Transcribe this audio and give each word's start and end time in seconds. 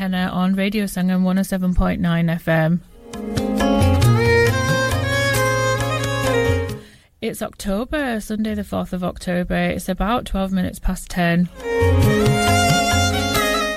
Henna 0.00 0.30
on 0.32 0.54
Radio 0.54 0.84
Sangam 0.86 1.24
107.9 1.24 2.00
FM. 2.40 2.80
It's 7.20 7.42
October, 7.42 8.18
Sunday, 8.20 8.54
the 8.54 8.62
4th 8.62 8.94
of 8.94 9.04
October. 9.04 9.54
It's 9.54 9.90
about 9.90 10.24
12 10.24 10.52
minutes 10.52 10.78
past 10.78 11.10
10. 11.10 11.50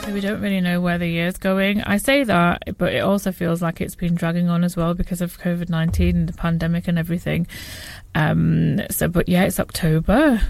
So 0.06 0.14
we 0.14 0.22
don't 0.22 0.40
really 0.40 0.62
know 0.62 0.80
where 0.80 0.98
the 0.98 1.10
year's 1.10 1.36
going. 1.36 1.82
I 1.82 1.98
say 1.98 2.24
that, 2.24 2.78
but 2.78 2.94
it 2.94 3.00
also 3.00 3.34
feels 3.34 3.62
like 3.62 3.82
it's 3.82 3.96
been 3.96 4.16
dragging 4.16 4.48
on 4.48 4.64
as 4.64 4.78
well 4.78 4.94
because 4.94 5.20
of 5.20 5.38
COVID 5.42 5.68
19 5.68 6.16
and 6.16 6.30
the 6.30 6.32
pandemic 6.32 6.88
and 6.88 6.98
everything. 6.98 7.48
Um, 8.16 8.80
so, 8.90 9.10
but 9.10 9.28
yeah, 9.28 9.44
it's 9.44 9.60
October. 9.60 10.42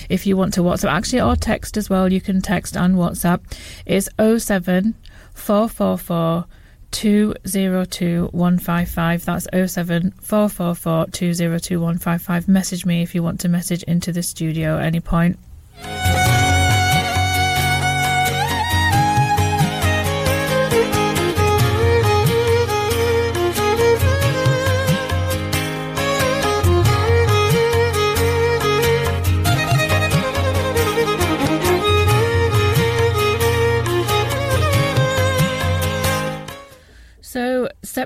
if 0.09 0.25
you 0.25 0.37
want 0.37 0.53
to 0.53 0.61
WhatsApp, 0.61 0.91
actually, 0.91 1.21
or 1.21 1.35
text 1.35 1.75
as 1.75 1.89
well. 1.89 2.11
You 2.11 2.21
can 2.21 2.41
text 2.41 2.77
and 2.77 2.95
WhatsApp. 2.95 3.41
It's 3.85 4.07
07 4.17 4.95
444 5.33 6.45
202 6.91 8.29
155. 8.31 9.25
That's 9.25 9.47
07 9.51 10.11
444 10.21 11.07
202 11.11 11.79
155. 11.79 12.47
Message 12.47 12.85
me 12.85 13.01
if 13.01 13.13
you 13.13 13.21
want 13.21 13.41
to 13.41 13.49
message 13.49 13.83
into 13.83 14.13
the 14.13 14.23
studio 14.23 14.77
at 14.77 14.85
any 14.85 15.01
point. 15.01 15.37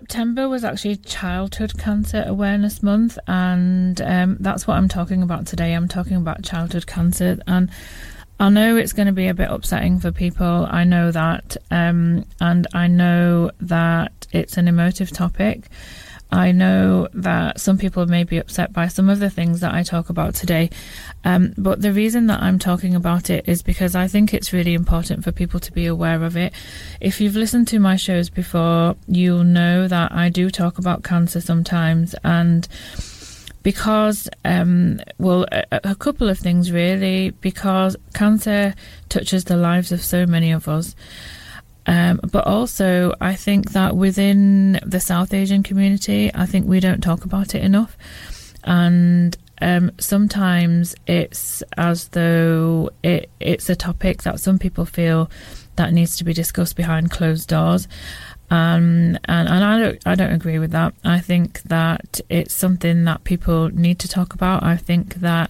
September 0.01 0.50
was 0.50 0.63
actually 0.63 0.95
Childhood 0.95 1.78
Cancer 1.78 2.23
Awareness 2.25 2.81
Month, 2.81 3.19
and 3.28 4.01
um, 4.01 4.35
that's 4.39 4.66
what 4.66 4.73
I'm 4.73 4.88
talking 4.88 5.22
about 5.22 5.45
today. 5.45 5.73
I'm 5.73 5.88
talking 5.88 6.17
about 6.17 6.41
childhood 6.41 6.88
cancer, 6.88 7.38
and 7.45 7.69
I 8.40 8.50
know 8.50 8.78
it's 8.78 8.94
going 8.94 9.06
to 9.06 9.13
be 9.13 9.28
a 9.28 9.35
bit 9.35 9.51
upsetting 9.51 10.00
for 10.00 10.11
people. 10.11 10.67
I 10.67 10.85
know 10.85 11.11
that, 11.11 11.56
um, 11.69 12.25
and 12.40 12.66
I 12.73 12.88
know 12.88 13.51
that 13.61 14.25
it's 14.31 14.57
an 14.57 14.67
emotive 14.67 15.11
topic. 15.11 15.69
I 16.31 16.51
know 16.53 17.09
that 17.13 17.59
some 17.59 17.77
people 17.77 18.05
may 18.05 18.23
be 18.23 18.37
upset 18.37 18.71
by 18.71 18.87
some 18.87 19.09
of 19.09 19.19
the 19.19 19.29
things 19.29 19.59
that 19.59 19.73
I 19.73 19.83
talk 19.83 20.09
about 20.09 20.33
today, 20.33 20.69
um, 21.25 21.53
but 21.57 21.81
the 21.81 21.91
reason 21.91 22.27
that 22.27 22.41
I'm 22.41 22.57
talking 22.57 22.95
about 22.95 23.29
it 23.29 23.47
is 23.47 23.61
because 23.61 23.95
I 23.95 24.07
think 24.07 24.33
it's 24.33 24.53
really 24.53 24.73
important 24.73 25.23
for 25.23 25.31
people 25.31 25.59
to 25.59 25.71
be 25.73 25.85
aware 25.85 26.23
of 26.23 26.37
it. 26.37 26.53
If 27.01 27.19
you've 27.19 27.35
listened 27.35 27.67
to 27.69 27.79
my 27.79 27.97
shows 27.97 28.29
before, 28.29 28.95
you'll 29.07 29.43
know 29.43 29.87
that 29.87 30.13
I 30.13 30.29
do 30.29 30.49
talk 30.49 30.77
about 30.77 31.03
cancer 31.03 31.41
sometimes, 31.41 32.15
and 32.23 32.67
because, 33.63 34.29
um, 34.45 34.99
well, 35.17 35.45
a, 35.51 35.65
a 35.83 35.95
couple 35.95 36.29
of 36.29 36.39
things 36.39 36.71
really, 36.71 37.31
because 37.41 37.95
cancer 38.13 38.73
touches 39.09 39.43
the 39.43 39.57
lives 39.57 39.91
of 39.91 40.01
so 40.01 40.25
many 40.25 40.51
of 40.51 40.67
us. 40.67 40.95
Um, 41.87 42.19
but 42.31 42.45
also, 42.45 43.15
I 43.19 43.35
think 43.35 43.71
that 43.71 43.95
within 43.95 44.79
the 44.85 44.99
South 44.99 45.33
Asian 45.33 45.63
community, 45.63 46.31
I 46.33 46.45
think 46.45 46.67
we 46.67 46.79
don't 46.79 47.01
talk 47.01 47.25
about 47.25 47.55
it 47.55 47.63
enough. 47.63 47.97
And 48.63 49.35
um, 49.61 49.91
sometimes 49.99 50.95
it's 51.07 51.63
as 51.77 52.09
though 52.09 52.89
it, 53.03 53.29
it's 53.39 53.69
a 53.69 53.75
topic 53.75 54.23
that 54.23 54.39
some 54.39 54.59
people 54.59 54.85
feel 54.85 55.29
that 55.75 55.93
needs 55.93 56.17
to 56.17 56.23
be 56.23 56.33
discussed 56.33 56.75
behind 56.75 57.11
closed 57.11 57.49
doors. 57.49 57.87
Um, 58.49 59.17
and, 59.25 59.47
and 59.47 59.63
I 59.63 59.79
don't 59.79 59.99
I 60.05 60.15
don't 60.15 60.33
agree 60.33 60.59
with 60.59 60.71
that. 60.71 60.93
I 61.05 61.19
think 61.19 61.61
that 61.63 62.19
it's 62.27 62.53
something 62.53 63.05
that 63.05 63.23
people 63.23 63.69
need 63.69 63.97
to 63.99 64.09
talk 64.09 64.33
about. 64.33 64.63
I 64.63 64.75
think 64.75 65.16
that 65.16 65.49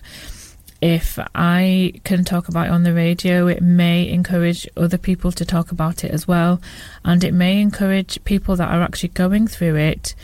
if 0.82 1.20
I 1.36 1.94
can 2.04 2.24
talk 2.24 2.48
about 2.48 2.68
it 2.68 2.72
on 2.72 2.84
the 2.84 2.94
radio, 2.94 3.48
it 3.48 3.62
may 3.62 4.10
encourage 4.10 4.68
other 4.76 4.98
people 4.98 5.32
to 5.34 5.46
talk 5.46 5.72
about 5.72 6.04
it 6.04 6.12
as 6.12 6.28
well. 6.28 6.60
And 7.06 7.24
it 7.24 7.34
may 7.34 7.62
encourage 7.62 8.24
people 8.24 8.56
that 8.56 8.70
are 8.70 8.82
actually 8.82 9.10
going 9.10 9.48
through 9.48 9.76
it 9.76 10.16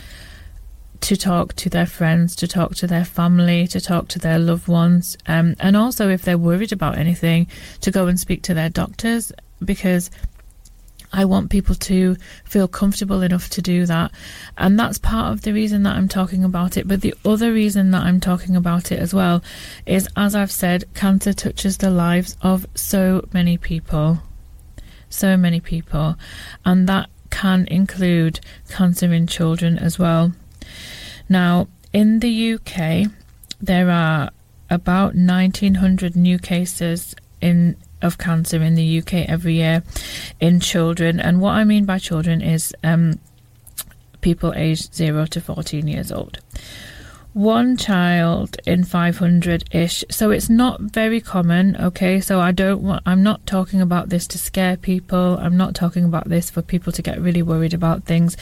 to 1.00 1.16
talk 1.16 1.54
to 1.54 1.70
their 1.70 1.86
friends, 1.86 2.34
to 2.36 2.48
talk 2.48 2.74
to 2.74 2.88
their 2.88 3.04
family, 3.04 3.68
to 3.68 3.80
talk 3.80 4.08
to 4.08 4.18
their 4.18 4.38
loved 4.38 4.66
ones. 4.66 5.16
Um, 5.28 5.54
and 5.60 5.76
also, 5.76 6.08
if 6.08 6.22
they're 6.22 6.36
worried 6.36 6.72
about 6.72 6.98
anything, 6.98 7.46
to 7.82 7.92
go 7.92 8.08
and 8.08 8.18
speak 8.18 8.42
to 8.42 8.54
their 8.54 8.68
doctors 8.68 9.32
because 9.64 10.10
I 11.12 11.24
want 11.24 11.50
people 11.50 11.74
to 11.74 12.16
feel 12.44 12.68
comfortable 12.68 13.22
enough 13.22 13.48
to 13.50 13.62
do 13.62 13.86
that. 13.86 14.12
And 14.56 14.78
that's 14.78 14.98
part 14.98 15.32
of 15.32 15.42
the 15.42 15.52
reason 15.52 15.82
that 15.84 15.96
I'm 15.96 16.08
talking 16.08 16.44
about 16.44 16.76
it. 16.76 16.86
But 16.86 17.00
the 17.00 17.14
other 17.24 17.52
reason 17.52 17.90
that 17.92 18.02
I'm 18.02 18.20
talking 18.20 18.56
about 18.56 18.92
it 18.92 18.98
as 18.98 19.14
well 19.14 19.42
is, 19.86 20.08
as 20.16 20.34
I've 20.34 20.52
said, 20.52 20.84
cancer 20.94 21.32
touches 21.32 21.78
the 21.78 21.90
lives 21.90 22.36
of 22.42 22.66
so 22.74 23.26
many 23.32 23.56
people. 23.56 24.18
So 25.08 25.36
many 25.36 25.60
people. 25.60 26.16
And 26.64 26.88
that 26.88 27.08
can 27.30 27.66
include 27.68 28.40
cancer 28.68 29.12
in 29.12 29.26
children 29.26 29.78
as 29.78 29.98
well. 29.98 30.32
Now, 31.28 31.68
in 31.92 32.20
the 32.20 32.54
UK, 32.54 33.10
there 33.60 33.90
are 33.90 34.30
about 34.70 35.14
1900 35.14 36.14
new 36.14 36.38
cases 36.38 37.14
in 37.40 37.76
of 38.02 38.18
cancer 38.18 38.62
in 38.62 38.74
the 38.74 38.98
UK 38.98 39.28
every 39.28 39.54
year 39.54 39.82
in 40.40 40.60
children. 40.60 41.20
And 41.20 41.40
what 41.40 41.52
I 41.52 41.64
mean 41.64 41.84
by 41.84 41.98
children 41.98 42.40
is 42.40 42.74
um, 42.84 43.18
people 44.20 44.52
aged 44.54 44.94
0 44.94 45.26
to 45.26 45.40
14 45.40 45.86
years 45.88 46.12
old. 46.12 46.38
One 47.34 47.76
child 47.76 48.56
in 48.66 48.84
500 48.84 49.72
ish. 49.72 50.04
So 50.10 50.30
it's 50.30 50.48
not 50.48 50.80
very 50.80 51.20
common, 51.20 51.76
okay? 51.76 52.20
So 52.20 52.40
I 52.40 52.52
don't 52.52 52.82
want, 52.82 53.02
I'm 53.06 53.22
not 53.22 53.46
talking 53.46 53.80
about 53.80 54.08
this 54.08 54.26
to 54.28 54.38
scare 54.38 54.76
people. 54.76 55.38
I'm 55.38 55.56
not 55.56 55.74
talking 55.74 56.04
about 56.04 56.28
this 56.28 56.50
for 56.50 56.62
people 56.62 56.92
to 56.94 57.02
get 57.02 57.20
really 57.20 57.42
worried 57.42 57.74
about 57.74 58.04
things. 58.04 58.36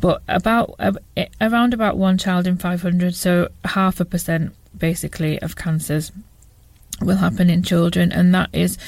But 0.00 0.22
about, 0.28 0.74
uh, 0.78 0.92
around 1.40 1.74
about 1.74 1.98
one 1.98 2.16
child 2.16 2.46
in 2.46 2.56
500, 2.56 3.14
so 3.14 3.48
half 3.64 4.00
a 4.00 4.04
percent 4.04 4.54
basically 4.78 5.40
of 5.42 5.56
cancers 5.56 6.12
will 7.00 7.16
happen 7.16 7.50
in 7.50 7.62
children, 7.62 8.12
and 8.12 8.34
that 8.34 8.50
is 8.52 8.78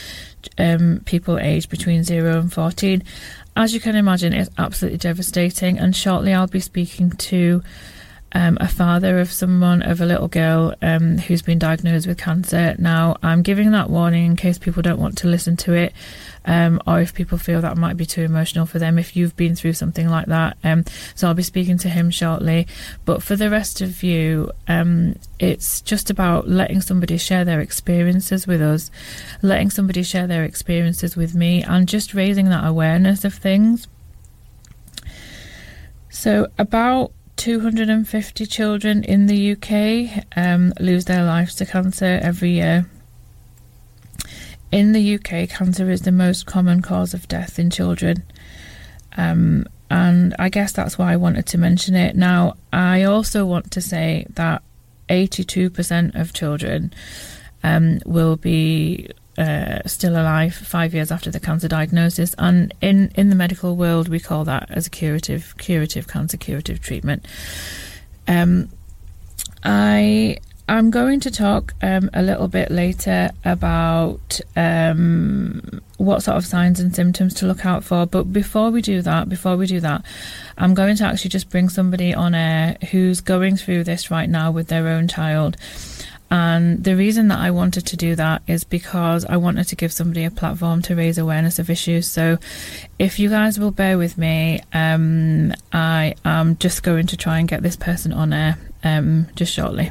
um, 0.58 1.02
people 1.04 1.38
aged 1.38 1.70
between 1.70 2.04
0 2.04 2.38
and 2.40 2.52
14. 2.52 3.02
As 3.56 3.74
you 3.74 3.80
can 3.80 3.96
imagine, 3.96 4.32
it's 4.32 4.50
absolutely 4.58 4.98
devastating, 4.98 5.78
and 5.78 5.94
shortly 5.94 6.32
I'll 6.32 6.46
be 6.46 6.60
speaking 6.60 7.10
to 7.10 7.62
um, 8.34 8.56
a 8.60 8.68
father 8.68 9.18
of 9.18 9.30
someone, 9.30 9.82
of 9.82 10.00
a 10.00 10.06
little 10.06 10.28
girl 10.28 10.74
um, 10.80 11.18
who's 11.18 11.42
been 11.42 11.58
diagnosed 11.58 12.06
with 12.06 12.18
cancer. 12.18 12.74
Now, 12.78 13.16
I'm 13.22 13.42
giving 13.42 13.72
that 13.72 13.90
warning 13.90 14.26
in 14.26 14.36
case 14.36 14.58
people 14.58 14.82
don't 14.82 15.00
want 15.00 15.18
to 15.18 15.28
listen 15.28 15.56
to 15.58 15.74
it, 15.74 15.92
um, 16.44 16.80
or 16.86 17.00
if 17.00 17.14
people 17.14 17.36
feel 17.38 17.60
that 17.60 17.76
might 17.76 17.96
be 17.96 18.06
too 18.06 18.22
emotional 18.22 18.64
for 18.64 18.78
them, 18.78 18.98
if 18.98 19.16
you've 19.16 19.36
been 19.36 19.54
through 19.54 19.74
something 19.74 20.08
like 20.08 20.26
that. 20.26 20.56
Um, 20.64 20.84
so 21.14 21.28
I'll 21.28 21.34
be 21.34 21.42
speaking 21.42 21.78
to 21.78 21.88
him 21.88 22.10
shortly. 22.10 22.66
But 23.04 23.22
for 23.22 23.36
the 23.36 23.50
rest 23.50 23.80
of 23.80 24.02
you, 24.02 24.50
um, 24.66 25.16
it's 25.38 25.82
just 25.82 26.08
about 26.08 26.48
letting 26.48 26.80
somebody 26.80 27.18
share 27.18 27.44
their 27.44 27.60
experiences 27.60 28.46
with 28.46 28.62
us, 28.62 28.90
letting 29.42 29.70
somebody 29.70 30.02
share 30.02 30.26
their 30.26 30.44
experiences 30.44 31.16
with 31.16 31.34
me, 31.34 31.62
and 31.62 31.86
just 31.86 32.14
raising 32.14 32.48
that 32.48 32.66
awareness 32.66 33.24
of 33.24 33.34
things. 33.34 33.88
So, 36.08 36.48
about 36.58 37.12
250 37.36 38.46
children 38.46 39.04
in 39.04 39.26
the 39.26 39.52
UK 39.52 40.24
um, 40.36 40.72
lose 40.78 41.06
their 41.06 41.24
lives 41.24 41.54
to 41.56 41.66
cancer 41.66 42.18
every 42.22 42.50
year. 42.52 42.86
In 44.70 44.92
the 44.92 45.14
UK, 45.16 45.48
cancer 45.48 45.90
is 45.90 46.02
the 46.02 46.12
most 46.12 46.46
common 46.46 46.80
cause 46.80 47.14
of 47.14 47.28
death 47.28 47.58
in 47.58 47.68
children. 47.70 48.22
Um, 49.16 49.66
and 49.90 50.34
I 50.38 50.48
guess 50.48 50.72
that's 50.72 50.96
why 50.96 51.12
I 51.12 51.16
wanted 51.16 51.46
to 51.48 51.58
mention 51.58 51.94
it. 51.94 52.16
Now, 52.16 52.56
I 52.72 53.02
also 53.02 53.44
want 53.44 53.70
to 53.72 53.82
say 53.82 54.26
that 54.30 54.62
82% 55.10 56.18
of 56.18 56.32
children 56.32 56.94
um, 57.62 58.00
will 58.06 58.36
be 58.36 59.10
uh, 59.38 59.80
still 59.86 60.12
alive 60.12 60.54
five 60.54 60.94
years 60.94 61.10
after 61.10 61.30
the 61.30 61.40
cancer 61.40 61.68
diagnosis, 61.68 62.34
and 62.38 62.74
in 62.80 63.10
in 63.14 63.30
the 63.30 63.36
medical 63.36 63.76
world, 63.76 64.08
we 64.08 64.20
call 64.20 64.44
that 64.44 64.70
as 64.70 64.86
a 64.86 64.90
curative 64.90 65.54
curative 65.58 66.08
cancer 66.08 66.36
curative 66.36 66.80
treatment. 66.80 67.26
Um, 68.28 68.68
I 69.64 70.38
I'm 70.68 70.90
going 70.90 71.20
to 71.20 71.30
talk 71.30 71.74
um, 71.82 72.08
a 72.14 72.22
little 72.22 72.48
bit 72.48 72.70
later 72.70 73.30
about 73.44 74.40
um, 74.54 75.82
what 75.98 76.22
sort 76.22 76.36
of 76.36 76.46
signs 76.46 76.78
and 76.78 76.94
symptoms 76.94 77.34
to 77.34 77.46
look 77.46 77.66
out 77.66 77.84
for. 77.84 78.06
But 78.06 78.32
before 78.32 78.70
we 78.70 78.80
do 78.80 79.02
that, 79.02 79.28
before 79.28 79.56
we 79.56 79.66
do 79.66 79.80
that, 79.80 80.04
I'm 80.56 80.72
going 80.72 80.96
to 80.96 81.04
actually 81.04 81.30
just 81.30 81.50
bring 81.50 81.68
somebody 81.68 82.14
on 82.14 82.34
air 82.34 82.76
who's 82.90 83.20
going 83.20 83.56
through 83.56 83.84
this 83.84 84.10
right 84.10 84.30
now 84.30 84.50
with 84.50 84.68
their 84.68 84.88
own 84.88 85.08
child. 85.08 85.56
And 86.32 86.82
the 86.82 86.96
reason 86.96 87.28
that 87.28 87.40
I 87.40 87.50
wanted 87.50 87.84
to 87.88 87.96
do 87.98 88.14
that 88.16 88.40
is 88.46 88.64
because 88.64 89.26
I 89.26 89.36
wanted 89.36 89.68
to 89.68 89.76
give 89.76 89.92
somebody 89.92 90.24
a 90.24 90.30
platform 90.30 90.80
to 90.82 90.96
raise 90.96 91.18
awareness 91.18 91.58
of 91.58 91.68
issues. 91.68 92.06
So 92.08 92.38
if 92.98 93.18
you 93.18 93.28
guys 93.28 93.58
will 93.58 93.70
bear 93.70 93.98
with 93.98 94.16
me, 94.16 94.62
um, 94.72 95.52
I 95.74 96.14
am 96.24 96.56
just 96.56 96.82
going 96.82 97.06
to 97.08 97.18
try 97.18 97.38
and 97.38 97.46
get 97.46 97.62
this 97.62 97.76
person 97.76 98.14
on 98.14 98.32
air 98.32 98.56
um, 98.82 99.26
just 99.36 99.52
shortly. 99.52 99.90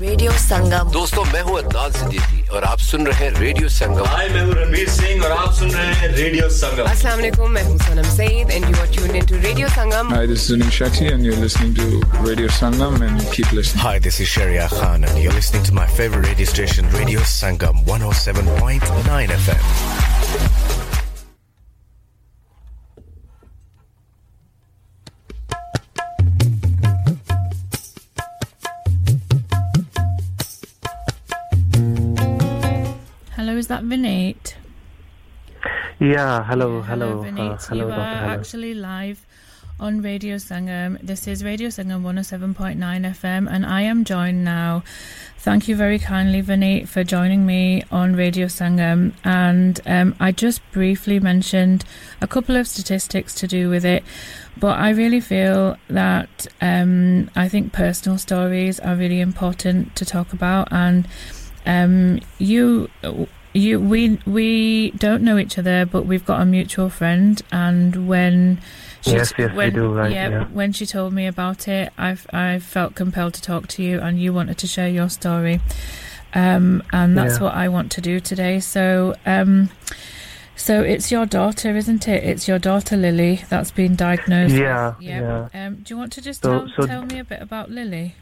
radio 0.00 0.32
Sangam 0.32 0.90
दोस्तों 0.92 1.24
मैं 1.32 1.40
हूं 1.46 1.56
अदनान 1.58 1.90
सिद्दीकी 1.92 2.40
और 2.56 2.64
आप 2.64 2.78
सुन 2.80 3.06
रहे 3.06 3.24
हैं 3.24 3.40
radio 3.40 3.68
Sangam 3.68 4.04
हाय 4.08 4.28
मैं 4.34 4.42
हूं 4.44 4.54
रणवीर 4.54 4.88
सिंह 4.90 5.24
और 5.24 5.32
आप 5.32 5.52
सुन 5.58 5.70
रहे 5.70 5.92
हैं 6.00 6.08
रेडियो 6.16 6.48
संगम 6.58 6.84
अस्सलाम 6.90 7.18
वालेकुम 7.18 7.50
मैं 7.56 7.62
हूं 7.64 7.76
सनम 7.78 8.08
Saeed 8.16 8.50
and 8.50 8.64
you 8.64 8.76
are 8.80 8.86
tuned 8.94 9.16
into 9.16 9.40
radio 9.46 9.68
Sangam 9.76 10.14
Hi 10.14 10.22
this 10.30 10.38
is 10.44 10.46
Zunin 10.52 10.72
Shetty 10.78 11.10
and 11.12 11.28
you're 11.28 11.40
listening 11.44 11.74
to 11.80 11.86
Radio 12.28 12.48
Sangam 12.60 12.96
and 13.08 13.26
keep 13.36 13.52
listening 13.58 13.84
Hi 13.84 13.94
this 14.08 14.20
is 14.26 14.32
Sharia 14.36 14.68
Khan 14.76 15.04
and 15.10 15.22
you're 15.24 15.36
listening 15.40 15.68
to 15.70 15.76
my 15.80 15.86
favorite 15.98 16.30
radio 16.30 16.48
station 16.54 16.90
Radio 16.98 17.26
Sangam 17.34 17.84
107.9 17.98 19.36
FM 19.40 20.83
Is 33.85 33.89
that 33.89 33.95
Vineet? 33.97 34.53
Yeah, 35.99 36.43
hello, 36.43 36.81
hello. 36.81 37.23
Hello, 37.23 37.51
uh, 37.51 37.57
hello, 37.57 37.87
you 37.87 37.93
are 37.93 37.95
actually 37.95 38.73
live 38.73 39.25
on 39.79 40.01
Radio 40.01 40.35
Sangam. 40.35 40.99
This 41.01 41.27
is 41.27 41.43
Radio 41.43 41.69
Sangam 41.69 42.01
107.9 42.01 42.77
FM, 42.77 43.47
and 43.49 43.65
I 43.65 43.81
am 43.81 44.03
joined 44.03 44.43
now. 44.43 44.83
Thank 45.37 45.67
you 45.67 45.75
very 45.75 45.99
kindly, 45.99 46.41
Vineet, 46.41 46.87
for 46.87 47.03
joining 47.03 47.45
me 47.45 47.83
on 47.91 48.15
Radio 48.15 48.47
Sangam. 48.47 49.13
And 49.23 49.79
um, 49.85 50.15
I 50.19 50.31
just 50.31 50.61
briefly 50.71 51.19
mentioned 51.19 51.85
a 52.21 52.27
couple 52.27 52.55
of 52.55 52.67
statistics 52.67 53.35
to 53.35 53.47
do 53.47 53.69
with 53.69 53.85
it, 53.85 54.03
but 54.57 54.79
I 54.79 54.89
really 54.89 55.19
feel 55.19 55.77
that 55.89 56.47
um, 56.61 57.29
I 57.35 57.47
think 57.47 57.73
personal 57.73 58.17
stories 58.17 58.79
are 58.79 58.95
really 58.95 59.21
important 59.21 59.95
to 59.97 60.05
talk 60.05 60.33
about. 60.33 60.71
And 60.71 61.07
um, 61.65 62.19
you 62.37 62.89
you 63.55 63.79
we 63.79 64.19
we 64.25 64.91
don't 64.91 65.23
know 65.23 65.37
each 65.37 65.57
other, 65.57 65.85
but 65.85 66.05
we've 66.05 66.25
got 66.25 66.41
a 66.41 66.45
mutual 66.45 66.89
friend, 66.89 67.41
and 67.51 68.07
when 68.07 68.59
she 69.01 69.11
yes, 69.11 69.33
yes, 69.37 69.55
when, 69.55 69.73
do, 69.73 69.93
right, 69.93 70.11
yeah, 70.11 70.29
yeah, 70.29 70.43
when 70.45 70.73
she 70.73 70.85
told 70.85 71.13
me 71.13 71.25
about 71.25 71.67
it, 71.67 71.91
I've 71.97 72.27
I 72.33 72.59
felt 72.59 72.95
compelled 72.95 73.33
to 73.35 73.41
talk 73.41 73.67
to 73.69 73.83
you, 73.83 73.99
and 73.99 74.19
you 74.19 74.33
wanted 74.33 74.57
to 74.59 74.67
share 74.67 74.89
your 74.89 75.09
story, 75.09 75.61
um, 76.33 76.83
and 76.91 77.17
that's 77.17 77.37
yeah. 77.37 77.43
what 77.43 77.55
I 77.55 77.69
want 77.69 77.91
to 77.93 78.01
do 78.01 78.19
today. 78.19 78.59
So. 78.59 79.15
Um, 79.25 79.69
so 80.57 80.81
it's 80.81 81.11
your 81.11 81.25
daughter, 81.25 81.75
isn't 81.75 82.07
it? 82.07 82.23
It's 82.23 82.47
your 82.47 82.59
daughter 82.59 82.95
Lily 82.95 83.41
that's 83.49 83.71
been 83.71 83.97
diagnosed. 83.97 84.55
Yeah, 84.55 84.95
yeah. 85.01 85.49
yeah. 85.53 85.67
Um, 85.67 85.75
do 85.83 85.93
you 85.93 85.97
want 85.97 86.13
to 86.13 86.21
just 86.21 86.43
so, 86.43 86.59
tell, 86.59 86.69
so 86.77 86.87
tell 86.87 87.05
me 87.05 87.19
a 87.19 87.25
bit 87.25 87.41
about 87.41 87.69
Lily? 87.69 88.15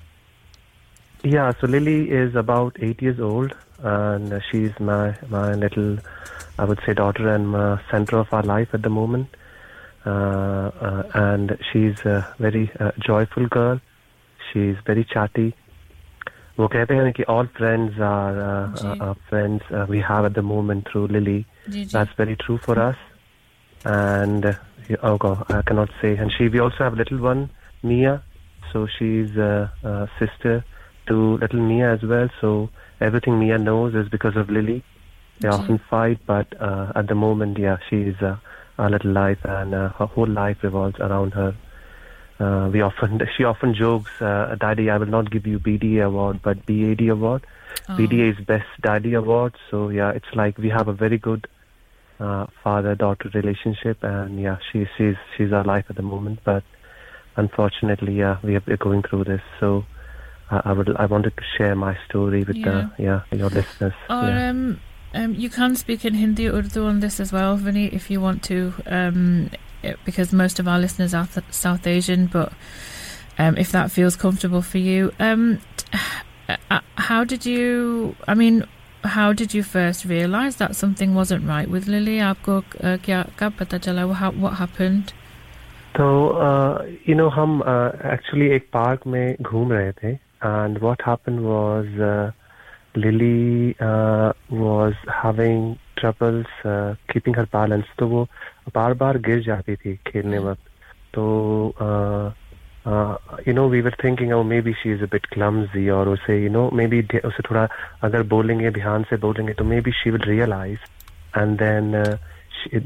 Yeah, 1.24 1.54
so 1.62 1.68
Lily 1.68 2.10
is 2.10 2.36
about 2.36 2.75
eight 2.82 3.04
years 3.04 3.20
old 3.20 3.54
and 3.83 4.43
she's 4.50 4.79
my 4.81 5.15
my 5.29 5.55
little, 5.55 5.99
I 6.59 6.65
would 6.65 6.81
say, 6.87 6.95
daughter 6.95 7.29
and 7.35 7.81
center 7.91 8.19
of 8.19 8.33
our 8.33 8.43
life 8.43 8.69
at 8.73 8.83
the 8.83 8.91
moment. 8.91 9.29
Uh, 10.07 10.71
uh, 10.81 11.03
and 11.15 11.59
she's 11.71 12.00
a 12.07 12.35
very 12.38 12.71
uh, 12.81 12.93
joyful 12.99 13.47
girl. 13.47 13.81
She's 14.53 14.77
very 14.87 15.05
chatty. 15.05 15.53
वो 16.59 16.67
कहते 16.69 16.95
हैं 16.95 17.12
कि 17.12 17.25
all 17.33 17.47
friends 17.57 17.99
are 18.00 18.38
uh, 18.45 18.95
uh, 19.09 19.15
friends 19.29 19.62
uh, 19.71 19.87
we 19.88 20.00
have 20.00 20.25
at 20.25 20.35
the 20.35 20.43
moment 20.43 20.88
through 20.88 21.07
Lily. 21.09 21.47
That's 21.93 22.11
very 22.17 22.37
true 22.37 22.59
for 22.59 22.79
us. 22.79 22.97
And 23.85 24.47
uh, 24.47 24.55
oh 25.03 25.19
God, 25.19 25.45
I 25.50 25.62
cannot 25.62 25.91
say. 26.00 26.17
And 26.17 26.33
she, 26.33 26.49
we 26.49 26.59
also 26.59 26.79
have 26.79 26.95
a 26.95 26.97
little 26.97 27.19
one, 27.19 27.50
Mia. 27.83 28.23
So 28.73 28.87
she's 28.99 29.37
a, 29.37 29.71
a 29.85 30.09
sister 30.19 30.65
to 31.09 31.37
little 31.38 31.61
Mia 31.61 31.93
as 31.93 32.03
well. 32.03 32.29
So 32.41 32.71
everything 33.02 33.40
Mia 33.40 33.58
knows 33.58 33.96
is 33.96 34.08
because 34.10 34.36
of 34.36 34.50
Lily. 34.50 34.84
They 35.40 35.48
Okay. 35.48 35.64
often 35.64 35.80
fight, 35.90 36.20
but 36.26 36.48
uh, 36.62 36.92
at 36.96 37.08
the 37.08 37.16
moment, 37.16 37.58
yeah, 37.58 37.78
she's 37.90 38.16
uh, 38.22 38.36
our 38.78 38.90
little 38.90 39.12
life, 39.12 39.40
and 39.44 39.74
uh, 39.74 39.90
her 39.90 40.06
whole 40.06 40.28
life 40.28 40.58
revolves 40.64 41.00
around 41.00 41.34
her. 41.34 41.56
Uh, 42.40 42.70
we 42.72 42.82
often, 42.82 43.22
she 43.38 43.44
often 43.44 43.74
jokes, 43.74 44.12
uh, 44.22 44.56
"Daddy, 44.60 44.90
I 44.90 44.98
will 44.98 45.08
not 45.08 45.32
give 45.32 45.46
you 45.48 45.60
BDA 45.60 46.06
award, 46.06 46.42
but 46.44 46.66
BAD 46.66 47.08
award. 47.10 47.46
Oh. 47.90 47.94
BDA 47.94 48.38
is 48.40 48.46
Best 48.46 48.70
Daddy 48.82 49.14
Award." 49.14 49.56
So 49.72 49.90
yeah, 49.90 50.12
it's 50.12 50.34
like 50.36 50.58
we 50.58 50.70
have 50.70 50.88
a 50.88 50.94
very 50.94 51.18
good 51.18 51.48
uh, 52.20 52.46
father-daughter 52.64 53.32
relationship, 53.34 54.04
and 54.04 54.40
yeah, 54.40 54.58
she, 54.72 54.88
she's 54.98 55.16
she's 55.36 55.52
our 55.52 55.64
life 55.64 55.86
at 55.90 55.96
the 55.96 56.02
moment. 56.04 56.40
But 56.44 56.64
unfortunately, 57.36 58.14
yeah, 58.16 58.38
we 58.44 58.56
are 58.56 58.64
we're 58.66 58.78
going 58.78 59.04
through 59.04 59.26
this. 59.26 59.42
So 59.60 59.86
uh, 60.53 60.62
I 60.65 60.73
would 60.73 60.91
I 60.97 61.07
wanted 61.07 61.37
to 61.37 61.45
share 61.57 61.75
my 61.75 61.97
story 62.09 62.43
with 62.45 62.57
Yeah. 62.57 62.71
the 62.97 63.03
yeah 63.05 63.21
your 63.43 63.50
listeners. 63.50 63.95
Or 64.11 64.23
yeah. 64.29 64.50
um, 64.50 64.81
um, 65.15 65.35
you 65.35 65.50
can 65.50 65.77
speak 65.77 66.05
in 66.05 66.15
Hindi 66.15 66.49
or 66.49 66.59
Urdu 66.59 66.85
on 66.87 67.00
this 67.00 67.19
as 67.21 67.33
well, 67.33 67.57
Vinny, 67.57 67.87
if 67.87 68.11
you 68.11 68.21
want 68.21 68.43
to, 68.45 68.73
um, 68.87 69.50
it- 69.83 69.99
because 70.05 70.33
most 70.33 70.59
of 70.61 70.69
our 70.69 70.79
listeners 70.79 71.15
are 71.15 71.27
th- 71.27 71.47
South 71.50 71.87
Asian. 71.87 72.27
But 72.27 72.53
um, 73.38 73.57
if 73.57 73.71
that 73.73 73.91
feels 73.91 74.17
comfortable 74.17 74.62
for 74.62 74.79
you, 74.79 75.12
um, 75.19 75.61
t- 75.77 75.87
uh, 76.71 76.81
how 76.97 77.25
did 77.25 77.47
you? 77.47 78.15
I 78.27 78.35
mean, 78.35 78.65
how 79.05 79.33
did 79.33 79.55
you 79.55 79.62
first 79.62 80.05
realise 80.05 80.57
that 80.57 80.75
something 80.77 81.15
wasn't 81.15 81.47
right 81.47 81.69
with 81.77 81.87
Lily? 81.87 82.19
आपको 82.21 82.59
uh, 82.59 82.97
क्या 83.05 83.23
कब 83.38 83.53
पता 83.61 83.79
चला? 83.79 84.07
What, 84.15 84.37
what 84.37 84.55
happened? 84.65 85.12
तो 85.97 86.07
you 87.09 87.15
no 87.17 87.29
हम 87.35 87.61
actually 88.12 88.49
एक 88.57 88.67
park 88.73 89.07
में 89.07 89.37
घूम 89.43 89.73
रहे 89.73 89.93
थे 90.03 90.12
and 90.45 90.79
what 90.79 91.03
happened 91.07 91.41
was 91.41 92.33
lily 92.97 93.75
was 93.81 94.95
having 95.25 95.75
troubles 95.97 96.62
keeping 97.12 97.37
her 97.37 97.45
balance 97.45 97.85
तो 97.99 98.09
वो 98.09 98.29
बार 98.75 98.95
बार 98.95 99.19
गिर 99.19 99.43
जाती 99.43 99.77
थी 99.77 99.97
खेलने 100.07 100.38
वक्त 100.38 100.62
तो 101.15 101.25
uh, 102.88 103.19
you 103.45 103.53
know, 103.53 103.67
we 103.67 103.83
were 103.83 103.95
thinking, 104.00 104.33
oh, 104.33 104.43
maybe 104.43 104.75
she 104.83 104.91
is 104.91 105.03
a 105.03 105.07
bit 105.07 105.29
clumsy, 105.31 105.91
or 105.91 106.07
उसे, 106.09 106.43
you 106.43 106.49
know, 106.49 106.71
maybe 106.71 107.03
उसे 107.25 107.43
थोड़ा 107.50 107.69
अगर 108.03 108.23
बोलेंगे 108.23 108.71
ध्यान 108.71 109.03
से 109.11 109.17
बोलेंगे 109.17 109.53
तो 109.55 109.65
maybe 109.65 109.93
she 110.00 110.11
will 110.11 110.27
realize, 110.27 110.79
and 111.35 111.59
then 111.59 111.95
uh, 111.95 112.05
she, 112.05 112.32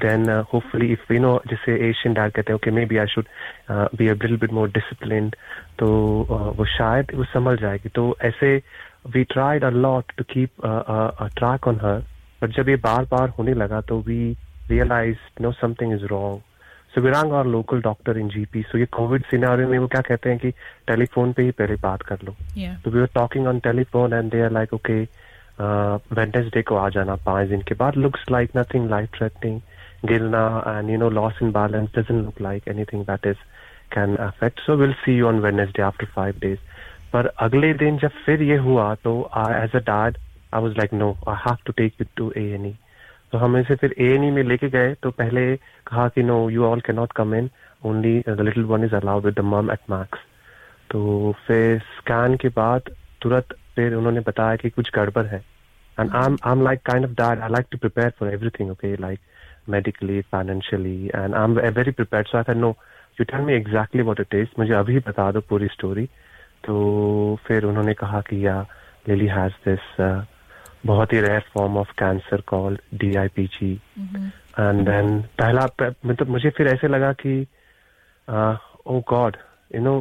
then 0.04 0.30
uh, 0.30 0.44
hopefully 0.52 0.88
if 0.94 1.04
we 1.12 1.20
know 1.24 1.36
जैसे 1.48 1.76
एशियन 1.90 2.14
डार्क 2.14 2.36
कहते 2.36 2.54
हैं 2.54 2.56
okay 2.56 2.72
maybe 2.86 2.98
I 2.98 3.08
should 3.14 3.26
be 3.72 4.08
a 4.08 4.14
little 4.14 4.38
bit 4.38 4.54
more 4.54 4.70
discipline 4.72 5.30
तो 5.80 5.88
uh, 6.30 6.58
वो 6.58 6.66
शायद 6.78 7.16
वो 7.16 7.24
समझ 7.34 7.58
जाएगी। 7.60 7.90
तो 7.90 8.16
ऐसे 8.32 8.56
we 9.14 9.24
tried 9.34 9.64
a 9.64 9.70
lot 9.70 10.12
to 10.18 10.24
keep 10.30 10.66
track 11.38 11.68
on 11.68 11.80
her 11.84 12.04
but 12.42 12.56
जब 12.58 12.70
ये 12.70 12.76
बार 12.84 13.06
बार 13.12 13.30
होने 13.38 13.54
लगा 13.54 13.82
तो 13.90 14.00
we 14.08 14.20
realize 14.70 15.42
no 15.42 15.52
something 15.62 15.94
is 15.94 16.06
wrong 16.12 16.42
so 16.96 17.02
we 17.02 17.10
rang 17.12 17.34
और 17.34 17.48
local 17.48 17.82
doctor 17.82 18.18
in 18.18 18.30
GP 18.30 18.62
so 18.72 18.78
ये 18.78 18.86
कोविड 18.98 19.24
सिनेरियो 19.32 19.68
में 19.70 19.78
वो 19.80 19.88
क्या 19.88 20.02
कहते 20.02 20.30
हैं 20.30 20.40
कि 20.40 20.52
टेलीफोन 20.88 21.34
पे 21.34 21.44
ही 21.44 21.52
पहले 21.52 21.76
बात 21.82 22.02
कर 22.02 22.18
लो। 22.24 22.36
तो 22.84 22.92
we 22.92 23.02
are 23.02 23.10
talking 23.16 23.48
on 23.48 23.60
telephone 23.60 24.14
and 24.14 24.32
they 24.32 24.42
are 24.42 24.52
like 24.52 24.74
okay 24.74 25.04
Wednesday 25.60 26.62
को 26.62 26.76
आ 26.76 26.88
जाना 26.90 27.16
पाँच 27.26 27.48
दिन 27.50 27.62
के 27.68 27.76
बाद 27.76 27.96
looks 27.98 28.26
like 28.32 28.52
nothing 28.58 28.90
life 28.90 29.10
threatening 29.18 29.60
गिरना 30.06 30.46
and 30.68 30.90
you 30.90 30.98
know 30.98 31.10
loss 31.10 31.40
in 31.42 31.52
balance 31.52 31.90
doesn't 31.96 32.24
look 32.26 32.42
like 32.42 32.68
anything 32.68 33.04
that 33.06 33.28
is 33.28 33.38
can 33.94 34.16
affect 34.26 34.60
so 34.60 34.76
will 34.78 34.94
see 35.06 35.18
you 35.18 35.28
on 35.28 35.40
Wednesday 35.40 35.82
after 35.82 36.06
five 36.16 36.40
days 36.42 36.60
पर 37.14 37.28
अगले 37.40 37.74
दिन 37.76 37.98
जब 37.98 38.12
फिर 38.26 38.42
ये 38.44 38.58
हुआ 38.68 38.94
तो 39.04 39.20
as 39.38 39.76
a 39.76 39.80
dad 39.90 40.18
I 40.54 40.62
was 40.62 40.78
like 40.78 40.94
no 40.94 41.12
I 41.30 41.44
have 41.48 41.58
to 41.66 41.74
take 41.78 42.02
it 42.02 42.08
to 42.16 42.32
A 42.38 42.44
and 42.56 42.66
E 42.66 42.76
तो 43.32 43.38
हम 43.38 43.58
इसे 43.58 43.76
फिर 43.76 43.96
ए 44.00 44.14
एन 44.16 44.24
ई 44.24 44.32
में 44.32 44.44
लेके 44.44 44.70
गए 44.70 44.94
तो 45.04 45.12
पहले 45.14 45.56
कहा 45.88 46.08
कि 46.10 46.24
no 46.24 46.50
you 46.50 46.66
all 46.66 46.82
can 46.82 46.96
not 46.96 47.14
come 47.16 47.36
in 47.36 47.50
only 47.86 48.20
the 48.30 48.40
little 48.42 48.64
one 48.66 48.84
is 48.84 48.96
allowed 48.96 49.26
with 49.26 49.40
the 49.40 49.46
mum 49.46 49.72
at 49.72 49.90
max 49.92 50.20
तो 50.92 51.32
फिर 51.48 51.80
स्कैन 51.98 52.36
के 52.42 52.50
बाद 52.58 52.92
तुरंत 53.22 53.56
फिर 53.78 53.94
उन्होंने 53.96 54.20
बताया 54.28 54.56
कि 54.66 54.70
कुछ 54.82 54.92
गड़बड़ 54.96 55.26
है। 55.26 55.42
And 55.98 56.16
I 56.16 56.26
am 56.26 56.38
I 56.46 56.52
am 56.52 56.64
like 56.64 56.82
kind 56.92 57.06
of 57.06 57.12
that 57.22 57.40
I 57.40 57.50
like 57.52 57.66
to 57.72 57.78
prepare 57.88 58.14
for 58.20 58.34
everything 58.34 58.72
okay 58.72 58.96
like 59.08 59.20
medically 59.74 60.18
financially 60.34 61.10
and 61.22 61.36
i'm 61.38 61.56
very 61.78 61.92
prepared. 61.96 62.28
So 62.28 62.38
i 62.40 62.44
said 62.50 62.60
no 62.60 62.68
you 63.18 63.26
tell 63.32 63.42
me 63.48 63.56
exactly 63.56 64.04
what 64.10 64.20
it 64.24 64.36
is. 64.40 64.48
मुझे 64.60 64.74
अभी 64.74 65.00
बता 65.08 65.32
दो 65.32 65.42
पूरी 65.50 65.68
story 65.74 66.06
तो 66.68 66.76
फिर 67.48 67.66
उन्होंने 67.66 67.94
कहा 68.02 68.22
कि 68.30 68.46
या 68.46 68.56
लिली 69.10 69.28
हैज़ 69.28 69.54
दिस 69.68 69.90
बहुत 70.86 71.14
ही 71.14 71.20
rare 71.22 71.44
form 71.54 71.78
of 71.78 71.92
cancer 72.00 72.42
called 72.48 72.80
D 73.00 73.14
I 73.24 73.28
P 73.36 73.46
G 73.58 73.74
and 73.98 74.82
then 74.90 75.22
पहला 75.42 75.68
मतलब 75.82 76.30
मुझे 76.38 76.50
फिर 76.58 76.68
ऐसे 76.76 76.88
लगा 76.88 77.12
कि 77.26 77.36
ओ 78.28 79.02
गॉड 79.14 79.38
यू 79.76 79.82
नो 79.82 80.00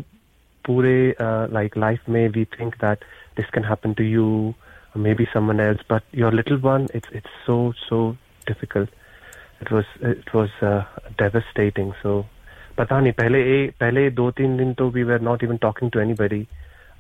पूरे 0.65 0.97
लाइक 1.21 1.77
लाइफ 1.79 2.09
में 2.09 2.29
we 2.39 2.45
think 2.59 2.75
that 2.85 3.05
this 3.38 3.50
can 3.54 3.66
happen 3.66 3.94
to 4.00 4.04
you 4.04 4.26
may 5.04 5.14
be 5.22 5.26
someone 5.34 5.60
else 5.60 5.86
but 5.92 6.16
your 6.24 6.34
little 6.34 6.58
one 6.70 6.88
it's 6.96 7.14
it's 7.16 7.46
so 7.46 7.62
so 7.88 8.10
difficult 8.48 8.90
it 9.64 9.70
was 9.74 9.90
it 10.10 10.30
was 10.36 10.54
uh, 10.68 10.78
devastating 11.18 11.90
so 12.04 12.12
पता 12.78 13.00
नहीं 13.00 13.12
पहले 13.18 13.40
ए, 13.56 13.58
पहले 13.80 14.10
दो 14.20 14.30
तीन 14.38 14.56
दिन 14.58 14.74
तो 14.80 14.90
we 14.96 15.04
were 15.10 15.20
not 15.28 15.44
even 15.48 15.60
talking 15.66 15.92
to 15.96 16.00
anybody 16.04 16.40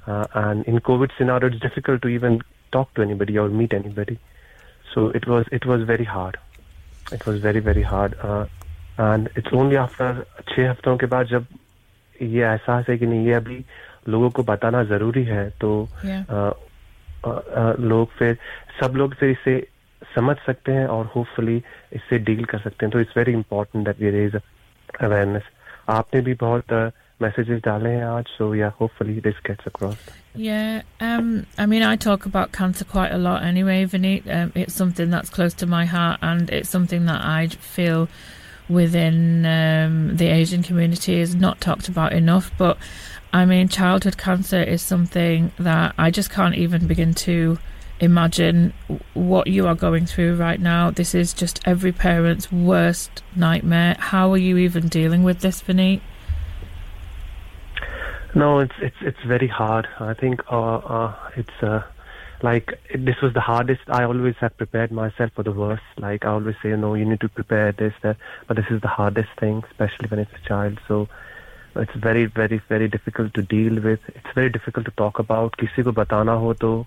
uh, 0.07 0.25
and 0.41 0.67
in 0.73 0.77
covid 0.89 1.15
scenario 1.19 1.49
it's 1.51 1.61
difficult 1.63 2.01
to 2.03 2.11
even 2.17 2.37
talk 2.75 2.91
to 2.99 3.05
anybody 3.05 3.37
or 3.43 3.47
meet 3.61 3.73
anybody 3.77 4.17
so 4.93 5.05
it 5.19 5.25
was 5.31 5.49
it 5.59 5.65
was 5.71 5.87
very 5.93 6.07
hard 6.11 6.37
it 7.17 7.25
was 7.29 7.41
very 7.47 7.63
very 7.69 7.87
hard 7.93 8.17
uh, 8.29 8.45
and 9.07 9.31
it's 9.41 9.57
only 9.63 9.81
after 9.87 10.11
छह 10.53 10.69
हफ्तों 10.71 10.95
के 10.97 11.11
बाद 11.15 11.33
जब 11.33 11.45
ये 12.21 12.45
एहसास 12.51 12.89
है 12.89 12.97
कि 12.97 13.07
नहीं 13.13 13.25
ये 13.27 13.33
अभी 13.41 13.63
लोगों 14.09 14.29
को 14.29 14.43
बताना 14.43 14.83
जरूरी 14.83 15.23
है 15.23 15.49
तो 15.61 15.89
Yeah. 16.05 16.29
अ, 16.29 16.53
अ, 17.25 17.29
अ, 17.29 17.75
लोग 17.79 18.11
फिर 18.19 18.37
सब 18.83 18.95
लोग 18.95 19.15
फिर 19.15 19.29
इसे 19.29 19.67
समझ 20.15 20.35
सकते 20.45 20.71
हैं 20.71 20.85
और 20.87 21.05
होपफुली 21.15 21.63
इससे 21.93 22.17
डील 22.19 22.45
कर 22.45 22.59
सकते 22.59 22.85
हैं 22.85 22.91
तो 22.93 22.99
it's 22.99 23.17
very 23.17 23.31
important 23.31 23.85
that 23.85 24.01
we 24.01 24.09
raise 24.09 24.35
awareness 25.01 25.43
आपने 25.89 26.21
भी 26.21 26.33
बहुत 26.33 26.73
मैसेजेस 27.21 27.61
डाले 27.65 27.89
हैं 27.89 28.05
आज 28.05 28.25
सो 28.27 28.55
या 28.55 28.71
hopefully 28.81 29.19
this 29.27 29.35
gets 29.47 29.67
across 29.67 29.97
Yeah, 30.41 30.83
um, 31.05 31.25
I 31.61 31.65
mean, 31.71 31.83
I 31.85 31.95
talk 32.03 32.25
about 32.27 32.51
cancer 32.57 32.85
quite 32.91 33.13
a 33.15 33.17
lot 33.23 33.41
anyway, 33.47 33.79
Vineet. 33.93 34.27
Um, 34.35 34.51
it's 34.61 34.75
something 34.81 35.09
that's 35.15 35.33
close 35.37 35.57
to 35.61 35.67
my 35.73 35.81
heart, 35.93 36.21
and 36.27 36.53
it's 36.57 36.69
something 36.75 37.09
that 37.09 37.25
I 37.31 37.41
feel 37.73 38.05
within 38.69 39.17
um, 39.45 39.97
the 40.21 40.29
Asian 40.35 40.63
community 40.63 41.19
is 41.25 41.35
not 41.35 41.59
talked 41.59 41.89
about 41.89 42.13
enough. 42.13 42.47
But 42.57 42.77
I 43.36 43.44
mean, 43.44 43.68
childhood 43.68 44.16
cancer 44.16 44.62
is 44.62 44.80
something 44.80 45.52
that 45.58 45.94
I 45.98 46.10
just 46.10 46.30
can't 46.30 46.54
even 46.54 46.86
begin 46.86 47.12
to 47.28 47.58
imagine 48.00 48.72
what 49.12 49.46
you 49.48 49.66
are 49.66 49.74
going 49.74 50.06
through 50.06 50.36
right 50.36 50.58
now. 50.58 50.90
This 50.90 51.14
is 51.14 51.34
just 51.34 51.60
every 51.66 51.92
parent's 51.92 52.50
worst 52.50 53.22
nightmare. 53.34 53.94
How 53.98 54.32
are 54.32 54.38
you 54.38 54.56
even 54.56 54.88
dealing 54.88 55.22
with 55.22 55.40
this, 55.40 55.60
Vineet? 55.60 56.00
No, 58.34 58.60
it's 58.60 58.72
it's 58.80 58.96
it's 59.02 59.22
very 59.26 59.48
hard. 59.48 59.86
I 60.00 60.14
think 60.14 60.40
uh, 60.50 60.76
uh, 60.76 61.14
it's 61.36 61.62
uh, 61.62 61.82
like 62.42 62.72
this 62.94 63.20
was 63.20 63.34
the 63.34 63.42
hardest. 63.42 63.82
I 63.88 64.04
always 64.04 64.36
have 64.40 64.56
prepared 64.56 64.90
myself 64.92 65.32
for 65.34 65.42
the 65.42 65.52
worst. 65.52 65.84
Like 65.98 66.24
I 66.24 66.28
always 66.28 66.56
say, 66.62 66.70
no, 66.70 66.94
you 66.94 67.04
need 67.04 67.20
to 67.20 67.28
prepare 67.28 67.72
this, 67.72 67.92
that. 68.00 68.16
But 68.48 68.56
this 68.56 68.70
is 68.70 68.80
the 68.80 68.88
hardest 68.88 69.28
thing, 69.38 69.62
especially 69.70 70.08
when 70.08 70.20
it's 70.20 70.32
a 70.42 70.48
child. 70.48 70.80
So 70.88 71.10
it's 71.75 71.95
very, 71.95 72.25
very, 72.25 72.61
very 72.69 72.87
difficult 72.87 73.33
to 73.33 73.41
deal 73.41 73.81
with. 73.81 73.99
It's 74.07 74.33
very 74.35 74.49
difficult 74.49 74.85
to 74.85 74.91
talk 74.91 75.19
about. 75.19 75.55
किसी 75.59 75.83
को 75.83 75.91
बताना 75.91 76.31
हो 76.31 76.53
तो 76.53 76.85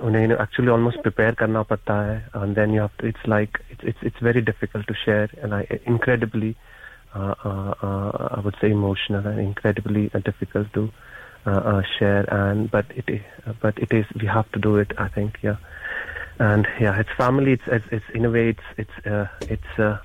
उन्हें 0.00 0.36
actually 0.36 0.68
almost 0.68 1.02
prepare 1.02 1.34
करना 1.34 1.62
पड़ता 1.62 1.94
है, 2.06 2.30
and 2.34 2.54
then 2.54 2.70
you 2.70 2.80
have 2.80 2.96
to. 2.98 3.06
It's 3.06 3.26
like 3.26 3.60
it's 3.70 3.84
it's 3.84 4.02
it's 4.02 4.18
very 4.18 4.42
difficult 4.42 4.86
to 4.88 4.94
share, 4.94 5.28
and 5.42 5.54
I 5.54 5.66
incredibly 5.86 6.54
uh, 7.14 7.34
uh, 7.44 7.74
uh, 7.82 8.28
I 8.36 8.40
would 8.40 8.56
say 8.60 8.70
emotional 8.70 9.26
and 9.26 9.40
incredibly 9.40 10.10
uh, 10.12 10.18
difficult 10.18 10.72
to 10.74 10.90
uh, 11.46 11.50
uh, 11.50 11.82
share. 11.98 12.24
And 12.28 12.70
but 12.70 12.84
it 12.94 13.08
is, 13.08 13.22
but 13.62 13.78
it 13.78 13.92
is 13.92 14.04
we 14.20 14.26
have 14.26 14.50
to 14.52 14.58
do 14.58 14.76
it. 14.76 14.92
I 14.98 15.08
think 15.08 15.38
yeah, 15.42 15.56
and 16.38 16.68
yeah, 16.78 17.00
it's 17.00 17.10
family. 17.16 17.52
It's 17.52 17.66
it's, 17.66 17.86
it's 17.90 18.10
in 18.14 18.26
a 18.26 18.30
way 18.30 18.50
it's 18.50 18.68
it's 18.76 19.06
uh, 19.06 19.28
it's 19.48 19.78
uh, 19.78 19.98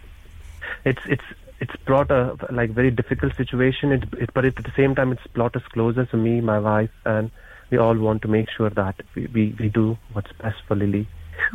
it's 0.86 1.02
it's 1.06 1.24
it's 1.61 1.77
brought 1.85 2.11
a 2.11 2.37
like 2.51 2.71
very 2.71 2.91
difficult 2.91 3.35
situation. 3.37 3.93
It, 3.93 4.05
it 4.19 4.31
but 4.35 4.45
at 4.45 4.57
the 4.57 4.73
same 4.77 4.95
time 4.95 5.13
it's 5.13 5.27
brought 5.29 5.57
us 5.57 5.63
closer 5.73 6.07
to 6.07 6.17
me, 6.17 6.41
my 6.41 6.59
wife, 6.59 6.91
and 7.05 7.31
we 7.71 7.79
all 7.79 7.97
want 7.97 8.23
to 8.23 8.29
make 8.29 8.49
sure 8.51 8.71
that 8.71 8.97
we 9.15 9.27
we, 9.27 9.57
we 9.59 9.69
do 9.69 9.99
what's 10.13 10.33
best 10.33 10.57
for 10.69 10.77
Lily, 10.77 11.09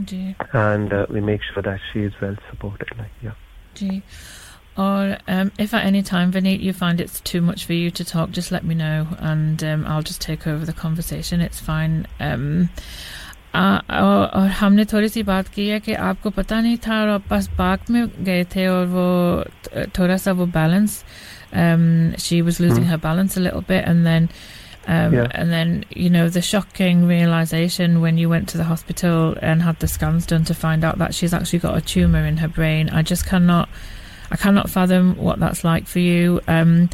ji 0.03 0.35
and 0.53 0.93
uh, 0.93 1.05
we 1.09 1.21
make 1.21 1.41
sure 1.43 1.63
that 1.63 1.79
she 1.91 2.01
is 2.01 2.13
well 2.21 2.35
supported. 2.49 2.89
Like 2.97 3.11
yeah. 3.21 3.33
G. 3.75 4.03
Or 4.77 5.17
um, 5.27 5.51
if 5.59 5.73
at 5.73 5.85
any 5.85 6.01
time, 6.01 6.31
Vineet, 6.31 6.61
you 6.61 6.71
find 6.71 7.01
it's 7.01 7.19
too 7.19 7.41
much 7.41 7.65
for 7.65 7.73
you 7.73 7.91
to 7.91 8.05
talk, 8.05 8.31
just 8.31 8.51
let 8.51 8.63
me 8.63 8.73
know, 8.73 9.05
and 9.19 9.61
um, 9.63 9.85
I'll 9.85 10.01
just 10.01 10.21
take 10.21 10.47
over 10.47 10.65
the 10.65 10.73
conversation. 10.73 11.41
It's 11.41 11.59
fine. 11.59 12.07
Um, 12.21 12.69
आ, 13.54 13.76
और, 13.76 14.26
और 14.26 14.46
हमने 14.60 14.84
थोड़ी 14.92 15.08
सी 15.08 15.22
बात 15.22 15.48
की 15.54 15.68
है 15.68 15.78
कि 15.80 15.92
आपको 16.10 16.30
पता 16.30 16.60
नहीं 16.60 16.76
था 16.86 17.00
और 17.02 17.08
आप 17.08 17.28
बस 17.30 17.48
पार्क 17.58 17.90
में 17.90 18.06
गए 18.24 18.44
थे 18.54 18.66
और 18.68 18.86
वो 18.86 19.06
थ- 19.68 19.86
थोड़ा 19.98 20.16
सा 20.16 20.32
वो 20.40 20.46
balance 20.58 21.02
um, 21.54 22.14
she 22.18 22.42
was 22.42 22.58
losing 22.60 22.84
her 22.84 22.98
balance 22.98 23.36
a 23.36 23.40
little 23.40 23.62
bit 23.62 23.84
and 23.86 24.04
then 24.06 24.28
um, 24.94 25.14
Yeah. 25.14 25.28
and 25.34 25.50
then 25.52 25.84
you 25.90 26.10
know 26.10 26.28
the 26.28 26.42
shocking 26.42 27.06
realization 27.06 28.00
when 28.02 28.18
you 28.18 28.28
went 28.28 28.48
to 28.50 28.58
the 28.58 28.64
hospital 28.64 29.36
and 29.40 29.62
had 29.62 29.78
the 29.84 29.88
scans 29.88 30.26
done 30.26 30.44
to 30.44 30.54
find 30.54 30.84
out 30.84 30.98
that 30.98 31.14
she's 31.14 31.32
actually 31.38 31.60
got 31.60 31.76
a 31.78 31.80
tumor 31.80 32.24
in 32.32 32.36
her 32.38 32.48
brain 32.48 32.90
i 32.90 33.02
just 33.02 33.26
cannot 33.26 33.68
i 34.30 34.36
cannot 34.36 34.68
fathom 34.70 35.14
what 35.16 35.40
that's 35.40 35.64
like 35.64 35.86
for 35.86 35.98
you 36.00 36.40
um, 36.48 36.88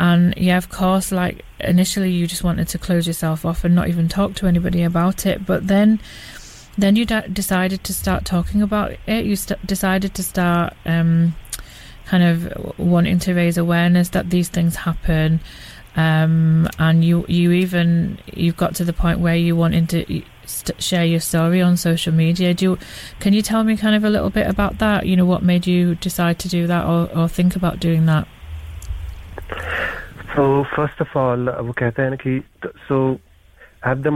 and 0.00 0.34
yeah 0.38 0.56
of 0.56 0.68
course 0.70 1.12
like 1.12 1.44
initially 1.64 2.10
you 2.10 2.26
just 2.26 2.44
wanted 2.44 2.68
to 2.68 2.78
close 2.78 3.06
yourself 3.06 3.44
off 3.44 3.64
and 3.64 3.74
not 3.74 3.88
even 3.88 4.08
talk 4.08 4.34
to 4.36 4.46
anybody 4.46 4.82
about 4.82 5.26
it. 5.26 5.46
But 5.46 5.66
then 5.66 6.00
then 6.78 6.96
you 6.96 7.04
d- 7.04 7.28
decided 7.32 7.84
to 7.84 7.94
start 7.94 8.24
talking 8.24 8.62
about 8.62 8.96
it. 9.06 9.24
You 9.24 9.36
st- 9.36 9.64
decided 9.66 10.14
to 10.14 10.22
start 10.22 10.74
um, 10.86 11.34
kind 12.06 12.22
of 12.22 12.78
wanting 12.78 13.18
to 13.20 13.34
raise 13.34 13.58
awareness 13.58 14.10
that 14.10 14.30
these 14.30 14.48
things 14.48 14.76
happen. 14.76 15.40
Um, 15.96 16.68
and 16.78 17.04
you 17.04 17.24
you 17.28 17.52
even 17.52 18.18
you've 18.32 18.56
got 18.56 18.74
to 18.76 18.84
the 18.84 18.92
point 18.92 19.20
where 19.20 19.36
you 19.36 19.56
wanted 19.56 19.88
to 19.90 20.22
st- 20.46 20.82
share 20.82 21.04
your 21.04 21.20
story 21.20 21.60
on 21.60 21.76
social 21.76 22.12
media. 22.12 22.54
Do 22.54 22.64
you 22.64 22.78
can 23.18 23.32
you 23.32 23.42
tell 23.42 23.64
me 23.64 23.76
kind 23.76 23.94
of 23.94 24.04
a 24.04 24.10
little 24.10 24.30
bit 24.30 24.46
about 24.46 24.78
that? 24.78 25.06
You 25.06 25.16
know 25.16 25.26
what 25.26 25.42
made 25.42 25.66
you 25.66 25.96
decide 25.96 26.38
to 26.40 26.48
do 26.48 26.66
that 26.68 26.86
or, 26.86 27.10
or 27.16 27.28
think 27.28 27.56
about 27.56 27.80
doing 27.80 28.06
that 28.06 28.28
So 30.36 30.64
first 30.64 31.00
of 31.00 31.16
all, 31.16 31.48
वो 31.48 31.72
कहते 31.72 32.02
हैं 32.02 32.16
कि 32.26 32.42
so 32.92 33.16
at 33.86 34.06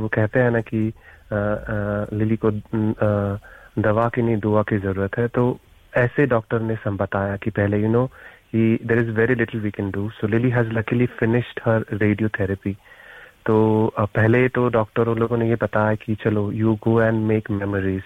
वो 0.00 0.08
कहते 0.08 0.40
हैं 0.40 0.50
ना 0.50 0.60
कि 0.60 0.92
तो, 1.32 2.16
लिली 2.16 2.36
uh, 2.36 2.44
uh, 2.44 2.52
uh, 2.52 2.62
को 2.62 3.82
दवा 3.82 4.08
की 4.08 4.22
नहीं 4.22 4.36
दुआ 4.36 4.62
की 4.62 4.78
ज़रूरत 4.78 5.18
है। 5.18 5.28
तो 5.28 5.58
ऐसे 5.96 6.26
डॉक्टर 6.26 6.60
ने 6.60 6.76
सब 6.76 6.96
बताया 6.96 7.36
कि 7.36 7.50
पहले 7.50 7.78
you 7.78 7.88
know 7.88 8.10
there 8.54 8.98
is 8.98 9.10
very 9.10 9.34
little 9.34 9.60
we 9.60 9.70
can 9.70 9.90
do 9.90 10.10
so 10.10 10.26
Lily 10.26 10.50
has 10.50 10.68
luckily 10.68 11.06
finished 11.06 11.60
her 11.64 11.84
radiotherapy 11.92 12.76
तो 13.46 13.92
पहले 13.98 14.48
तो 14.48 14.68
डॉक्टरों 14.68 15.18
लोगों 15.18 15.36
ने 15.36 15.48
ये 15.48 15.54
बताया 15.54 15.94
कि 15.94 16.14
चलो 16.14 16.52
you 16.52 16.74
go 16.74 17.02
and 17.02 17.26
make 17.26 17.50
memories 17.50 18.02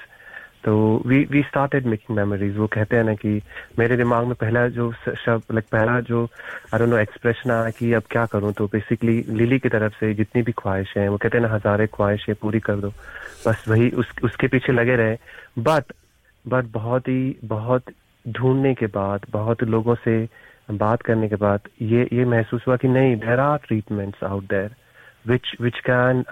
तो 0.65 1.03
we 1.07 1.25
we 1.25 1.43
started 1.43 1.87
making 1.87 2.17
memories 2.17 2.57
वो 2.57 2.67
कहते 2.67 2.97
हैं 2.97 3.05
ना 3.05 3.15
कि 3.15 3.43
मेरे 3.79 3.97
दिमाग 3.97 4.27
में 4.27 4.35
पहला 4.35 4.69
जो 4.69 4.93
शब्द 4.93 5.53
लाइक 5.53 5.65
पहला 5.73 6.01
जो 6.01 6.29
आई 6.75 6.87
नो 6.87 6.99
एक्सप्रेशन 6.99 7.51
आया 7.51 7.71
कि 7.71 7.93
अब 7.93 8.03
क्या 8.11 8.27
करूँ? 8.27 8.53
तो 8.53 8.67
बेसिकली 8.67 9.25
लिली 9.29 9.59
की 9.59 9.69
तरफ़ 9.69 9.93
से 9.93 10.13
जितनी 10.15 10.43
भी 10.43 10.53
ख्वाहिशें 10.53 11.01
हैं, 11.01 11.09
वो 11.09 11.17
कहते 11.17 11.39
हैं 11.39 11.47
ना, 11.47 11.55
हजारे 11.55 11.87
ख्वाहिशें 11.87 12.35
पूरी 12.35 12.61
कर 12.61 12.77
दो। 12.77 12.89
बस 13.47 13.65
वही 13.69 13.91
उस, 13.91 14.13
उसके 14.25 14.47
पीछे 14.47 14.73
लगे 14.73 14.97
रहे। 14.97 15.17
बट 15.59 15.93
बट 16.49 16.65
बहुत 16.65 17.09
ही, 17.09 17.37
बहुत 17.45 17.85
ढूँढने 18.29 18.75
के 18.75 18.87
बाद, 18.87 19.27
बहुत 19.31 19.63
लोगों 19.63 19.95
से 19.95 20.29
बात 20.71 21.03
करने 21.03 21.29
के 21.29 21.37
बाद 21.37 21.61
ये 21.83 22.09
ये 22.13 22.25
महसूस 22.25 22.65
हुआ 22.69 22.77
कि 22.77 22.89
नहीं 22.89 23.17
there 23.17 23.41
are 23.41 23.59
treatments 23.59 24.25
out 24.25 24.45
there 24.45 24.71
which 25.27 25.57
which 25.61 25.79
can 25.91 26.25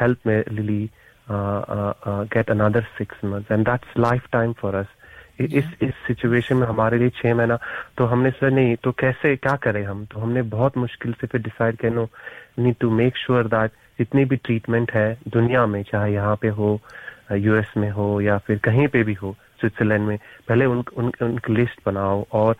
help 0.00 0.18
me 0.26 0.44
Lily 0.50 0.90
get 1.30 2.50
another 2.50 2.82
six 2.98 3.24
months 3.24 3.52
and 3.52 3.64
that's 3.68 3.98
life 3.98 4.26
time 4.32 4.52
for 4.60 4.74
us 4.74 4.86
is 5.40 5.64
is 5.82 5.94
situation 6.06 6.56
में 6.56 6.66
हमारे 6.66 6.98
लिए 6.98 7.08
छह 7.16 7.34
महीना। 7.34 7.58
तो 7.98 8.04
हमने 8.04 8.30
सर 8.30 8.50
नहीं 8.50 8.76
तो 8.76 8.92
कैसे 8.92 9.34
क्या 9.36 9.54
करें 9.56 9.84
हम? 9.86 10.04
तो 10.04 10.20
हमने 10.20 10.42
बहुत 10.54 10.76
मुश्किल 10.78 11.12
से 11.20 11.26
फिर 11.26 11.42
डिसाइड 11.42 11.76
किया 11.76 11.92
no 11.92 12.08
need 12.58 12.76
to 12.80 12.90
make 12.90 13.16
sure 13.16 13.46
that 13.46 13.70
जितनी 13.98 14.24
भी 14.24 14.36
ट्रीटमेंट 14.36 14.92
है 14.92 15.18
दुनिया 15.28 15.66
में 15.66 15.82
चाहे 15.82 16.12
यहाँ 16.12 16.36
पे 16.42 16.48
हो 16.48 16.78
यूएस 17.32 17.72
में 17.76 17.90
हो 17.90 18.20
या 18.20 18.38
फिर 18.38 18.58
कहीं 18.64 18.86
पे 18.88 19.02
भी 19.04 19.14
हो 19.14 19.34
स्विट्जरलैंड 19.60 20.06
में 20.06 20.18
पहले 20.48 20.64
उन, 20.64 20.82
उन, 20.96 21.12
उनकी 21.22 21.54
लिस्ट 21.54 21.80
बनाओ। 21.86 22.24
और 22.32 22.56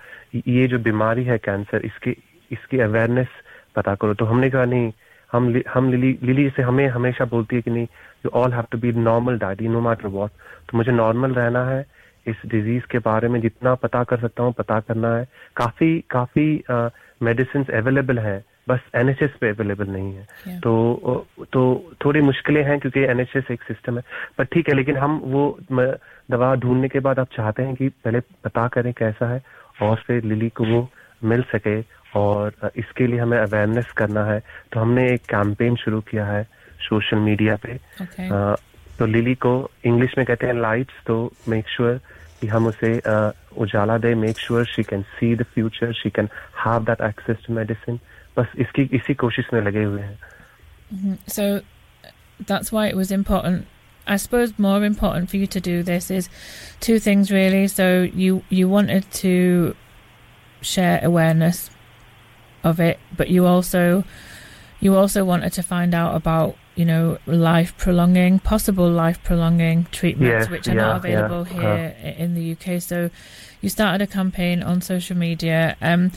ये 0.47 0.67
जो 0.69 0.79
बीमारी 0.79 1.25
है 1.25 1.39
कैंसर 1.39 1.85
इसकी 1.85 2.17
इसकी 2.51 2.79
अवेयरनेस 2.81 3.29
पता 3.77 3.95
करो। 3.95 4.15
तो 4.15 4.25
हमने 4.25 4.51
कहा 4.51 4.65
नहीं 4.65 4.93
हम 5.33 5.63
हम 5.69 5.91
लिली 5.91 6.19
लिली 6.23 6.49
से 6.51 6.63
हमें 6.63 6.87
हमेशा 6.89 7.25
बोलती 7.25 7.57
है 7.57 7.63
कि 7.63 7.71
नहीं 7.71 7.87
you 8.25 8.31
all 8.41 8.53
have 8.53 8.65
to 8.71 8.79
be 8.79 8.93
normal 8.93 9.39
diet 9.39 9.63
no 9.63 9.81
matter 9.81 10.09
what 10.09 10.31
तो 10.71 10.77
मुझे 10.79 10.93
नॉर्मल 10.93 11.33
रहना 11.35 11.65
है 11.65 11.87
इस 12.27 12.37
डिज़ीज़ 12.47 12.87
के 12.91 12.99
बारे 12.99 13.29
में 13.29 13.41
जितना 13.41 13.75
पता 13.75 14.03
कर 14.05 14.21
सकता 14.21 14.43
हूँ 14.43 14.53
पता 14.53 14.79
करना 14.81 15.17
है। 15.17 15.27
काफ़ी 15.57 16.05
काफ़ी 16.11 16.65
मेडिसिन 17.23 17.65
uh, 17.65 17.71
अवेलेबल 17.71 18.19
है 18.19 18.45
बस 18.69 18.81
एनएचएस 18.95 19.31
पे 19.41 19.49
अवेलेबल 19.49 19.87
नहीं 19.87 20.13
है। 20.15 20.27
Yeah. 20.49 20.59
तो 20.63 21.27
तो 21.53 21.63
थोड़ी 22.05 22.21
मुश्किलें 22.21 22.63
हैं 22.65 22.79
क्योंकि 22.81 23.01
एनएचएस 23.01 23.51
एक 23.51 23.63
सिस्टम 23.63 23.99
है। 23.99 24.03
पर 24.39 24.45
ठीक 24.45 24.69
है 24.69 24.75
लेकिन 24.75 24.97
हम 24.97 25.17
वो 25.25 25.59
दवा 26.31 26.55
ढूँढने 26.55 26.89
के 26.89 27.01
बाद 27.01 27.19
आप 27.19 27.29
चाहते 27.37 27.63
हैं 27.63 27.75
कि 27.75 27.89
पहले 28.05 28.21
पता 28.45 28.67
करें 28.69 28.93
कैसा 28.93 29.33
है 29.33 29.43
और 29.83 30.03
फिर 30.07 30.25
लिली 30.25 30.49
को 30.49 30.65
वो 30.65 30.89
मिल 31.25 31.43
सके 31.55 31.81
और 32.19 32.71
इसके 32.77 33.07
लिए 33.07 33.19
हमें 33.21 33.39
अवेयरनेस 33.39 33.91
करना 33.97 34.25
है। 34.25 34.41
तो 34.73 34.81
हमने 34.81 35.07
एक 35.13 35.23
कैंपेन 35.29 35.77
शुरू 35.77 36.01
किया 36.01 36.27
है 36.27 36.47
सोशल 36.90 37.18
मीडिया 37.30 37.56
पे 37.66 37.78
okay. 38.04 38.32
आ, 38.32 38.56
तो 39.00 39.06
लिली 39.06 39.36
को 39.46 39.54
इंग्लिश 39.86 40.18
में 40.18 40.26
कहते 40.26 40.48
हैं 40.48 40.54
लाइट्स 40.62 41.04
तो 41.08 41.16
मेक 41.50 41.70
श्योर 41.76 41.98
sure 41.98 42.40
कि 42.42 42.48
हम 42.48 42.68
उसे 42.68 42.92
उजाला 43.64 43.98
they 44.06 44.14
make 44.22 44.40
sure 44.40 44.66
she 44.76 44.84
can 44.84 45.02
see 45.18 45.36
the 45.36 45.44
future 45.54 45.94
she 46.02 46.10
can 46.16 46.30
have 46.66 46.84
that 46.90 47.02
access 47.10 47.38
to 47.48 47.54
medicine 47.54 48.00
बस 48.38 48.58
इसकी 48.66 48.90
इसी 48.98 49.14
कोशिश 49.26 49.54
में 49.54 49.62
लगे 49.62 49.84
हुए 49.84 50.02
हैं 50.02 50.18
so 51.36 51.46
that's 52.50 52.72
why 52.76 52.82
it 52.88 52.98
was 52.98 53.12
important 53.12 53.66
I 54.08 54.18
suppose 54.18 54.60
more 54.60 54.84
important 54.86 55.30
for 55.30 55.38
you 55.38 55.48
to 55.48 55.62
do 55.62 55.82
this 55.84 56.12
is 56.12 56.28
two 56.82 57.00
things 57.00 57.32
really. 57.32 57.68
So 57.68 57.86
you 58.24 58.44
you 58.50 58.68
wanted 58.68 59.10
to 59.20 59.76
share 60.62 61.00
awareness 61.04 61.70
of 62.64 62.80
it, 62.80 63.00
but 63.18 63.30
you 63.30 63.46
also 63.46 64.04
you 64.82 64.96
also 64.96 65.24
wanted 65.24 65.54
to 65.54 65.64
find 65.64 65.94
out 65.94 66.16
about 66.16 66.58
you 66.79 66.85
know 66.85 67.19
life 67.27 67.77
prolonging, 67.77 68.39
possible 68.39 68.89
life 68.89 69.21
prolonging 69.25 69.87
treatments 69.91 70.45
yes, 70.45 70.49
which 70.49 70.69
are 70.69 70.77
yeah, 70.77 70.83
not 70.83 70.97
available 70.99 71.45
yeah, 71.49 71.91
here 71.91 72.15
in 72.17 72.35
the 72.35 72.53
UK. 72.53 72.81
So 72.81 73.11
you 73.61 73.69
started 73.69 74.01
a 74.01 74.07
campaign 74.07 74.63
on 74.63 74.81
social 74.81 75.17
media. 75.17 75.77
Um, 75.83 76.13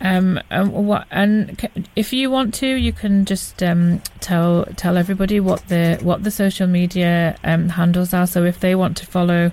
um, 0.00 0.40
and 0.50 0.72
what 0.72 1.06
and 1.12 1.68
if 1.94 2.12
you 2.12 2.28
want 2.28 2.54
to, 2.54 2.66
you 2.66 2.92
can 2.92 3.24
just 3.24 3.62
um, 3.62 4.02
tell 4.18 4.64
tell 4.74 4.96
everybody 4.96 5.38
what 5.38 5.68
the 5.68 6.00
what 6.02 6.24
the 6.24 6.32
social 6.32 6.66
media 6.66 7.38
um, 7.44 7.68
handles 7.68 8.12
are. 8.12 8.26
So 8.26 8.44
if 8.44 8.58
they 8.58 8.74
want 8.74 8.96
to 8.96 9.06
follow 9.06 9.52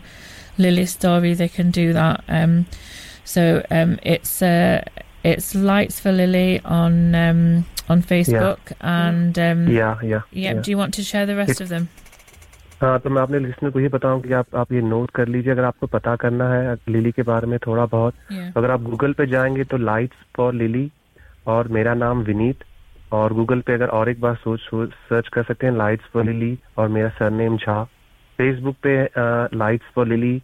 Lily's 0.58 0.92
story, 0.92 1.36
they 1.36 1.50
can 1.50 1.70
do 1.70 1.94
that. 1.94 2.24
Um, 2.28 2.66
so 3.26 3.64
um, 3.70 4.00
it's 4.02 4.42
uh, 4.42 4.84
it's 5.24 5.54
lights 5.54 6.00
for 6.00 6.12
Lily 6.12 6.62
on 6.66 7.14
um, 7.14 7.66
on 7.90 8.02
Facebook 8.02 8.72
yeah. 8.72 9.10
and 9.10 9.40
um, 9.40 9.68
yeah, 9.68 10.00
yeah, 10.02 10.22
yeah, 10.32 10.54
yeah. 10.54 10.62
Do 10.62 10.72
you 10.72 10.78
want 10.78 10.94
to 10.96 11.04
share 11.04 11.26
the 11.26 11.36
rest 11.36 11.52
it's, 11.52 11.62
of 11.62 11.70
them? 11.70 11.88
हाँ 12.82 13.00
तो 13.00 13.10
मैं 13.10 13.22
अपने 13.22 13.40
listener 13.40 13.70
को 13.70 13.80
ये 13.80 13.88
बताऊँ 13.88 14.22
कि 14.22 14.34
आप 14.34 14.56
आप 14.56 14.72
ये 14.74 14.82
नोट 14.82 15.12
कर 15.12 15.28
लीजिए 15.28 15.52
अगर 15.52 15.64
आपको 15.64 15.88
पता 15.88 16.16
करना 16.16 16.50
है 16.54 16.76
लिली 16.90 17.12
के 17.12 17.22
बारे 17.22 17.48
में 17.48 17.58
थोड़ा 17.60 17.86
बहुत 17.86 18.14
yeah. 18.14 18.58
अगर 18.58 18.72
आप 18.72 18.82
गूगल 18.82 19.14
पे 19.14 19.26
जाएँगे 19.28 19.64
तो 19.64 19.78
लाइट्स 19.78 20.18
फॉर 20.36 20.54
लिली 20.54 20.92
और 21.48 21.68
मेरा 21.68 21.94
नाम 21.94 22.22
विनीत 22.22 22.64
और 23.12 23.34
गूगल 23.34 23.62
पे 23.62 23.74
अगर 23.74 23.88
और 23.88 24.10
एक 24.10 24.22
बार 24.22 24.36
सोच 24.36 24.60
सर्च 25.10 25.28
कर 25.28 25.44
सकते 25.44 25.68
हैं 25.68 25.74
लाइट्स 25.74 26.06
फॉर 26.14 26.24
लिली 26.24 26.58
और 26.78 26.88
मेरा 26.88 27.10
सरनेम 27.10 27.58
झा 27.58 27.84
फेसबुक 28.38 28.76
पे 28.84 28.96
लाइट्स 29.58 29.86
फॉर 29.96 30.08
लिली 30.08 30.42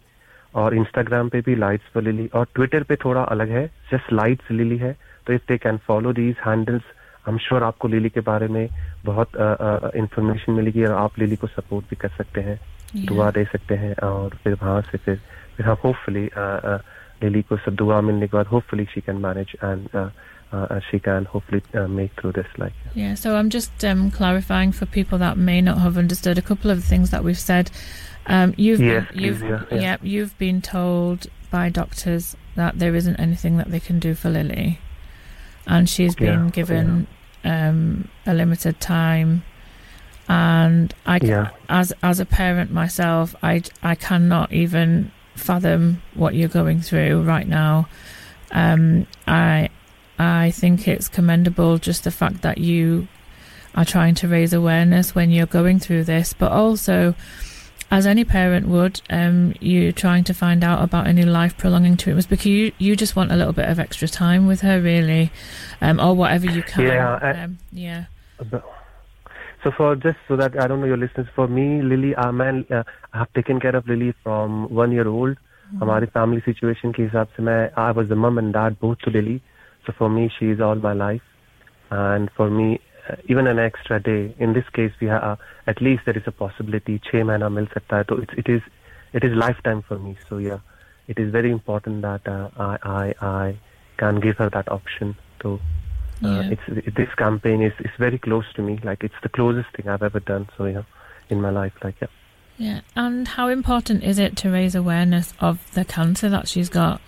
और 0.54 0.74
इंस्टाग्राम 0.74 1.28
पे 1.28 1.40
भी 1.40 1.54
लाइट्स 1.54 1.84
फॉर 1.94 2.02
लिली 2.02 2.26
और 2.34 2.46
ट्विटर 2.54 2.82
पे 2.82 2.96
थोड़ा 2.96 3.22
अलग 3.22 3.48
है 3.48 3.66
जस्ट 3.92 4.12
लाइट्स 4.12 4.50
लिली 4.50 4.78
है 4.78 4.96
तो 5.26 5.32
if 5.32 5.42
they 5.48 5.58
can 5.58 5.76
follow 5.76 6.12
these 6.12 6.36
handles 6.46 6.82
I 7.27 7.31
am 7.31 7.37
sure 7.47 7.63
आपको 7.63 7.87
लिली 7.87 8.09
के 8.09 8.19
बारे 8.31 8.47
में 8.47 8.67
बहुत 9.05 9.37
इंफॉर्मेशन 9.95 10.53
मिलेगी 10.53 10.85
और 10.85 10.95
आप 10.97 11.19
लिली 11.19 11.35
को 11.35 11.47
सपोर्ट 11.47 11.89
भी 11.89 11.95
कर 12.01 12.09
सकते 12.17 12.41
हैं 12.41 12.59
दुआ 12.95 13.29
दे 13.31 13.43
सकते 13.51 13.75
हैं 13.83 13.93
और 14.07 14.37
फिर 14.43 14.53
वहां 14.63 14.81
से 14.91 14.97
फिर 14.97 15.21
फिर 15.57 15.65
हम 15.65 15.77
होपफुली 15.83 16.29
लिली 17.23 17.41
को 17.49 17.57
सब 17.65 17.75
दुआ 17.75 18.01
मिलने 18.01 18.27
के 18.27 18.37
बाद 18.37 18.47
hopefully 18.47 18.85
she 18.93 19.01
can 19.01 19.17
manage 19.27 19.55
and 19.63 20.11
Uh, 20.51 20.79
she 20.89 20.97
can 20.97 21.25
hopefully 21.25 21.61
uh, 21.75 21.87
make 21.87 22.11
through 22.19 22.31
this 22.31 22.47
like 22.57 22.73
yeah. 22.83 23.09
yeah 23.09 23.13
so 23.13 23.35
i'm 23.35 23.51
just 23.51 23.85
um, 23.85 24.09
clarifying 24.09 24.71
for 24.71 24.87
people 24.87 25.19
that 25.19 25.37
may 25.37 25.61
not 25.61 25.77
have 25.77 25.95
understood 25.95 26.39
a 26.39 26.41
couple 26.41 26.71
of 26.71 26.81
the 26.81 26.87
things 26.87 27.11
that 27.11 27.23
we've 27.23 27.39
said 27.39 27.69
um, 28.25 28.55
you've 28.57 28.79
yes, 28.79 29.05
been, 29.11 29.23
you've 29.25 29.43
yeah, 29.43 29.61
yeah. 29.71 29.79
yeah 29.79 29.97
you've 30.01 30.35
been 30.39 30.59
told 30.59 31.27
by 31.51 31.69
doctors 31.69 32.35
that 32.55 32.79
there 32.79 32.95
isn't 32.95 33.19
anything 33.27 33.57
that 33.57 33.69
they 33.69 33.79
can 33.79 33.99
do 33.99 34.15
for 34.15 34.31
lily 34.31 34.79
and 35.67 35.87
she's 35.87 36.15
been 36.15 36.49
given 36.49 37.05
um, 37.44 38.08
a 38.26 38.34
limited 38.34 38.80
time, 38.80 39.44
and 40.28 40.94
I 41.06 41.20
yeah. 41.22 41.50
as 41.68 41.92
as 42.02 42.20
a 42.20 42.26
parent 42.26 42.70
myself, 42.72 43.34
I 43.42 43.62
I 43.82 43.94
cannot 43.94 44.52
even 44.52 45.12
fathom 45.34 46.02
what 46.14 46.34
you're 46.34 46.48
going 46.48 46.80
through 46.80 47.22
right 47.22 47.46
now. 47.46 47.88
Um, 48.52 49.06
I 49.26 49.68
I 50.18 50.50
think 50.52 50.86
it's 50.88 51.08
commendable 51.08 51.78
just 51.78 52.04
the 52.04 52.10
fact 52.10 52.42
that 52.42 52.58
you 52.58 53.08
are 53.74 53.84
trying 53.84 54.14
to 54.14 54.28
raise 54.28 54.52
awareness 54.52 55.14
when 55.14 55.30
you're 55.30 55.46
going 55.46 55.80
through 55.80 56.04
this, 56.04 56.32
but 56.32 56.52
also 56.52 57.14
as 57.91 58.05
any 58.05 58.23
parent 58.23 58.67
would, 58.67 59.01
um, 59.09 59.53
you're 59.59 59.91
trying 59.91 60.23
to 60.25 60.33
find 60.33 60.63
out 60.63 60.83
about 60.83 61.07
any 61.07 61.23
life 61.23 61.57
prolonging 61.57 61.97
treatments 61.97 62.27
because 62.27 62.45
you, 62.45 62.71
you 62.77 62.95
just 62.95 63.15
want 63.15 63.31
a 63.31 63.35
little 63.35 63.53
bit 63.53 63.67
of 63.67 63.79
extra 63.79 64.07
time 64.07 64.45
with 64.45 64.61
her, 64.61 64.79
really, 64.79 65.31
um, 65.81 65.99
or 65.99 66.13
whatever 66.13 66.45
you 66.45 66.61
can. 66.61 66.83
Yeah, 66.83 67.19
I, 67.21 67.43
um, 67.43 67.57
yeah. 67.71 68.05
So 69.63 69.71
for 69.75 69.95
just 69.95 70.17
so 70.27 70.37
that 70.37 70.59
I 70.61 70.67
don't 70.67 70.81
know 70.81 70.87
your 70.87 70.97
listeners, 70.97 71.27
for 71.35 71.47
me, 71.47 71.81
Lily, 71.81 72.15
uh, 72.15 72.31
man, 72.31 72.65
uh, 72.71 72.83
I 73.11 73.19
have 73.19 73.33
taken 73.33 73.59
care 73.59 73.75
of 73.75 73.87
Lily 73.87 74.13
from 74.23 74.73
one 74.73 74.91
year 74.91 75.07
old. 75.07 75.37
Mm-hmm. 75.69 75.83
हमारी 75.83 76.05
family 76.13 76.41
situation 76.41 76.91
के 76.91 77.03
हिसाब 77.03 77.27
से 77.37 77.43
मैं 77.43 77.59
I 77.77 77.93
was 77.93 78.07
the 78.09 78.13
mum 78.17 78.39
and 78.39 78.51
dad 78.53 78.75
both 78.81 78.95
to 79.03 79.11
lily 79.11 79.37
so 79.85 79.93
for 79.97 80.09
me 80.09 80.27
she 80.37 80.51
is 80.51 80.61
all 80.67 80.79
my 80.83 80.95
life 80.95 81.21
and 81.93 82.29
for 82.37 82.49
me 82.49 82.73
uh, 82.75 82.79
even 83.27 83.47
an 83.47 83.59
extra 83.59 83.99
day. 83.99 84.33
In 84.39 84.53
this 84.53 84.67
case, 84.69 84.91
we 85.01 85.07
have 85.07 85.23
uh, 85.23 85.35
at 85.67 85.81
least 85.81 86.03
there 86.05 86.17
is 86.17 86.23
a 86.27 86.31
possibility. 86.31 86.99
छह 86.99 87.23
महीना 87.23 87.49
मिल 87.49 87.65
सकता 87.73 87.97
है. 87.97 88.05
So 88.09 88.17
it, 88.17 88.29
it 88.37 88.49
is 88.49 88.61
it 89.13 89.23
is 89.23 89.35
lifetime 89.35 89.81
for 89.81 89.97
me. 89.99 90.15
So 90.29 90.37
yeah, 90.37 90.59
it 91.07 91.19
is 91.19 91.31
very 91.31 91.51
important 91.51 92.01
that 92.03 92.27
uh, 92.27 92.49
I 92.57 92.77
I 92.83 93.13
I 93.21 93.57
can 93.97 94.19
give 94.19 94.37
her 94.37 94.49
that 94.49 94.71
option. 94.71 95.15
So 95.41 95.59
uh, 96.23 96.27
yeah. 96.27 96.49
it's 96.51 96.61
it, 96.67 96.95
this 96.95 97.13
campaign 97.15 97.61
is 97.61 97.73
is 97.79 97.91
very 97.97 98.19
close 98.19 98.53
to 98.55 98.61
me. 98.61 98.79
Like 98.83 99.03
it's 99.03 99.21
the 99.23 99.29
closest 99.29 99.75
thing 99.75 99.89
I've 99.89 100.03
ever 100.03 100.19
done. 100.19 100.47
So 100.57 100.65
yeah, 100.65 100.83
in 101.29 101.41
my 101.41 101.49
life, 101.49 101.73
like 101.83 101.95
yeah. 102.01 102.07
Yeah, 102.57 102.81
and 102.93 103.25
how 103.25 103.47
important 103.47 104.03
is 104.03 104.19
it 104.19 104.35
to 104.37 104.49
raise 104.51 104.75
awareness 104.75 105.33
of 105.39 105.71
the 105.71 105.85
cancer 105.85 106.27
that 106.27 106.49
she's 106.49 106.67
got? 106.67 106.99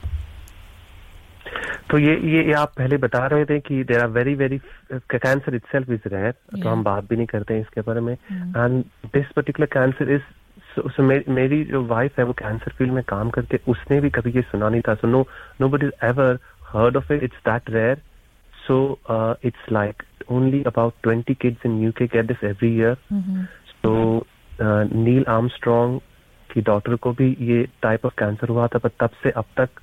तो 1.90 1.98
ये 1.98 2.16
ये 2.28 2.52
आप 2.54 2.72
पहले 2.78 2.96
बता 2.98 3.26
रहे 3.26 3.44
थे 3.44 3.58
कि 3.60 3.82
there 3.84 4.00
are 4.00 4.08
very 4.10 4.34
very 4.34 4.58
cancer 4.92 5.54
itself 5.72 5.90
is 5.90 6.08
rare 6.08 6.32
तो 6.54 6.68
हम 6.68 6.82
बात 6.84 7.08
भी 7.10 7.16
नहीं 7.16 7.26
करते 7.26 7.54
हैं 7.54 7.60
इसके 7.60 7.80
बारे 7.80 8.00
में 8.00 8.12
and 8.12 8.82
this 9.14 9.30
particular 9.36 9.66
cancer 9.72 10.12
is 10.14 10.22
so 10.76 11.02
मेरी 11.02 11.62
जो 11.64 11.84
वाइफ 11.86 12.18
है 12.18 12.24
वो 12.24 12.32
कैंसर 12.38 12.72
फ़ील्ड 12.78 12.92
में 12.92 13.02
काम 13.08 13.30
करते 13.30 13.60
उसने 13.68 14.00
भी 14.00 14.10
कभी 14.10 14.30
ये 14.30 14.42
सुना 14.42 14.68
नहीं 14.68 14.80
था 14.88 14.94
so 14.94 15.08
no 15.08 15.26
no 15.60 15.68
but 15.68 15.84
is 15.84 15.92
ever 16.04 16.38
of 16.74 17.10
it. 17.10 17.22
It's 17.22 17.36
that 17.44 17.62
rare. 17.68 18.00
So 18.66 18.98
uh, 19.06 19.34
it's 19.42 19.70
like 19.70 20.04
only 20.28 20.64
about 20.64 20.94
20 21.02 21.34
kids 21.36 21.58
in 21.64 21.86
UK 21.86 22.10
get 22.10 22.28
this 22.28 22.38
every 22.42 22.72
year. 22.72 22.96
So 23.82 24.26
uh, 24.60 24.84
Neil 24.84 25.24
Armstrong 25.28 26.00
की 26.50 26.60
डॉटर 26.60 26.94
को 26.96 27.12
भी 27.12 27.36
ये 27.40 27.62
टाइप 27.82 28.06
ऑफ़ 28.06 28.14
कैंसर 28.18 28.48
हुआ 28.48 28.66
था 28.66 28.78
पर 28.78 28.90
तब 29.00 29.10
से 29.22 29.30
अब 29.30 29.44
तक 29.56 29.80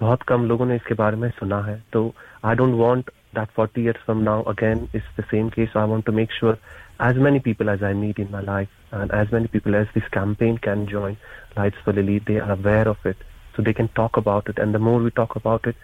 बहुत 0.00 0.22
कम 0.28 0.44
लोगों 0.46 0.66
ने 0.66 0.76
इसके 0.76 0.94
बारे 0.94 1.16
में 1.16 1.28
सुना 1.30 1.60
है। 1.64 1.82
तो 1.92 2.12
I 2.44 2.54
don't 2.56 2.74
want 2.74 3.10
that 3.34 3.48
forty 3.56 3.82
year 3.84 3.98
from 4.04 4.22
now 4.22 4.42
again 4.52 4.88
is 4.94 5.20
the 5.20 5.24
same 5.30 5.48
case 5.50 5.76
I 5.76 5.88
want 5.88 6.04
to 6.06 6.12
make 6.12 6.32
sure 6.32 6.58
as 7.02 7.18
many 7.18 7.38
people 7.46 7.68
as 7.68 7.84
I 7.84 7.94
need 7.94 8.20
in 8.20 8.28
my 8.32 8.44
life 8.44 8.94
and 8.94 9.12
as 9.14 9.32
many 9.34 9.46
people 9.52 9.74
as 9.74 9.86
this 9.94 10.08
campaign 10.14 10.56
can 10.64 10.86
join 10.86 11.16
light 11.58 11.76
for 11.84 11.94
lead 11.94 12.24
they 12.26 12.38
are 12.38 12.50
aware 12.50 12.88
of 12.88 13.08
it 13.08 13.24
so 13.56 13.62
they 13.62 13.72
can 13.72 13.88
talk 13.96 14.18
about 14.18 14.50
it 14.50 14.58
and 14.58 14.76
the 14.76 14.80
more 14.88 15.02
we 15.02 15.10
talk 15.16 15.36
about 15.36 15.68
it 15.68 15.74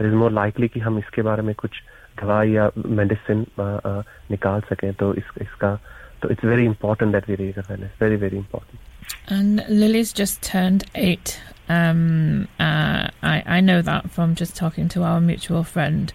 it 0.00 0.06
is 0.06 0.14
more 0.14 0.30
likely 0.32 0.68
कि 0.68 0.80
हम 0.80 0.98
इसके 0.98 1.22
बारे 1.22 1.42
में 1.42 1.54
कुछ 1.54 1.82
दवाई 2.22 2.50
या 2.50 2.70
medicine 2.76 3.46
निकाल 3.58 4.60
सकें। 4.70 4.92
तो 4.94 5.14
इस, 5.14 5.24
इसका 5.42 5.78
तो 6.22 6.28
it's 6.30 6.44
very 6.44 6.64
important 6.64 7.12
that 7.12 7.28
we 7.28 7.34
raise 7.36 7.58
awareness 7.58 8.02
very 8.02 8.16
very 8.16 8.36
important 8.36 8.80
And 9.28 9.64
Lily's 9.68 10.12
just 10.12 10.42
turned 10.42 10.84
eight. 10.94 11.40
Um, 11.68 12.48
uh, 12.58 13.08
I, 13.22 13.42
I 13.46 13.60
know 13.60 13.82
that 13.82 14.10
from 14.10 14.34
just 14.34 14.56
talking 14.56 14.88
to 14.90 15.02
our 15.02 15.20
mutual 15.20 15.64
friend. 15.64 16.12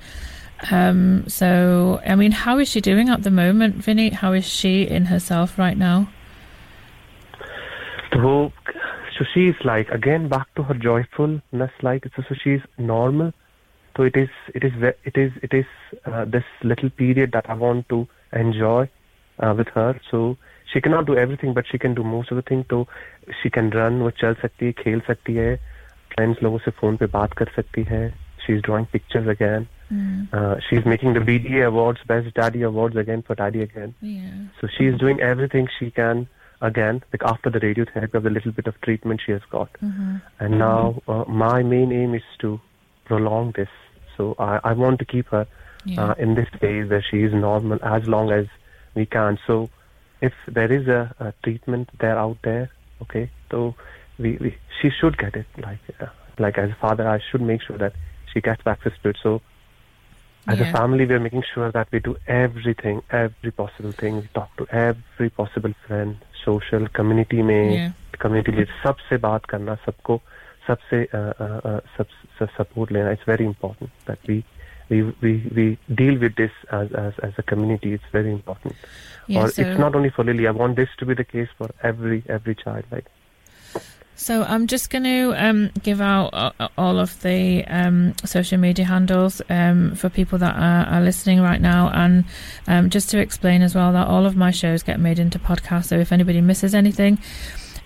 Um, 0.72 1.28
so, 1.28 2.02
I 2.06 2.16
mean, 2.16 2.32
how 2.32 2.58
is 2.60 2.68
she 2.68 2.82
doing 2.82 3.10
at 3.10 3.24
the 3.24 3.32
moment, 3.32 3.76
Vinny? 3.76 4.10
How 4.10 4.34
is 4.34 4.46
she 4.46 4.84
in 4.84 5.06
herself 5.06 5.58
right 5.58 5.78
now? 5.78 6.10
So, 8.14 8.52
so 9.18 9.26
she's 9.34 9.56
like 9.64 9.90
again 9.90 10.28
back 10.28 10.48
to 10.56 10.64
her 10.64 10.74
joyfulness. 10.74 11.72
Like 11.82 12.06
so, 12.16 12.24
so 12.28 12.36
she's 12.44 12.62
normal. 12.78 13.34
So 13.96 14.04
it 14.04 14.16
is, 14.16 14.30
it 14.54 14.64
is, 14.64 14.74
it 15.06 15.18
is, 15.18 15.32
it 15.42 15.54
is 15.54 15.66
uh, 16.06 16.26
this 16.26 16.44
little 16.64 16.90
period 16.92 17.32
that 17.32 17.50
I 17.50 17.56
want 17.56 17.90
to 17.90 18.08
enjoy 18.32 18.90
uh, 19.40 19.56
with 19.58 19.70
her. 19.70 20.00
So 20.12 20.38
she 20.73 20.81
cannot 20.81 21.07
do 21.07 21.16
everything, 21.16 21.53
but 21.55 21.66
she 21.66 21.79
can 21.79 21.95
do 21.95 22.03
most 22.03 22.31
of 22.31 22.37
the 22.37 22.42
thing. 22.42 22.64
तो 22.64 22.87
she 23.42 23.51
can 23.51 23.71
run, 23.71 24.01
वो 24.03 24.11
चल 24.11 24.35
सकती 24.35 24.66
है, 24.66 24.73
खेल 24.73 25.01
सकती 25.01 25.35
है, 25.35 25.59
friends 26.14 26.42
लोगों 26.42 26.59
से 26.59 26.71
phone 26.71 26.99
पे 26.99 27.07
बात 27.07 27.33
कर 27.33 27.51
सकती 27.57 27.85
है. 27.85 28.12
She's 28.47 28.61
drawing 28.62 28.87
pictures 28.87 29.29
again. 29.29 29.66
Uh, 30.33 30.57
she's 30.68 30.85
making 30.87 31.12
the 31.12 31.21
BDA 31.21 31.66
awards, 31.66 32.01
Best 32.07 32.35
Daddy 32.35 32.62
Awards 32.62 32.97
again 32.97 33.23
for 33.23 33.35
Daddy 33.35 33.61
again. 33.62 33.95
Yeah. 34.01 34.31
So 34.61 34.66
she's 34.79 34.97
doing 34.99 35.21
everything 35.21 35.68
she 35.79 35.90
can 35.90 36.27
again, 36.62 37.03
like 37.12 37.23
after 37.23 37.51
the 37.51 37.61
radiotherapy 37.61 38.14
of 38.14 38.23
the 38.23 38.31
little 38.31 38.53
bit 38.53 38.66
of 38.66 38.81
treatment 38.81 39.21
she 39.27 39.33
has 39.33 39.42
got. 39.51 39.68
And 40.40 40.59
now 40.59 41.03
uh, 41.07 41.25
my 41.29 41.62
main 41.62 41.92
aim 41.92 42.14
is 42.14 42.23
to 42.40 42.59
prolong 43.05 43.53
this. 43.53 43.68
So 44.16 44.35
I, 44.38 44.61
I 44.64 44.73
want 44.73 44.99
to 45.01 45.05
keep 45.05 45.29
her 45.29 45.47
Yeah. 45.85 46.01
uh, 46.03 46.14
in 46.25 46.35
this 46.37 46.49
phase 46.61 46.88
where 46.88 47.03
she 47.11 47.23
is 47.23 47.33
normal 47.35 47.79
as 47.85 48.09
long 48.09 48.31
as 48.33 48.47
we 48.95 49.05
can. 49.05 49.38
So 49.47 49.68
if 50.21 50.33
there 50.47 50.73
is 50.73 50.88
a, 50.88 51.14
a 51.21 51.33
treatment 51.42 51.90
there 51.99 52.18
out 52.18 52.38
there, 52.42 52.71
okay, 53.03 53.31
so 53.51 53.75
we, 54.18 54.37
we 54.40 54.57
she 54.81 54.90
should 54.90 55.18
get 55.18 55.35
it. 55.35 55.47
Like 55.59 55.81
uh, 56.01 56.07
like 56.38 56.59
as 56.59 56.71
a 56.71 56.75
father, 56.81 57.09
I 57.09 57.21
should 57.31 57.42
make 57.42 57.62
sure 57.62 57.79
that 57.79 57.95
she 58.33 58.40
gets 58.40 58.62
access 58.66 58.92
to 59.03 59.09
it. 59.11 59.18
So 59.23 59.40
as 60.49 60.59
Yeah. 60.59 60.68
a 60.68 60.73
family, 60.73 61.07
we 61.07 61.14
are 61.14 61.21
making 61.21 61.45
sure 61.55 61.71
that 61.73 61.88
we 61.92 62.01
do 62.01 62.16
everything, 62.27 63.03
every 63.11 63.51
possible 63.51 63.92
thing. 63.92 64.16
We 64.16 64.29
talk 64.35 64.57
to 64.57 64.66
every 64.71 65.31
possible 65.31 65.75
friend, 65.87 66.16
social, 66.45 66.88
community 66.88 67.42
में, 67.42 67.77
Yeah. 67.77 67.92
community 68.18 68.53
leader, 68.53 68.73
सबसे 68.85 69.18
बात 69.18 69.45
करना, 69.47 69.75
सबको, 69.87 70.21
सबसे 70.66 71.05
uh, 71.05 71.33
uh, 71.45 71.61
uh, 71.71 71.81
सब, 71.99 72.07
सब 72.38 72.49
support 72.57 72.92
लेना. 72.92 73.12
It's 73.12 73.27
very 73.27 73.45
important 73.45 73.90
that 74.07 74.18
we 74.29 74.45
we 74.89 75.04
we 75.21 75.32
we 75.56 75.78
deal 75.93 76.17
with 76.17 76.36
this 76.36 76.52
as 76.71 76.91
as 76.93 77.13
as 77.23 77.34
a 77.38 77.43
community. 77.43 77.93
It's 77.93 78.04
very 78.12 78.32
important. 78.32 78.76
Yeah, 79.28 79.43
or 79.43 79.50
so- 79.52 79.62
it's 79.62 79.80
not 79.80 79.95
only 79.95 80.10
for 80.10 80.23
Lily. 80.23 80.47
I 80.47 80.52
want 80.52 80.76
this 80.76 80.89
to 81.00 81.06
be 81.06 81.13
the 81.13 81.23
case 81.26 81.50
for 81.58 81.69
every 81.84 82.23
every 82.30 82.56
child. 82.56 82.86
Like 82.91 83.06
So 84.15 84.43
I'm 84.43 84.65
just 84.65 84.89
going 84.89 85.04
to 85.04 85.34
um, 85.38 85.69
give 85.84 86.02
out 86.02 86.34
uh, 86.34 86.69
all 86.76 86.97
of 87.00 87.21
the 87.21 87.63
um, 87.67 88.15
social 88.26 88.58
media 88.58 88.84
handles 88.86 89.43
um, 89.50 89.93
for 89.93 90.10
people 90.10 90.39
that 90.39 90.56
are, 90.56 90.86
are 90.95 91.02
listening 91.02 91.39
right 91.41 91.62
now, 91.62 91.89
and 91.93 92.26
um, 92.67 92.89
just 92.89 93.12
to 93.12 93.19
explain 93.19 93.62
as 93.62 93.76
well 93.76 93.93
that 93.93 94.08
all 94.08 94.26
of 94.26 94.36
my 94.36 94.50
shows 94.50 94.82
get 94.82 95.00
made 95.00 95.19
into 95.19 95.38
podcasts. 95.38 95.86
So 95.86 96.00
if 96.00 96.12
anybody 96.12 96.41
misses 96.41 96.73
anything 96.73 97.19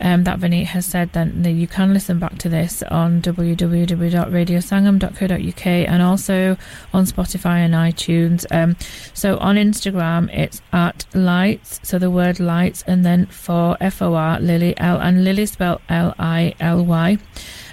um, 0.01 0.23
that 0.23 0.39
Vinny 0.39 0.63
has 0.63 0.85
said, 0.85 1.11
then 1.13 1.43
you 1.45 1.67
can 1.67 1.93
listen 1.93 2.17
back 2.19 2.37
to 2.39 2.49
this 2.49 2.83
on 2.83 3.21
www.radiosangam.co.uk 3.21 5.65
and 5.65 6.01
also 6.01 6.57
on 6.93 7.05
Spotify 7.05 7.59
and 7.59 7.73
iTunes. 7.73 8.45
Um, 8.51 8.75
so 9.13 9.37
on 9.37 9.55
Instagram, 9.55 10.29
it's 10.35 10.61
at 10.73 11.05
lights, 11.13 11.79
so 11.83 11.97
the 11.99 12.09
word 12.09 12.39
lights, 12.39 12.83
and 12.87 13.05
then 13.05 13.27
for 13.27 13.77
F 13.79 14.01
O 14.01 14.15
R 14.15 14.39
Lily 14.39 14.73
L, 14.77 14.99
and 14.99 15.23
Lily 15.23 15.45
spelled 15.45 15.81
L 15.87 16.15
I 16.17 16.55
L 16.59 16.83
Y. 16.83 17.19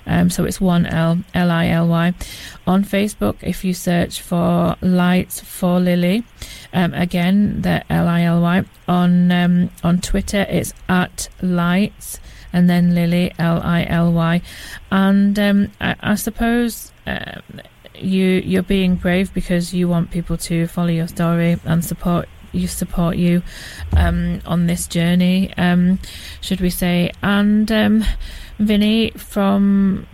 Um, 0.07 0.29
so 0.31 0.45
it's 0.45 0.61
one 0.61 0.87
L 0.87 1.19
L 1.35 1.51
I 1.51 1.67
L 1.69 1.89
Y. 1.89 2.15
On 2.67 2.85
Facebook, 2.85 3.37
if 3.43 3.65
you 3.65 3.73
search 3.75 4.23
for 4.23 4.77
Lights 4.81 5.41
for 5.41 5.81
Lily, 5.81 6.23
um, 6.73 6.95
again 6.95 7.63
the 7.63 7.85
L 7.93 8.09
I 8.09 8.23
L 8.23 8.41
Y. 8.41 8.65
On 8.87 9.31
um, 9.33 9.71
on 9.83 10.01
Twitter, 10.01 10.47
it's 10.49 10.75
at 10.89 11.29
Lights 11.43 12.21
and 12.53 12.69
then 12.69 12.95
Lily 12.95 13.33
L 13.39 13.61
I 13.63 13.85
L 13.85 14.13
Y. 14.13 14.43
And 14.91 15.39
um, 15.39 15.73
I, 15.81 15.97
I 16.01 16.15
suppose. 16.15 16.93
Um, 17.07 17.43
you 18.01 18.43
you're 18.45 18.63
being 18.63 18.95
brave 18.95 19.35
because 19.35 19.75
you 19.75 19.89
want 19.89 20.13
people 20.13 20.37
to 20.37 20.69
follow 20.69 20.89
your 20.89 21.09
story 21.09 21.59
and 21.65 21.85
support 21.85 22.29
you 22.53 22.67
support 22.67 23.17
you 23.17 23.43
um, 23.97 24.41
on 24.47 24.67
this 24.67 24.87
journey, 24.87 25.53
um, 25.57 25.99
should 26.41 26.61
we 26.61 26.71
say? 26.71 27.13
And 27.23 27.71
um, 27.71 28.05
Vinny, 28.59 29.11
from 29.11 30.07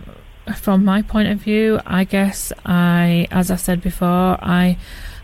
from 0.55 0.85
my 0.85 1.01
point 1.01 1.29
of 1.29 1.39
view, 1.39 1.79
I 1.85 2.03
guess 2.03 2.53
I, 2.65 3.27
as 3.31 3.49
I 3.49 3.55
said 3.55 3.81
before, 3.81 4.37
I 4.41 4.77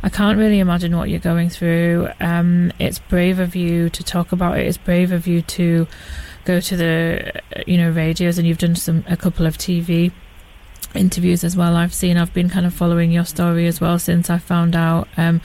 I 0.03 0.09
can't 0.09 0.37
really 0.37 0.59
imagine 0.59 0.97
what 0.97 1.09
you're 1.09 1.19
going 1.19 1.49
through. 1.49 2.09
Um, 2.19 2.71
it's 2.79 2.99
brave 2.99 3.39
of 3.39 3.55
you 3.55 3.89
to 3.91 4.03
talk 4.03 4.31
about 4.31 4.57
it. 4.57 4.65
It's 4.65 4.77
brave 4.77 5.11
of 5.11 5.27
you 5.27 5.41
to 5.43 5.87
go 6.45 6.59
to 6.59 6.75
the 6.77 7.41
you 7.67 7.77
know 7.77 7.91
radios, 7.91 8.37
and 8.37 8.47
you've 8.47 8.57
done 8.57 8.75
some 8.75 9.03
a 9.07 9.17
couple 9.17 9.45
of 9.45 9.57
TV 9.57 10.11
interviews 10.93 11.43
as 11.43 11.55
well 11.55 11.75
I've 11.75 11.93
seen 11.93 12.17
I've 12.17 12.33
been 12.33 12.49
kind 12.49 12.65
of 12.65 12.73
following 12.73 13.11
your 13.11 13.25
story 13.25 13.67
as 13.67 13.79
well 13.79 13.97
since 13.97 14.29
I 14.29 14.37
found 14.37 14.75
out 14.75 15.07
um, 15.15 15.39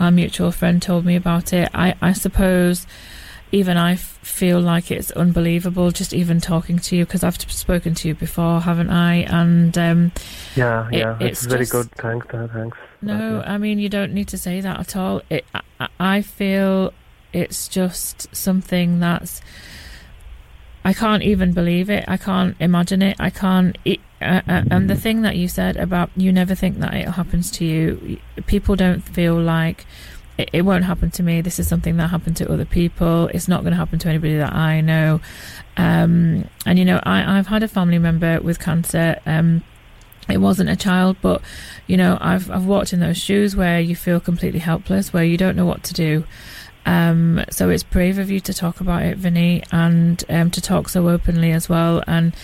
our 0.00 0.10
mutual 0.10 0.50
friend 0.50 0.82
told 0.82 1.04
me 1.04 1.14
about 1.14 1.52
it 1.52 1.68
I, 1.72 1.94
I 2.02 2.12
suppose 2.12 2.84
even 3.52 3.76
I 3.76 3.92
f- 3.92 4.18
feel 4.22 4.60
like 4.60 4.90
it's 4.90 5.10
unbelievable 5.12 5.90
just 5.90 6.12
even 6.12 6.40
talking 6.40 6.78
to 6.80 6.96
you 6.96 7.04
because 7.06 7.22
I've 7.24 7.40
spoken 7.50 7.94
to 7.94 8.08
you 8.08 8.14
before 8.14 8.60
haven't 8.60 8.90
I 8.90 9.16
and 9.28 9.76
um, 9.78 10.12
yeah, 10.56 10.88
It- 10.88 10.98
yeah, 10.98 11.16
it's 11.20 11.42
it's 11.42 11.46
very 11.46 11.60
just- 11.60 11.72
good. 11.72 11.90
Thanks, 11.92 12.26
uh, 12.34 12.48
thanks. 12.52 12.76
no. 13.02 13.42
I 13.46 13.58
mean 13.58 13.78
you 13.78 13.88
don't 13.88 14.12
need 14.12 14.28
to 14.28 14.38
say 14.38 14.60
that 14.60 14.78
at 14.80 14.96
all. 14.96 15.22
It, 15.30 15.44
I, 15.80 15.88
I 15.98 16.22
feel 16.22 16.92
it's 17.32 17.68
just 17.68 18.34
something 18.34 19.00
that's. 19.00 19.40
I 20.84 20.92
can't 20.94 21.22
even 21.22 21.52
believe 21.52 21.90
it. 21.90 22.04
I 22.08 22.16
can't 22.16 22.56
imagine 22.60 23.02
it. 23.02 23.16
I 23.20 23.30
can't. 23.30 23.76
It, 23.84 24.00
uh, 24.22 24.40
uh, 24.48 24.62
and 24.70 24.88
the 24.88 24.94
thing 24.96 25.22
that 25.22 25.36
you 25.36 25.46
said 25.46 25.76
about 25.76 26.10
you 26.16 26.32
never 26.32 26.54
think 26.54 26.78
that 26.78 26.94
it 26.94 27.08
happens 27.08 27.50
to 27.52 27.64
you. 27.64 28.18
People 28.46 28.74
don't 28.76 29.00
feel 29.00 29.38
like 29.38 29.84
it, 30.38 30.50
it 30.52 30.62
won't 30.62 30.84
happen 30.84 31.10
to 31.10 31.22
me. 31.22 31.40
This 31.40 31.58
is 31.58 31.68
something 31.68 31.96
that 31.98 32.08
happened 32.08 32.36
to 32.38 32.50
other 32.50 32.64
people. 32.64 33.26
It's 33.34 33.48
not 33.48 33.62
going 33.62 33.72
to 33.72 33.76
happen 33.76 33.98
to 33.98 34.08
anybody 34.08 34.36
that 34.38 34.54
I 34.54 34.80
know. 34.80 35.20
Um, 35.76 36.48
and 36.64 36.78
you 36.78 36.84
know, 36.84 37.00
I, 37.02 37.38
I've 37.38 37.48
had 37.48 37.62
a 37.62 37.68
family 37.68 37.98
member 37.98 38.40
with 38.40 38.60
cancer. 38.60 39.20
Um, 39.26 39.62
it 40.28 40.38
wasn't 40.38 40.70
a 40.70 40.76
child, 40.76 41.16
but 41.20 41.42
you 41.86 41.96
know, 41.96 42.18
I've 42.20 42.50
I've 42.50 42.66
walked 42.66 42.92
in 42.92 43.00
those 43.00 43.18
shoes 43.18 43.56
where 43.56 43.80
you 43.80 43.96
feel 43.96 44.20
completely 44.20 44.60
helpless, 44.60 45.12
where 45.12 45.24
you 45.24 45.36
don't 45.36 45.56
know 45.56 45.66
what 45.66 45.82
to 45.84 45.94
do. 45.94 46.24
Um, 46.86 47.44
so 47.50 47.68
it's 47.68 47.82
brave 47.82 48.18
of 48.18 48.30
you 48.30 48.40
to 48.40 48.54
talk 48.54 48.80
about 48.80 49.02
it, 49.02 49.18
Vinny, 49.18 49.62
and 49.72 50.22
um, 50.28 50.50
to 50.52 50.60
talk 50.60 50.88
so 50.88 51.08
openly 51.08 51.52
as 51.52 51.68
well. 51.68 52.02
And 52.06 52.34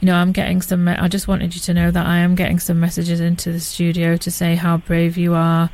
you 0.00 0.06
know, 0.06 0.14
I'm 0.14 0.32
getting 0.32 0.60
some. 0.62 0.88
I 0.88 1.08
just 1.08 1.28
wanted 1.28 1.54
you 1.54 1.60
to 1.62 1.74
know 1.74 1.90
that 1.90 2.06
I 2.06 2.18
am 2.18 2.34
getting 2.34 2.58
some 2.58 2.80
messages 2.80 3.20
into 3.20 3.52
the 3.52 3.60
studio 3.60 4.16
to 4.16 4.30
say 4.30 4.56
how 4.56 4.78
brave 4.78 5.16
you 5.16 5.34
are 5.34 5.70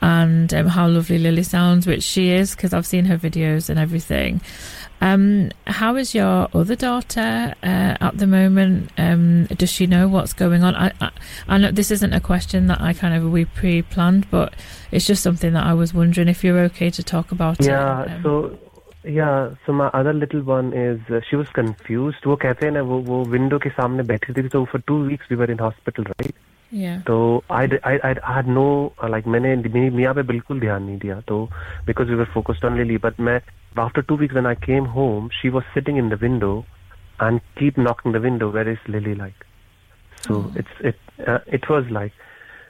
and 0.00 0.52
um, 0.52 0.66
how 0.66 0.88
lovely 0.88 1.18
Lily 1.18 1.42
sounds, 1.42 1.86
which 1.86 2.02
she 2.02 2.30
is 2.30 2.54
because 2.54 2.74
I've 2.74 2.86
seen 2.86 3.04
her 3.06 3.16
videos 3.16 3.70
and 3.70 3.78
everything. 3.78 4.40
Um, 5.00 5.50
how 5.66 5.96
is 5.96 6.14
your 6.14 6.48
other 6.54 6.76
daughter 6.76 7.54
uh, 7.62 7.96
at 8.00 8.18
the 8.18 8.26
moment? 8.26 8.90
Um, 8.96 9.46
does 9.46 9.70
she 9.70 9.86
know 9.86 10.06
what's 10.08 10.32
going 10.32 10.62
on? 10.62 10.76
I, 10.76 10.92
I, 11.00 11.10
I 11.48 11.58
know 11.58 11.72
this 11.72 11.90
isn't 11.90 12.12
a 12.12 12.20
question 12.20 12.68
that 12.68 12.80
I 12.80 12.92
kind 12.92 13.14
of 13.14 13.30
we 13.30 13.44
pre-planned, 13.44 14.30
but 14.30 14.54
it's 14.92 15.06
just 15.06 15.22
something 15.22 15.52
that 15.54 15.66
I 15.66 15.74
was 15.74 15.92
wondering 15.92 16.28
if 16.28 16.44
you're 16.44 16.60
okay 16.60 16.90
to 16.90 17.02
talk 17.02 17.32
about 17.32 17.64
Yeah, 17.64 18.02
it. 18.02 18.10
Um, 18.10 18.22
so 18.22 18.58
yeah, 19.04 19.50
so 19.66 19.72
my 19.72 19.88
other 19.88 20.12
little 20.12 20.42
one 20.42 20.72
is 20.72 21.00
uh, 21.10 21.20
she 21.28 21.34
was 21.34 21.48
confused. 21.48 22.22
वो 22.24 22.36
कहते 22.36 22.66
हैं 22.66 22.72
ना 22.72 22.82
वो 22.82 22.98
वो 23.02 23.24
window 23.30 23.58
के 23.58 23.70
सामने 23.70 24.02
बैठी 24.06 24.32
थी 24.34 24.48
तो 24.48 24.68
for 24.70 24.78
two 24.90 25.04
weeks 25.08 25.28
we 25.28 25.36
were 25.36 25.50
in 25.50 25.58
hospital, 25.58 26.04
right? 26.04 26.34
Yeah. 26.72 26.98
तो 27.06 27.44
I 27.50 27.64
I 27.84 27.94
I 28.08 28.10
I 28.10 28.32
had 28.34 28.48
no 28.48 28.92
uh, 29.02 29.08
like 29.14 29.26
मैंने 29.26 29.56
मी- 29.56 29.92
मियाँ 29.92 30.14
पे 30.14 30.22
बिल्कुल 30.22 30.60
ध्यान 30.60 30.82
नहीं 30.82 30.98
दिया 30.98 31.20
तो 31.28 31.48
because 31.86 32.08
we 32.08 32.18
were 32.20 32.30
focused 32.36 32.64
on 32.64 32.76
Lily 32.76 32.98
but 33.06 33.20
मैं 33.20 33.40
after 33.76 34.02
two 34.02 34.16
weeks 34.22 34.34
when 34.34 34.46
I 34.46 34.54
came 34.54 34.86
home 34.96 35.30
she 35.40 35.50
was 35.50 35.64
sitting 35.74 35.96
in 35.96 36.08
the 36.08 36.18
window 36.24 36.64
and 37.20 37.40
keep 37.60 37.78
knocking 37.78 38.12
the 38.12 38.20
window 38.20 38.50
where 38.50 38.68
is 38.68 38.78
Lily 38.88 39.14
like 39.14 39.46
so 40.26 40.52
it's 40.54 40.80
it 40.80 40.96
uh, 41.26 41.38
it 41.58 41.68
was 41.68 41.90
like 41.90 42.12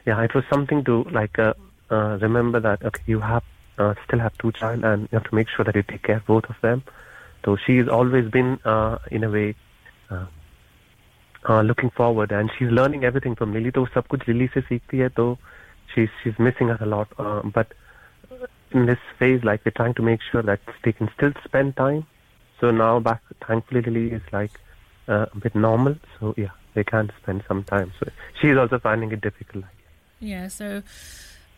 yeah 0.06 0.22
it 0.22 0.34
was 0.34 0.44
something 0.50 0.84
to 0.84 1.04
like 1.10 1.38
uh, 1.38 1.54
uh, 1.90 2.18
remember 2.26 2.60
that 2.60 2.84
okay 2.90 3.02
you 3.06 3.20
have 3.20 3.42
uh, 3.78 3.94
still 4.04 4.18
have 4.18 4.36
two 4.38 4.52
child 4.52 4.84
and 4.84 5.02
you 5.02 5.18
have 5.18 5.28
to 5.30 5.34
make 5.34 5.48
sure 5.56 5.64
that 5.64 5.74
you 5.74 5.82
take 5.82 6.02
care 6.02 6.16
of 6.16 6.26
both 6.26 6.44
of 6.48 6.56
them 6.62 6.82
so 7.44 7.56
she's 7.66 7.88
always 7.88 8.30
been 8.30 8.58
uh, 8.64 8.98
in 9.10 9.24
a 9.24 9.30
way 9.30 9.54
uh, 10.10 10.26
uh, 11.48 11.60
looking 11.62 11.90
forward 11.90 12.32
and 12.32 12.50
she's 12.58 12.70
learning 12.70 13.04
everything 13.04 13.34
from 13.34 13.52
Lily 13.52 13.70
तो 13.70 13.86
सब 13.94 14.06
कुछ 14.06 14.28
lily 14.28 14.46
से 14.54 14.60
सीखती 14.60 14.98
है 14.98 15.08
तो 15.08 15.26
she's 15.94 16.08
she's 16.22 16.38
missing 16.48 16.70
us 16.74 16.80
a 16.80 16.86
lot 16.86 17.08
uh, 17.18 17.40
but 17.56 17.74
in 18.72 18.86
this 18.86 19.04
phase 19.18 19.44
like 19.44 19.64
we're 19.64 19.78
trying 19.82 19.94
to 19.94 20.02
make 20.02 20.20
sure 20.30 20.42
that 20.42 20.60
they 20.84 20.92
can 20.92 21.10
still 21.16 21.32
spend 21.44 21.76
time 21.76 22.02
so 22.60 22.70
now 22.70 22.98
back 23.00 23.20
thankfully 23.46 23.82
Lily 23.82 24.06
is 24.12 24.32
like 24.32 24.58
uh, 25.08 25.26
a 25.32 25.36
bit 25.36 25.54
normal 25.54 25.96
so 26.18 26.34
yeah 26.36 26.58
they 26.74 26.84
can 26.84 27.12
spend 27.20 27.44
some 27.48 27.64
time 27.64 27.92
so 28.00 28.10
she's 28.40 28.56
also 28.56 28.78
finding 28.78 29.12
it 29.12 29.20
difficult 29.20 29.64
Yeah, 30.22 30.46
so 30.46 30.84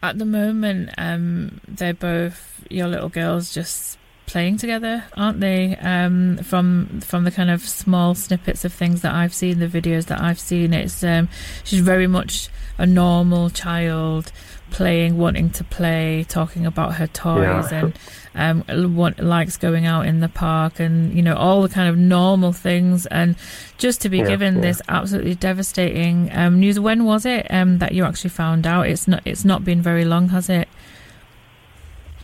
at 0.03 0.19
the 0.19 0.25
moment, 0.25 0.89
um, 0.97 1.61
they're 1.69 1.93
both 1.93 2.65
your 2.71 2.89
little 2.89 3.11
girls 3.11 3.53
just 3.53 3.99
playing 4.30 4.58
together, 4.58 5.04
aren't 5.18 5.40
they? 5.40 5.76
Um, 5.78 6.38
from 6.44 7.02
from 7.02 7.24
the 7.24 7.32
kind 7.32 7.50
of 7.50 7.62
small 7.62 8.14
snippets 8.16 8.64
of 8.64 8.72
things 8.72 9.02
that 9.02 9.14
I've 9.14 9.34
seen, 9.34 9.60
the 9.60 9.68
videos 9.68 10.06
that 10.06 10.22
I've 10.22 10.40
seen, 10.40 10.74
it's 10.74 11.04
um, 11.04 11.28
she's 11.64 11.80
very 11.82 12.08
much 12.08 12.50
a 12.78 12.86
normal 12.86 13.50
child 13.50 14.32
playing, 14.72 15.18
wanting 15.18 15.50
to 15.50 15.64
play, 15.64 16.24
talking 16.30 16.64
about 16.66 16.94
her 16.96 17.08
toys, 17.08 17.72
Yeah. 17.72 17.90
and 18.36 18.64
um, 18.70 18.96
want, 18.96 19.20
likes 19.20 19.58
going 19.58 19.88
out 19.88 20.06
in 20.06 20.20
the 20.20 20.30
park, 20.30 20.80
and 20.80 21.12
you 21.14 21.24
know 21.24 21.36
all 21.36 21.64
the 21.64 21.70
kind 21.70 21.90
of 21.90 21.98
normal 21.98 22.54
things, 22.54 23.08
and 23.08 23.36
just 23.80 24.00
to 24.02 24.10
be 24.10 24.20
Yeah, 24.20 24.28
given 24.28 24.56
yeah. 24.58 24.62
this 24.62 24.82
absolutely 24.88 25.36
devastating 25.36 26.30
um, 26.34 26.60
news. 26.60 26.80
When 26.80 27.04
was 27.06 27.26
it 27.26 27.48
um, 27.50 27.80
that 27.80 27.94
you 27.94 28.06
actually 28.06 28.30
found 28.30 28.68
out? 28.68 28.88
It's 28.88 29.08
not. 29.08 29.22
It's 29.26 29.44
not 29.44 29.66
been 29.66 29.82
very 29.82 30.06
long, 30.06 30.30
has 30.30 30.50
it? 30.50 30.68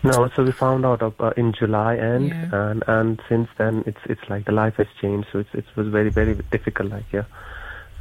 No, 0.06 0.30
so 0.36 0.44
we 0.44 0.52
found 0.52 0.86
out 0.86 1.02
uh, 1.02 1.32
in 1.36 1.52
July 1.54 1.96
end, 1.98 2.30
Yeah. 2.30 2.50
and 2.70 2.84
and 2.88 3.22
since 3.30 3.48
then 3.58 3.84
it's 3.88 4.04
it's 4.06 4.26
like 4.30 4.46
the 4.46 4.52
life 4.52 4.76
has 4.78 4.88
changed. 5.02 5.28
So 5.32 5.40
it's 5.40 5.54
it 5.54 5.66
was 5.76 5.88
very 5.88 6.10
very 6.10 6.36
difficult, 6.56 6.92
like 6.92 7.06
yeah, 7.12 7.24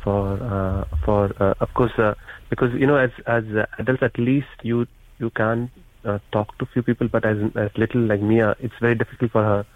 for 0.02 0.24
uh, 0.56 0.84
for 1.04 1.22
uh, 1.40 1.54
of 1.60 1.72
course 1.74 1.92
uh, 1.98 2.14
because 2.50 2.72
you 2.74 2.86
know 2.86 2.96
as 2.96 3.10
as 3.26 3.44
uh, 3.62 3.66
adults 3.78 4.02
at 4.02 4.18
least 4.18 4.56
you 4.62 4.86
you 5.18 5.30
can 5.30 5.70
uh, 6.04 6.18
talk 6.32 6.56
to 6.58 6.66
few 6.66 6.82
people, 6.82 7.08
but 7.08 7.24
as 7.24 7.38
as 7.56 7.70
little 7.76 8.02
like 8.02 8.20
Mia, 8.20 8.54
it's 8.60 8.74
very 8.80 8.94
difficult 8.94 9.32
for 9.32 9.42
her. 9.42 9.66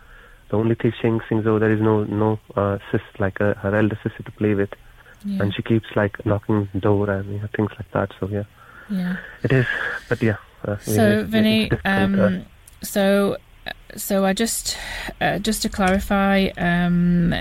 The 0.51 0.57
only 0.57 0.75
thing 0.75 0.93
she 1.01 1.03
thinks, 1.29 1.47
oh, 1.47 1.59
there 1.59 1.73
is 1.73 1.81
no 1.81 2.05
no 2.05 2.39
uh, 2.57 2.79
sis 2.91 3.03
like 3.19 3.41
uh, 3.41 3.55
her 3.55 3.75
elder 3.75 3.99
sister 4.03 4.23
to 4.23 4.33
play 4.33 4.55
with, 4.55 4.71
Yeah. 5.25 5.43
and 5.43 5.55
she 5.55 5.63
keeps 5.63 5.89
like 5.97 6.21
knocking 6.27 6.69
the 6.75 6.81
door 6.81 7.09
and 7.11 7.33
you 7.33 7.39
know, 7.41 7.49
things 7.57 7.71
like 7.79 7.91
that. 7.93 8.13
So 8.21 8.29
yeah, 8.29 8.45
yeah. 8.91 9.17
it 9.43 9.53
is. 9.53 9.67
But 10.11 10.23
yeah. 10.23 10.37
Uh, 10.67 10.77
So, 10.79 11.21
it's 11.21 11.31
Vinny, 11.31 11.71
um, 11.85 12.45
so 12.83 13.37
so 13.97 14.25
I 14.25 14.33
just 14.33 14.77
uh, 15.21 15.39
just 15.39 15.63
to 15.63 15.69
clarify, 15.69 16.49
um, 16.59 17.35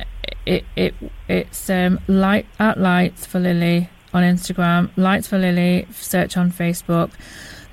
it 0.45 0.65
it 0.75 0.93
it's 1.27 1.69
um, 1.69 1.99
light 2.07 2.45
at 2.59 2.79
lights 2.79 3.25
for 3.25 3.39
Lily 3.39 3.89
on 4.13 4.23
Instagram, 4.23 4.89
lights 4.95 5.27
for 5.27 5.37
Lily. 5.37 5.87
Search 5.91 6.37
on 6.37 6.51
Facebook, 6.51 7.11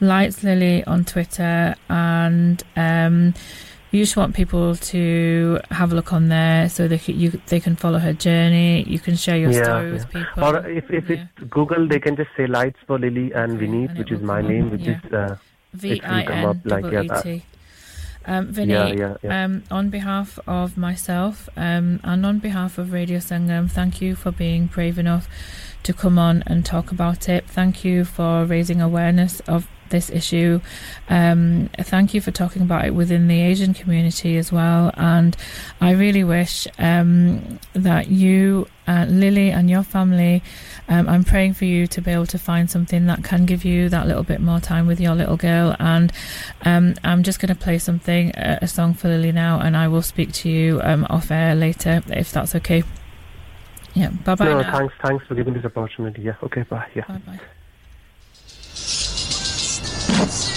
lights 0.01 0.43
Lily 0.43 0.85
on 0.85 1.05
Twitter, 1.05 1.75
and 1.89 2.63
um, 2.77 3.35
you 3.95 4.01
just 4.05 4.17
want 4.17 4.35
people 4.35 4.75
to 4.75 5.59
have 5.71 5.93
a 5.93 5.95
look 5.95 6.13
on 6.13 6.29
there 6.29 6.69
so 6.69 6.89
they 6.89 6.99
can, 6.99 7.19
you 7.19 7.31
they 7.47 7.61
can 7.61 7.77
follow 7.77 8.01
her 8.07 8.13
journey. 8.13 8.83
You 8.95 8.99
can 8.99 9.15
share 9.25 9.37
your 9.37 9.53
Yeah, 9.53 9.65
story 9.65 9.93
with 9.93 10.07
yeah. 10.13 10.25
people. 10.25 10.45
Or 10.45 10.53
if 10.79 10.91
if 10.91 11.09
Yeah. 11.11 11.17
it's 11.39 11.51
Google, 11.57 11.87
they 11.93 12.01
can 12.07 12.17
just 12.17 12.31
say 12.37 12.47
lights 12.59 12.81
for 12.87 12.99
Lily 12.99 13.27
and 13.33 13.53
Okay, 13.53 13.67
Vineet, 13.67 13.91
and 13.91 13.99
which 13.99 14.11
is 14.17 14.21
my 14.21 14.41
name, 14.43 14.71
which 14.73 14.81
yeah. 14.83 14.99
is 15.05 15.13
uh, 15.13 15.37
V 15.75 15.99
come 16.01 16.45
up 16.53 16.57
like, 16.65 16.85
yeah, 16.93 17.03
that- 17.03 17.43
Um, 18.27 18.47
Vinny, 18.57 18.73
yeah, 18.73 18.87
yeah, 18.87 19.15
yeah. 19.23 19.45
um, 19.45 19.63
on 19.71 19.91
behalf 19.91 20.39
of 20.47 20.79
myself 20.79 21.49
um, 21.59 22.01
and 22.03 22.25
on 22.25 22.39
behalf 22.39 22.79
of 22.79 22.93
Radio 23.01 23.19
Sangam, 23.19 23.71
thank 23.71 24.01
you 24.01 24.15
for 24.23 24.31
being 24.33 24.63
brave 24.77 24.99
enough 24.99 25.29
to 25.83 25.93
come 25.93 26.19
on 26.19 26.43
and 26.47 26.65
talk 26.65 26.91
about 26.91 27.29
it. 27.29 27.45
Thank 27.47 27.85
you 27.85 28.07
for 28.07 28.47
raising 28.47 28.81
awareness 28.81 29.41
of 29.41 29.69
this 29.95 30.11
issue. 30.11 30.61
Um, 31.09 31.71
thank 31.79 32.15
you 32.15 32.21
for 32.21 32.33
talking 32.33 32.63
about 32.63 32.85
it 32.85 32.95
within 32.95 33.29
the 33.29 33.41
Asian 33.41 33.73
community 33.75 34.37
as 34.37 34.51
well. 34.51 34.91
And 34.95 35.37
I 35.81 35.93
really 35.93 36.25
wish 36.25 36.67
um, 36.79 37.61
that 37.73 38.09
you, 38.09 38.67
uh, 38.89 39.07
Lily, 39.09 39.51
and 39.51 39.71
your 39.71 39.85
family. 39.85 40.43
Um, 40.89 41.09
I'm 41.09 41.25
praying 41.25 41.55
for 41.55 41.65
you 41.65 41.87
to 41.87 42.03
be 42.03 42.11
able 42.11 42.27
to 42.27 42.39
find 42.39 42.69
something 42.69 43.07
that 43.07 43.23
can 43.23 43.47
give 43.47 43.65
you 43.65 43.89
that 43.89 44.07
little 44.07 44.25
bit 44.25 44.41
more 44.41 44.61
time 44.61 44.87
with 44.87 45.01
your 45.01 45.15
little 45.15 45.37
girl. 45.37 45.77
And 45.79 46.13
um, 46.63 46.95
I'm 47.05 47.23
just 47.23 47.39
going 47.39 47.55
to 47.55 47.61
play 47.67 47.79
something, 47.79 48.33
a, 48.35 48.59
a 48.63 48.69
song 48.69 48.95
for 48.95 49.09
Lily 49.09 49.33
now, 49.33 49.61
and 49.61 49.77
I 49.77 49.87
will 49.89 50.03
speak 50.03 50.33
to 50.43 50.51
you 50.51 50.81
um, 50.83 51.07
off 51.09 51.31
air 51.31 51.55
later 51.55 52.03
if 52.09 52.33
that's 52.33 52.55
okay. 52.57 52.83
Yeah, 53.95 54.11
bye 54.11 54.35
bye. 54.35 54.47
no, 54.47 54.61
now. 54.61 54.77
thanks, 54.77 54.95
thanks 55.05 55.25
for 55.27 55.37
giving 55.37 55.55
this 55.55 55.65
opportunity. 55.65 56.23
Yeah, 56.23 56.35
okay, 56.43 56.63
bye. 56.63 56.91
Yeah. 56.97 57.05
Bye 57.07 57.19
bye. 57.19 57.41
Yes. 60.25 60.54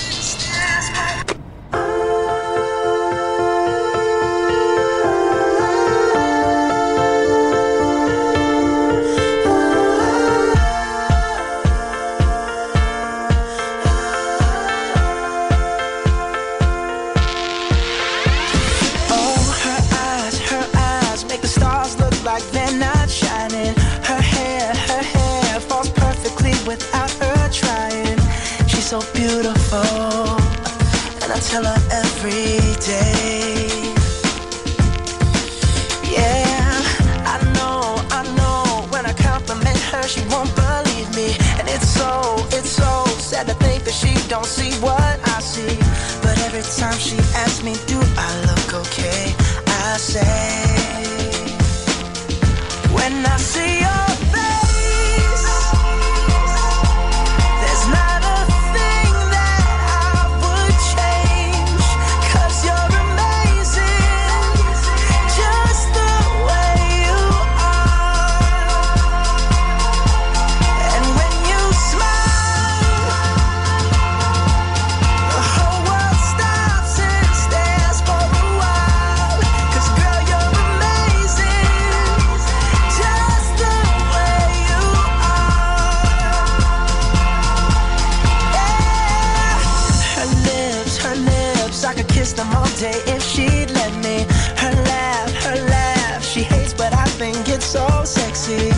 if 93.07 93.23
she'd 93.23 93.69
let 93.71 93.93
me. 94.03 94.25
Her 94.57 94.73
laugh, 94.91 95.33
her 95.45 95.55
laugh. 95.69 96.23
She 96.23 96.41
hates, 96.43 96.73
but 96.73 96.93
I 96.93 97.05
think 97.19 97.49
it's 97.49 97.65
so 97.65 97.87
sexy. 98.03 98.71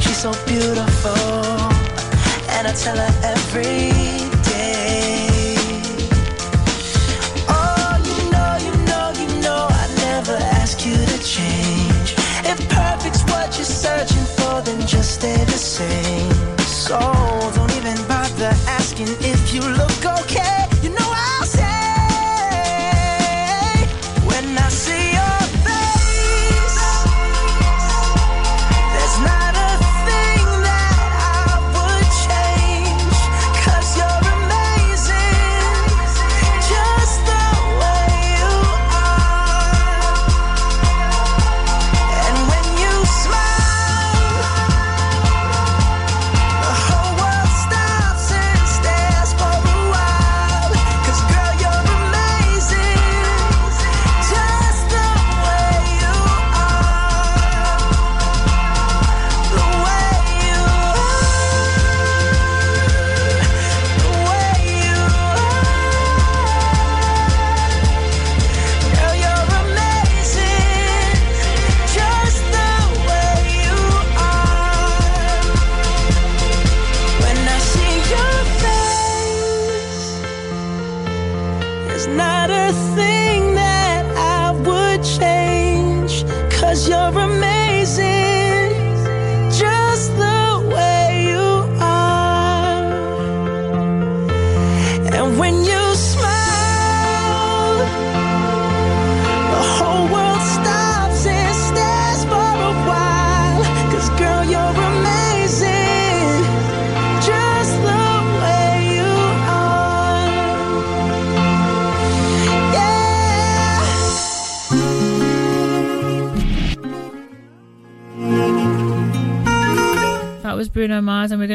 She's 0.00 0.18
so 0.18 0.32
beautiful, 0.46 1.16
and 2.54 2.66
I 2.68 2.72
tell 2.84 2.96
her 2.96 3.14
every 3.22 3.90
day. 4.42 5.56
Oh, 7.48 7.92
you 8.08 8.30
know, 8.32 8.52
you 8.66 8.72
know, 8.90 9.06
you 9.22 9.28
know, 9.40 9.68
I 9.70 9.86
never 10.08 10.36
ask 10.60 10.84
you 10.86 10.96
to 10.96 11.18
change. 11.24 12.14
If 12.44 12.58
perfect's 12.68 13.22
what 13.24 13.56
you're 13.56 13.64
searching 13.64 14.26
for, 14.36 14.62
then 14.62 14.86
just 14.86 15.14
stay 15.20 15.44
the 15.44 15.60
same. 15.78 16.58
So 16.66 16.98
don't 17.54 17.72
even 17.76 17.96
bother 18.06 18.52
asking 18.78 19.08
if 19.20 19.52
you 19.54 19.62
look 19.62 20.04
okay. 20.20 20.55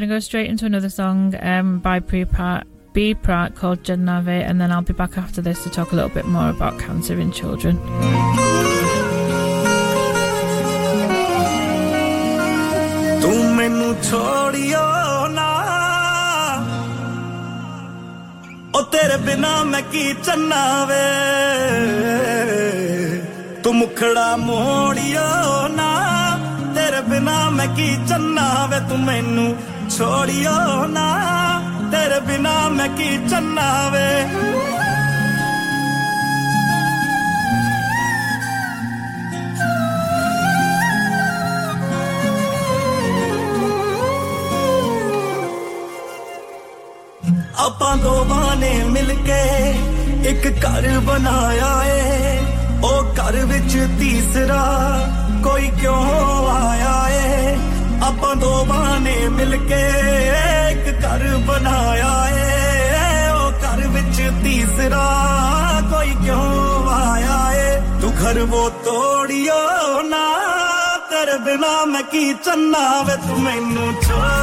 going 0.01 0.09
to 0.09 0.15
go 0.15 0.19
straight 0.19 0.49
into 0.49 0.65
another 0.65 0.89
song 0.89 1.35
um, 1.41 1.77
by 1.77 1.99
Pre 1.99 2.25
Pratt. 2.25 2.65
B. 2.93 3.13
Praak 3.13 3.55
called 3.55 3.83
Jaani 3.83 4.23
Ve, 4.23 4.41
and 4.41 4.59
then 4.59 4.71
I'll 4.71 4.81
be 4.81 4.93
back 4.93 5.15
after 5.17 5.41
this 5.41 5.63
to 5.63 5.69
talk 5.69 5.91
a 5.91 5.95
little 5.95 6.09
bit 6.09 6.25
more 6.25 6.49
about 6.49 6.79
cancer 6.79 7.19
in 7.19 7.31
children. 7.31 7.77
ਤੂੰ 13.21 13.55
ਮੈਨੂੰ 13.55 13.95
ਛੋੜਿਓ 14.03 15.27
ਨਾ 15.31 15.49
ਉਹ 18.75 18.81
ਤੇਰੇ 18.91 19.17
ਬਿਨਾ 19.25 19.63
ਮੈਂ 19.63 19.81
ਕੀ 19.91 20.13
ਚੰਨਾ 20.25 20.63
ਵੇ 20.85 21.03
ਤੂੰ 23.63 23.75
ਮੁਖੜਾ 23.75 24.35
ਮੋੜਿਓ 24.35 25.67
ਨਾ 25.75 25.91
ਤੇਰੇ 26.75 27.01
ਬਿਨਾ 27.09 27.49
ਮੈਂ 27.49 27.67
ਕੀ 27.75 27.95
ਚੰਨਾ 28.09 28.65
ਵੇ 28.71 28.79
ਤੂੰ 28.89 28.99
ਮੈਨੂੰ 28.99 29.55
ਛੋੜਿਓ 29.96 30.86
ਨਾ 30.86 31.08
ਤੇਰੇ 31.92 32.20
ਬਿਨਾ 32.26 32.56
ਮੈਂ 32.68 32.88
ਕੀ 32.88 33.16
ਚੰਨਾ 33.28 33.68
ਵੇ 33.88 34.06
ਆਪਾਂ 47.66 47.96
ਦੋਵਾਂ 47.96 48.56
ਨੇ 48.56 48.72
ਮਿਲ 48.92 49.14
ਕੇ 49.26 49.42
ਇੱਕ 50.30 50.46
ਘਰ 50.64 50.88
ਬਣਾਇਆ 51.06 51.70
ਏ 51.86 52.38
ਉਹ 52.84 53.14
ਘਰ 53.18 53.36
ਵਿੱਚ 53.46 53.76
ਤੀਸਰਾ 53.98 54.64
ਕੋਈ 55.44 55.68
ਕਿਉਂ 55.80 55.94
ਆਇਆ 56.50 56.79
ਏ 56.79 56.79
ਆਪਾਂ 58.21 58.35
ਦੋਵਾਂ 58.35 58.99
ਨੇ 58.99 59.13
ਮਿਲ 59.29 59.55
ਕੇ 59.57 59.79
ਇੱਕ 60.71 60.87
ਘਰ 61.05 61.23
ਬਣਾਇਆ 61.47 62.11
ਏ। 62.29 63.29
ਉਹ 63.31 63.51
ਘਰ 63.63 63.87
ਵਿੱਚ 63.87 64.21
ਤੀਸਰਾ 64.43 65.05
ਕੋਈ 65.91 66.13
ਕਿਉਂ 66.25 66.89
ਆਇਆ 66.89 67.39
ਏ? 67.53 67.81
ਤੂੰ 68.01 68.11
ਘਰ 68.11 68.39
ਉਹ 68.39 68.69
ਤੋੜਿਓ 68.85 70.01
ਨਾ 70.01 70.25
ਤੇਰੇ 71.09 71.37
ਬਿਨਾ 71.45 71.73
ਮੈਂ 71.85 72.03
ਕੀ 72.03 72.33
ਚੰਨਾ 72.45 73.01
ਵੇ? 73.01 73.15
ਤੂੰ 73.27 73.41
ਮੈਨੂੰ 73.41 73.93
ਛੋੜਿਓ 74.03 74.40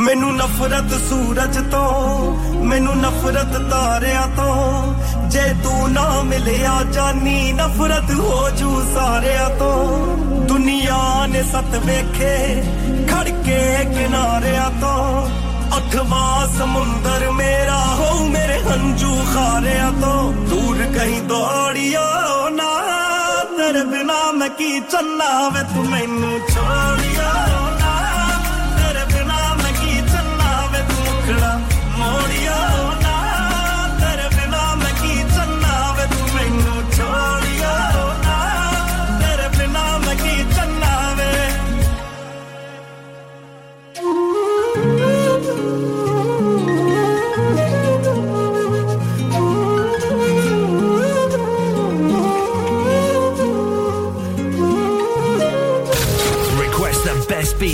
ਮੈਨੂੰ 0.00 0.36
ਨਫ਼ਰਤ 0.36 0.92
ਸੂਰਜ 1.08 1.58
ਤੋਂ, 1.70 2.32
ਮੈਨੂੰ 2.64 2.96
ਨਫ਼ਰਤ 2.96 3.70
ਤਾਰਿਆਂ 3.70 4.26
ਤੋਂ। 4.36 4.94
ਜੇ 5.28 5.42
ਤੂੰ 5.62 5.92
ਨਾ 5.92 6.22
ਮਿਲਿਆ 6.22 6.82
ਜਾਨੀ, 6.92 7.52
ਨਫ਼ਰਤ 7.52 8.10
ਹੋ 8.10 8.50
ਜੂ 8.50 8.82
ਸਾਰਿਆਂ 8.94 9.50
ਤੋਂ। 9.50 10.16
ਦੁਨੀਆ 10.46 11.26
ਨੇ 11.26 11.42
ਸਤ 11.42 11.76
ਵੇਖੇ 11.86 12.62
ਖੜ 13.10 13.28
ਕੇ 13.28 13.84
ਕਿਨਾਰਿਆਂ 13.84 14.70
ਤੋਂ। 14.70 15.28
ਅਠਵਾਂ 15.78 16.48
ਸਮੁੰਦਰ 16.58 17.30
ਮੇਰਾ 17.30 17.84
ਹੋ 17.94 18.24
ਮੇਰੇ 18.24 18.60
ਹੰਝੂ 18.62 19.16
ਖਾਰਿਆਂ 19.34 19.92
ਤੋਂ। 19.92 20.32
ਦੂਰ 20.32 20.82
ਕਹੀਂ 20.98 21.22
ਦੌੜਿਓ 21.22 22.48
ਨਾ 22.48 22.72
ਤੇਰੇ 23.56 23.84
ਬਿਨਾ 23.84 24.32
ਮੈਂ 24.32 24.48
ਕੀ 24.48 24.80
ਚੰਨਾ 24.80 25.48
ਵੇ 25.48 25.62
ਤੂੰ 25.74 25.88
ਮੈਨੂੰ 25.90 26.38
ਛੋੜਿਓ। 26.48 27.19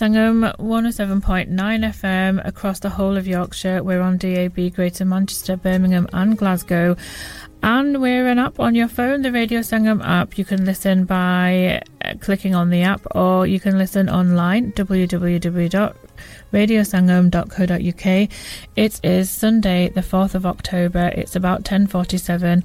Sangam 0.00 0.56
107.9 0.56 1.50
FM 1.50 2.48
across 2.48 2.78
the 2.78 2.88
whole 2.88 3.18
of 3.18 3.26
Yorkshire. 3.26 3.82
We're 3.82 4.00
on 4.00 4.16
DAB 4.16 4.72
Greater 4.72 5.04
Manchester, 5.04 5.58
Birmingham, 5.58 6.08
and 6.14 6.38
Glasgow. 6.38 6.96
And 7.62 8.00
we're 8.00 8.26
an 8.26 8.38
app 8.38 8.58
on 8.58 8.74
your 8.74 8.88
phone, 8.88 9.20
the 9.20 9.30
Radio 9.30 9.60
Sangam 9.60 10.02
app. 10.02 10.38
You 10.38 10.46
can 10.46 10.64
listen 10.64 11.04
by 11.04 11.82
uh, 12.02 12.14
clicking 12.18 12.54
on 12.54 12.70
the 12.70 12.80
app 12.80 13.02
or 13.14 13.46
you 13.46 13.60
can 13.60 13.76
listen 13.76 14.08
online 14.08 14.72
www.radiosangam.co.uk. 16.52 18.28
It 18.76 19.00
is 19.04 19.30
Sunday, 19.30 19.88
the 19.88 20.00
4th 20.00 20.34
of 20.34 20.46
October. 20.46 21.12
It's 21.14 21.36
about 21.36 21.64
10:47. 21.64 22.64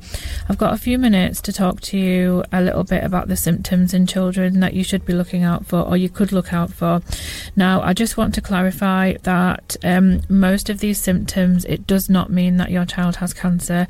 I've 0.49 0.57
got 0.57 0.73
a 0.73 0.77
few 0.77 0.97
minutes 0.97 1.41
to 1.41 1.53
talk 1.53 1.81
to 1.81 1.97
you 1.97 2.43
a 2.51 2.61
little 2.61 2.83
bit 2.83 3.03
about 3.03 3.27
the 3.27 3.35
symptoms 3.35 3.93
in 3.93 4.07
children 4.07 4.59
that 4.59 4.73
you 4.73 4.83
should 4.83 5.05
be 5.05 5.13
looking 5.13 5.43
out 5.43 5.65
for 5.65 5.81
or 5.81 5.97
you 5.97 6.09
could 6.09 6.31
look 6.31 6.53
out 6.53 6.71
for. 6.71 7.01
Now, 7.55 7.81
I 7.81 7.93
just 7.93 8.17
want 8.17 8.33
to 8.35 8.41
clarify 8.41 9.13
that 9.23 9.75
um, 9.83 10.21
most 10.29 10.69
of 10.69 10.79
these 10.79 10.99
symptoms 10.99 11.65
it 11.65 11.87
does 11.87 12.09
not 12.09 12.31
mean 12.31 12.57
that 12.57 12.71
your 12.71 12.85
child 12.85 13.17
has 13.17 13.33
cancer 13.33 13.87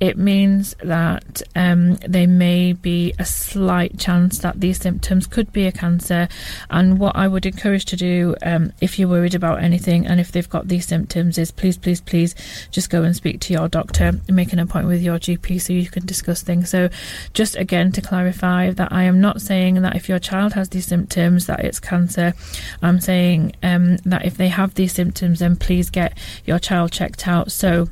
it 0.00 0.16
means 0.16 0.74
that 0.82 1.42
um, 1.54 1.96
there 1.96 2.26
may 2.26 2.72
be 2.72 3.12
a 3.18 3.24
slight 3.24 3.98
chance 3.98 4.38
that 4.38 4.60
these 4.60 4.80
symptoms 4.80 5.26
could 5.26 5.52
be 5.52 5.66
a 5.66 5.72
cancer. 5.72 6.26
And 6.70 6.98
what 6.98 7.14
I 7.16 7.28
would 7.28 7.44
encourage 7.44 7.84
to 7.86 7.96
do, 7.96 8.34
um, 8.42 8.72
if 8.80 8.98
you're 8.98 9.08
worried 9.08 9.34
about 9.34 9.62
anything 9.62 10.06
and 10.06 10.18
if 10.18 10.32
they've 10.32 10.48
got 10.48 10.68
these 10.68 10.86
symptoms, 10.86 11.36
is 11.36 11.50
please, 11.50 11.76
please, 11.76 12.00
please 12.00 12.34
just 12.70 12.88
go 12.88 13.02
and 13.02 13.14
speak 13.14 13.40
to 13.40 13.52
your 13.52 13.68
doctor 13.68 14.04
and 14.04 14.32
make 14.34 14.54
an 14.54 14.58
appointment 14.58 14.88
with 14.88 15.02
your 15.02 15.18
GP 15.18 15.60
so 15.60 15.74
you 15.74 15.88
can 15.88 16.06
discuss 16.06 16.42
things. 16.42 16.70
So, 16.70 16.88
just 17.34 17.56
again 17.56 17.92
to 17.92 18.00
clarify 18.00 18.70
that 18.70 18.92
I 18.92 19.02
am 19.02 19.20
not 19.20 19.42
saying 19.42 19.82
that 19.82 19.96
if 19.96 20.08
your 20.08 20.18
child 20.18 20.54
has 20.54 20.70
these 20.70 20.86
symptoms 20.86 21.46
that 21.46 21.64
it's 21.64 21.78
cancer. 21.78 22.32
I'm 22.80 23.00
saying 23.00 23.54
um, 23.62 23.96
that 23.98 24.24
if 24.24 24.36
they 24.36 24.48
have 24.48 24.74
these 24.74 24.94
symptoms, 24.94 25.40
then 25.40 25.56
please 25.56 25.90
get 25.90 26.16
your 26.46 26.58
child 26.58 26.92
checked 26.92 27.28
out. 27.28 27.52
So 27.52 27.88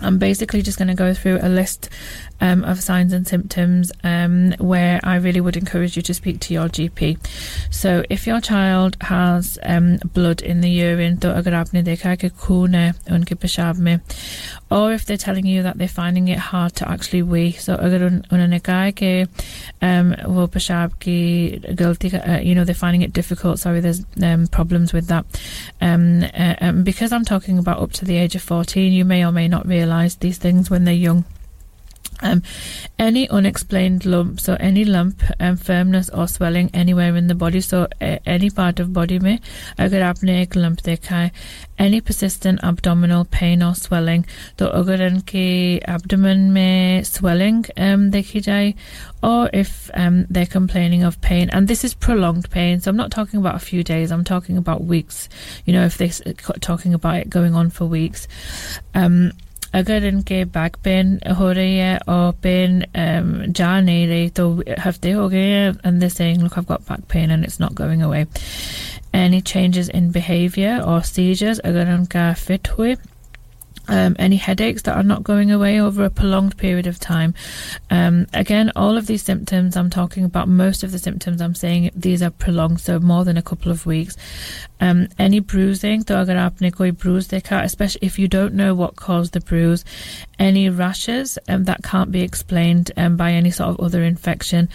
I'm 0.00 0.18
basically 0.18 0.62
just 0.62 0.78
going 0.78 0.88
to 0.88 0.94
go 0.94 1.14
through 1.14 1.38
a 1.40 1.48
list 1.48 1.88
um, 2.40 2.64
of 2.64 2.82
signs 2.82 3.12
and 3.12 3.26
symptoms 3.26 3.90
um, 4.04 4.52
where 4.58 5.00
I 5.02 5.16
really 5.16 5.40
would 5.40 5.56
encourage 5.56 5.96
you 5.96 6.02
to 6.02 6.14
speak 6.14 6.40
to 6.40 6.54
your 6.54 6.68
GP. 6.68 7.18
So, 7.70 8.04
if 8.10 8.26
your 8.26 8.40
child 8.40 8.96
has 9.00 9.58
um, 9.62 9.98
blood 10.12 10.42
in 10.42 10.60
the 10.60 10.68
urine, 10.68 11.16
तो 14.65 14.77
अगर 14.77 14.91
आपने 14.91 14.91
देखा 14.91 14.91
है 14.91 14.91
कि 14.91 14.91
खून 14.91 14.91
है 14.91 14.91
उनके 14.91 14.91
पेशाब 14.91 14.91
में, 14.91 14.91
or 14.91 14.93
if 14.93 15.05
they're 15.05 15.25
telling 15.27 15.45
you 15.45 15.63
that 15.63 15.77
they're 15.77 16.05
finding 16.05 16.27
it 16.27 16.39
hard 16.39 16.75
to 16.75 16.89
actually 16.89 17.21
wee, 17.21 17.51
so 17.51 17.75
अगर 17.75 18.03
उन, 18.03 18.23
उन्होंने 18.33 18.59
कहा 18.59 18.81
है 18.81 18.91
कि 18.91 19.25
um, 19.81 20.25
वो 20.25 20.47
पेशाब 20.47 20.93
की 20.93 21.49
गलती 21.71 22.11
uh, 22.11 22.39
you 22.39 22.55
know, 22.55 22.65
they're 22.65 22.83
finding 22.83 23.01
it 23.01 23.13
difficult. 23.13 23.59
Sorry, 23.59 23.79
there's 23.79 24.05
um, 24.23 24.47
problems 24.47 24.93
with 24.93 25.07
that. 25.07 25.25
Um, 25.81 26.23
uh, 26.23 26.55
um, 26.61 26.83
because 26.83 27.11
I'm 27.11 27.25
talking 27.25 27.57
about 27.57 27.79
up 27.79 27.91
to 27.93 28.05
the 28.05 28.17
age 28.17 28.35
of 28.35 28.41
14, 28.41 28.91
you 28.93 29.05
may 29.05 29.25
or 29.25 29.31
may 29.31 29.47
not 29.47 29.67
realise 29.67 30.15
these 30.15 30.37
things 30.37 30.69
when 30.69 30.85
they're 30.85 30.93
young. 30.93 31.25
Um, 32.23 32.43
any 32.99 33.27
unexplained 33.29 34.05
lumps 34.05 34.47
or 34.47 34.55
any 34.61 34.85
lump, 34.85 35.23
um, 35.39 35.57
firmness 35.57 36.07
or 36.09 36.27
swelling 36.27 36.69
anywhere 36.71 37.15
in 37.15 37.25
the 37.25 37.33
body, 37.33 37.61
so 37.61 37.87
uh, 37.99 38.17
any 38.27 38.51
part 38.51 38.79
of 38.79 38.93
body 38.93 39.17
में 39.19 39.39
अगर 39.79 40.01
आपने 40.01 40.41
एक 40.41 40.53
lump 40.55 40.83
देखा 40.85 41.15
है 41.15 41.31
any 41.79 41.99
persistent 41.99 42.61
abdominal 42.61 43.25
pain 43.25 43.63
or 43.63 43.73
swelling, 43.73 44.23
तो 44.59 44.65
अगर 44.65 45.05
उनके 45.07 45.81
abdomen 45.89 46.51
में 46.51 47.03
swelling 47.03 47.65
um, 47.77 48.11
देखी 48.11 48.41
जाए 48.41 48.73
or 49.23 49.49
if 49.51 49.89
um, 49.95 50.25
they're 50.29 50.45
complaining 50.45 51.03
of 51.03 51.19
pain, 51.21 51.49
and 51.49 51.67
this 51.67 51.83
is 51.83 51.95
prolonged 51.95 52.49
pain, 52.51 52.79
so 52.79 52.91
I'm 52.91 52.97
not 52.97 53.09
talking 53.09 53.39
about 53.39 53.55
a 53.55 53.59
few 53.59 53.83
days, 53.83 54.11
I'm 54.11 54.23
talking 54.23 54.57
about 54.57 54.83
weeks, 54.83 55.27
you 55.65 55.73
know, 55.73 55.85
if 55.85 55.97
they're 55.97 56.33
talking 56.59 56.93
about 56.93 57.15
it 57.15 57.29
going 57.31 57.55
on 57.55 57.71
for 57.71 57.85
weeks. 57.85 58.27
Um, 58.93 59.31
अगर 59.75 60.03
इनके 60.05 60.43
back 60.45 60.75
pain 60.83 61.19
हो 61.37 61.51
रही 61.51 61.77
है 61.77 61.97
और 61.97 62.31
pen 62.43 62.81
um, 62.81 63.51
जा 63.59 63.79
नहीं 63.81 64.07
रही 64.07 64.29
तो 64.29 64.63
हफ्ते 64.85 65.11
हो 65.11 65.27
गए 65.29 65.45
हैं 65.49 65.71
and 65.83 66.01
they're 66.01 66.15
saying 66.17 66.43
look 66.43 66.57
I've 66.57 66.67
got 66.67 66.85
back 66.89 67.07
pain 67.07 67.31
and 67.31 67.45
it's 67.45 67.59
not 67.59 67.75
going 67.75 68.01
away 68.01 68.25
any 69.13 69.41
changes 69.41 69.89
in 69.99 70.11
behavior 70.11 70.75
or 70.83 70.99
seizures 71.11 71.59
अगर 71.59 71.93
उनका 71.93 72.33
fit 72.43 72.69
हुए 72.77 72.95
um, 73.87 74.15
any 74.19 74.37
headaches 74.37 74.83
that 74.83 74.95
are 74.95 75.03
not 75.03 75.23
going 75.23 75.51
away 75.51 75.81
over 75.81 76.05
a 76.05 76.09
prolonged 76.09 76.57
period 76.57 76.87
of 76.87 76.99
time. 76.99 77.33
Um, 77.89 78.27
again, 78.33 78.71
all 78.75 78.97
of 78.97 79.07
these 79.07 79.23
symptoms 79.23 79.75
I'm 79.75 79.89
talking 79.89 80.23
about, 80.23 80.47
most 80.47 80.83
of 80.83 80.91
the 80.91 80.99
symptoms 80.99 81.41
I'm 81.41 81.55
saying 81.55 81.91
these 81.95 82.21
are 82.21 82.29
prolonged, 82.29 82.79
so 82.79 82.99
more 82.99 83.25
than 83.25 83.37
a 83.37 83.41
couple 83.41 83.71
of 83.71 83.85
weeks. 83.85 84.15
Um, 84.79 85.07
any 85.19 85.39
bruising, 85.39 86.03
तो 86.03 86.15
अगर 86.15 86.37
आपने 86.37 86.71
कोई 86.71 86.91
bruise 86.91 87.27
देखा, 87.27 87.63
especially 87.63 88.07
if 88.07 88.17
you 88.17 88.27
don't 88.27 88.53
know 88.53 88.73
what 88.73 88.95
caused 88.95 89.33
the 89.33 89.41
bruise, 89.41 89.83
any 90.38 90.68
rashes 90.68 91.38
um, 91.48 91.64
that 91.64 91.82
can't 91.82 92.10
be 92.10 92.22
explained 92.22 92.92
um, 92.96 93.16
by 93.16 93.32
any 93.32 93.50
sort 93.50 93.70
of 93.70 93.80
other 93.80 94.02
infection. 94.02 94.68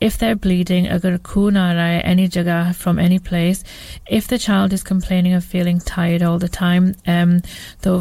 If 0.00 0.18
they're 0.18 0.36
bleeding, 0.36 0.86
a 1.14 1.18
kuna 1.18 1.74
any 2.04 2.28
jaga 2.28 2.74
from 2.74 2.98
any 2.98 3.18
place. 3.18 3.62
If 4.06 4.28
the 4.28 4.38
child 4.38 4.72
is 4.72 4.82
complaining 4.82 5.34
of 5.34 5.44
feeling 5.44 5.80
tired 5.80 6.22
all 6.22 6.38
the 6.38 6.48
time, 6.48 6.94
um, 7.06 7.42
to 7.82 7.92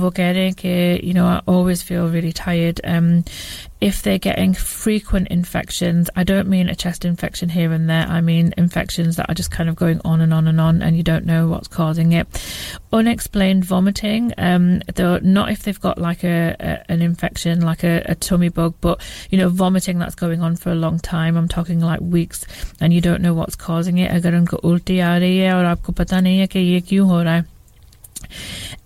eh, 0.65 0.99
you 1.03 1.13
know, 1.13 1.25
I 1.25 1.41
always 1.47 1.81
feel 1.81 2.09
really 2.09 2.33
tired. 2.33 2.81
Um, 2.83 3.23
if 3.82 4.02
they're 4.02 4.18
getting 4.18 4.54
frequent 4.54 5.28
infections, 5.28 6.10
I 6.16 6.24
don't 6.24 6.48
mean 6.48 6.68
a 6.68 6.74
chest 6.74 7.04
infection 7.04 7.48
here 7.48 7.72
and 7.72 7.88
there, 7.88 8.06
I 8.06 8.20
mean 8.20 8.52
infections 8.56 9.16
that 9.16 9.30
are 9.30 9.34
just 9.34 9.50
kind 9.50 9.68
of 9.68 9.76
going 9.76 10.00
on 10.04 10.20
and 10.20 10.34
on 10.34 10.48
and 10.48 10.60
on 10.60 10.82
and 10.82 10.96
you 10.96 11.02
don't 11.02 11.24
know 11.24 11.48
what's 11.48 11.68
causing 11.68 12.12
it. 12.12 12.26
Unexplained 12.92 13.64
vomiting, 13.64 14.32
um, 14.38 14.80
though 14.94 15.18
not 15.18 15.50
if 15.50 15.62
they've 15.62 15.80
got 15.80 15.98
like 15.98 16.24
a, 16.24 16.56
a 16.58 16.92
an 16.92 17.02
infection, 17.02 17.60
like 17.60 17.84
a, 17.84 18.02
a 18.06 18.14
tummy 18.14 18.48
bug, 18.48 18.74
but 18.80 19.00
you 19.30 19.38
know, 19.38 19.48
vomiting 19.48 19.98
that's 19.98 20.14
going 20.14 20.42
on 20.42 20.56
for 20.56 20.70
a 20.70 20.74
long 20.74 20.98
time. 20.98 21.36
I'm 21.36 21.48
talking 21.48 21.80
like 21.80 22.00
weeks 22.00 22.44
and 22.80 22.92
you 22.92 23.00
don't 23.00 23.22
know 23.22 23.34
what's 23.34 23.56
causing 23.56 23.98
it. 23.98 24.10
अगर 24.10 24.34
उनको 24.34 24.56
उल्टी 24.56 24.98
आ 25.00 25.16
रही 25.18 25.38
है 25.38 25.52
और 25.54 25.64
आपको 25.64 25.92
पता 25.92 26.20
नहीं 26.20 26.38
है 26.38 26.46
कि 26.46 26.58
ये 26.58 26.80
क्यों 26.80 27.08
हो 27.08 27.22
रहा 27.22 27.34
है 27.34 27.51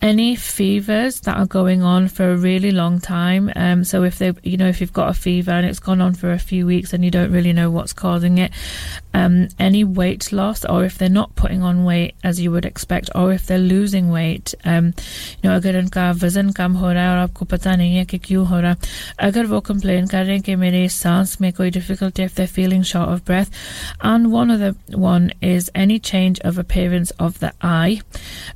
any 0.02 0.34
fevers 0.34 1.20
that 1.20 1.36
are 1.36 1.46
going 1.46 1.82
on 1.82 2.08
for 2.08 2.32
a 2.32 2.36
really 2.36 2.72
long 2.72 3.00
time. 3.00 3.52
Um, 3.54 3.84
so 3.84 4.02
if 4.02 4.18
they, 4.18 4.32
you 4.42 4.56
know, 4.56 4.66
if 4.66 4.80
you've 4.80 4.92
got 4.92 5.08
a 5.08 5.14
fever 5.14 5.52
and 5.52 5.64
it's 5.64 5.78
gone 5.78 6.00
on 6.00 6.14
for 6.14 6.32
a 6.32 6.40
few 6.40 6.66
weeks 6.66 6.92
and 6.92 7.04
you 7.04 7.10
don't 7.10 7.30
really 7.30 7.52
know 7.52 7.70
what's 7.70 7.92
causing 7.92 8.38
it, 8.38 8.50
um, 9.14 9.48
any 9.60 9.84
weight 9.84 10.32
loss, 10.32 10.64
or 10.64 10.84
if 10.84 10.98
they're 10.98 11.08
not 11.08 11.36
putting 11.36 11.62
on 11.62 11.84
weight 11.84 12.14
as 12.24 12.40
you 12.40 12.50
would 12.50 12.64
expect, 12.64 13.10
or 13.14 13.32
if 13.32 13.46
they're 13.46 13.58
losing 13.58 14.10
weight, 14.10 14.54
um, 14.64 14.86
you 15.42 15.50
know, 15.50 15.56
अगर 15.56 15.78
उनका 15.78 16.10
वजन 16.10 16.50
कम 16.50 16.72
हो 16.72 16.92
रहा 16.92 17.02
है 17.02 17.10
और 17.10 17.18
आपको 17.18 17.44
पता 17.44 17.76
नहीं 17.76 17.96
है 17.96 18.04
कि 18.04 18.18
क्यों 18.18 18.46
हो 18.46 18.60
रहा 18.60 18.76
अगर 19.20 19.46
वो 19.46 19.62
complain 19.68 20.10
कर 20.10 20.24
रहे 20.24 20.34
हैं 20.34 20.42
कि 20.42 20.54
मेरे 20.56 20.88
सांस 20.88 21.40
में 21.40 21.52
कोई 21.52 21.70
difficulty 21.70 22.24
if 22.26 22.34
they're 22.34 22.54
feeling 22.58 22.82
short 22.82 23.08
of 23.08 23.24
breath, 23.24 23.50
and 24.02 24.32
one 24.32 24.50
other 24.50 24.74
one 24.96 25.30
is 25.42 25.70
any 25.74 25.98
change 26.12 26.40
of 26.40 26.58
appearance 26.58 27.12
of 27.20 27.38
the 27.38 27.52
eye. 27.62 28.00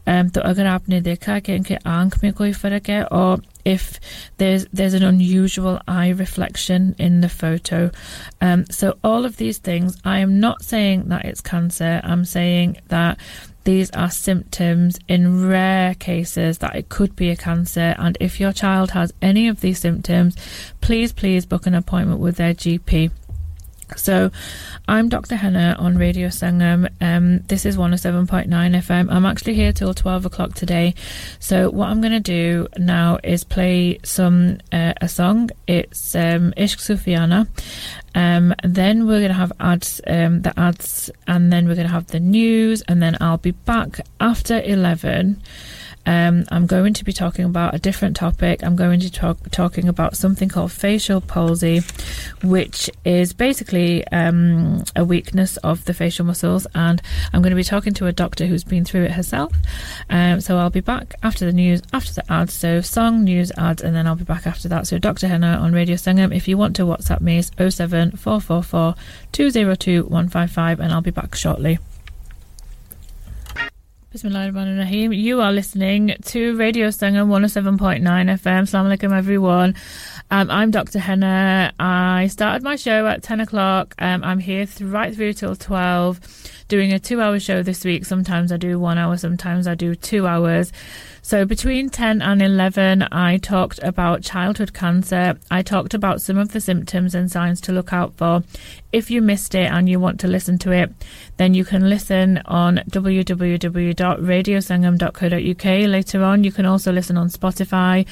Um, 0.07 0.31
तो 0.31 0.41
अगर 0.41 0.67
आपने 0.71 1.01
देखा 1.01 1.17
देखा 1.17 1.39
कि 1.39 1.55
इनके 1.55 1.75
आंख 1.87 2.23
में 2.23 2.33
कोई 2.33 2.53
फर्क 2.53 2.89
है 2.91 3.03
और 3.05 3.43
if 3.64 3.99
there's 4.39 4.64
there's 4.73 4.95
an 4.95 5.03
unusual 5.03 5.81
eye 5.89 6.11
reflection 6.11 6.95
in 6.99 7.21
the 7.21 7.29
photo. 7.29 7.91
Um, 8.41 8.64
so 8.71 8.93
all 9.03 9.25
of 9.25 9.39
these 9.39 9.59
things, 9.59 9.97
I 10.05 10.21
am 10.21 10.39
not 10.39 10.62
saying 10.62 11.09
that 11.09 11.25
it's 11.25 11.41
cancer. 11.41 12.01
I'm 12.05 12.25
saying 12.25 12.77
that 12.89 13.19
these 13.64 13.91
are 13.91 14.11
symptoms 14.11 15.01
in 15.09 15.49
rare 15.49 15.97
cases 15.97 16.59
that 16.59 16.77
it 16.77 16.89
could 16.89 17.17
be 17.17 17.31
a 17.31 17.37
cancer. 17.37 17.97
And 17.99 18.17
if 18.21 18.39
your 18.39 18.53
child 18.53 18.93
has 18.93 19.12
any 19.21 19.49
of 19.49 19.61
these 19.61 19.81
symptoms, 19.81 20.37
please 20.81 21.12
please 21.12 21.45
book 21.45 21.67
an 21.67 21.75
appointment 21.75 22.21
with 22.21 22.37
their 22.37 22.55
GP. 22.55 23.11
So, 23.98 24.32
I'm 24.88 25.10
Dr. 25.10 25.36
Henna 25.36 25.76
on 25.78 25.98
Radio 25.98 26.30
Sangam. 26.30 26.89
Um, 27.02 27.39
this 27.48 27.66
is 27.66 27.78
107.9 27.78 28.48
FM. 28.48 29.12
I'm 29.12 29.26
actually 29.26 29.54
here 29.54 29.74
till 29.74 29.94
12 29.94 30.26
o'clock 30.26 30.54
today. 30.54 30.96
So, 31.39 31.70
what 31.70 31.89
I'm 31.89 32.02
going 32.02 32.14
to 32.14 32.20
do 32.20 32.68
now 32.78 33.20
is 33.24 33.44
play 33.44 34.00
some 34.04 34.60
uh, 34.72 34.94
a 35.02 35.08
song. 35.08 35.50
It's 35.68 36.16
um, 36.16 36.54
Ishq 36.58 36.80
Sufiana. 36.80 37.48
Um, 38.16 38.54
then 38.64 39.08
we're 39.08 39.20
going 39.20 39.30
to 39.30 39.36
have 39.36 39.54
ads, 39.60 40.02
um, 40.08 40.42
the 40.42 40.58
ads, 40.60 41.10
and 41.28 41.52
then 41.52 41.68
we're 41.68 41.76
going 41.76 41.88
to 41.88 41.94
have 41.94 42.08
the 42.08 42.20
news, 42.20 42.82
and 42.84 43.02
then 43.02 43.18
I'll 43.20 43.38
be 43.38 43.52
back 43.52 44.02
after 44.20 44.62
11 44.62 45.42
um, 46.06 46.45
I'm 46.49 46.66
going 46.66 46.93
to 46.93 47.06
be 47.06 47.14
talking 47.14 47.45
about 47.45 47.76
a 47.76 47.80
different 47.80 48.16
topic. 48.16 48.64
I'm 48.64 48.76
going 48.76 48.99
to 49.02 49.12
talk 49.12 49.38
talking 49.52 49.88
about 49.88 50.18
something 50.18 50.49
called 50.49 50.72
facial 50.72 51.22
palsy, 51.22 51.82
which 52.43 52.89
is 53.06 53.34
basically 53.34 54.08
um, 54.08 54.84
a 54.95 55.06
weakness 55.06 55.58
of 55.58 55.86
the 55.86 55.93
facial 55.93 56.26
muscles. 56.26 56.66
And 56.74 57.02
I'm 57.34 57.41
going 57.41 57.52
to 57.52 57.56
be 57.56 57.64
talking 57.64 57.93
to 57.95 58.08
a 58.08 58.12
doctor 58.12 58.47
who's 58.47 58.64
been 58.64 58.86
through 58.86 59.04
it 59.04 59.12
herself. 59.12 59.54
Um, 60.10 60.41
so 60.41 60.58
I'll 60.58 60.70
be 60.70 60.82
back 60.82 61.16
after 61.24 61.45
the 61.45 61.54
news, 61.54 61.82
after 61.93 62.14
the 62.14 62.32
ads. 62.32 62.54
So 62.54 62.82
song, 62.82 63.24
news, 63.24 63.52
ads, 63.58 63.82
and 63.82 63.95
then 63.95 64.08
I'll 64.08 64.16
be 64.16 64.24
back 64.24 64.47
after 64.47 64.68
that. 64.70 64.88
So 64.88 64.97
Dr. 64.97 65.28
Henna 65.28 65.58
on 65.62 65.74
Radio 65.74 65.95
Sangam. 65.95 66.36
If 66.36 66.47
you 66.47 66.58
want 66.58 66.76
to 66.78 66.84
WhatsApp 66.84 67.22
me, 67.22 67.39
it's 67.39 67.52
07444 67.58 68.95
202 69.32 70.04
155, 70.04 70.80
and 70.80 70.91
I'll 70.91 71.02
be 71.02 71.12
back 71.12 71.36
shortly. 71.36 71.80
Bismillahirrahmanirrahim. 74.14 75.18
You 75.18 75.39
are 75.39 75.53
listening 75.53 76.14
to 76.26 76.57
Radio 76.57 76.89
Sangam 76.89 77.30
107.9 77.30 78.01
FM. 78.01 78.64
Assalamu 78.64 78.97
alaikum, 78.97 79.18
everyone. 79.18 79.74
Um, 80.30 80.51
I'm 80.51 80.70
Dr. 80.70 80.99
Henna. 80.99 81.72
I 81.80 82.28
started 82.28 82.62
my 82.62 82.76
show 82.76 83.07
at 83.07 83.24
10 83.24 83.39
o'clock. 83.39 83.95
Um, 83.99 84.22
I'm 84.26 84.39
here 84.39 84.66
th- 84.66 84.82
right 84.82 85.16
through 85.16 85.32
till 85.32 85.55
12, 85.55 86.20
doing 86.72 86.94
a 86.94 87.00
two 87.00 87.20
hour 87.20 87.38
show 87.38 87.62
this 87.62 87.84
week. 87.84 88.06
Sometimes 88.06 88.50
I 88.50 88.56
do 88.56 88.80
one 88.80 88.98
hour, 88.98 89.18
sometimes 89.18 89.68
I 89.68 89.76
do 89.76 89.94
two 89.94 90.26
hours. 90.26 90.72
So 91.24 91.46
between 91.46 91.90
10 91.90 92.20
and 92.22 92.42
11, 92.42 93.08
I 93.12 93.38
talked 93.38 93.80
about 93.84 94.24
childhood 94.24 94.74
cancer. 94.74 95.38
I 95.52 95.62
talked 95.62 95.94
about 95.94 96.20
some 96.20 96.38
of 96.38 96.52
the 96.52 96.60
symptoms 96.60 97.14
and 97.14 97.30
signs 97.30 97.62
to 97.62 97.74
look 97.74 97.94
out 97.94 98.16
for. 98.16 98.44
If 98.92 99.12
you 99.12 99.22
missed 99.22 99.54
it 99.54 99.72
and 99.72 99.88
you 99.88 100.00
want 100.00 100.20
to 100.22 100.28
listen 100.28 100.58
to 100.60 100.72
it, 100.72 100.92
then 101.38 101.54
you 101.54 101.64
can 101.64 101.90
listen 101.90 102.42
on 102.46 102.78
www.radiosangam.co.uk 102.90 105.90
later 105.90 106.24
on. 106.24 106.44
You 106.44 106.52
can 106.52 106.66
also 106.66 106.92
listen 106.92 107.18
on 107.18 107.30
Spotify. 107.30 108.08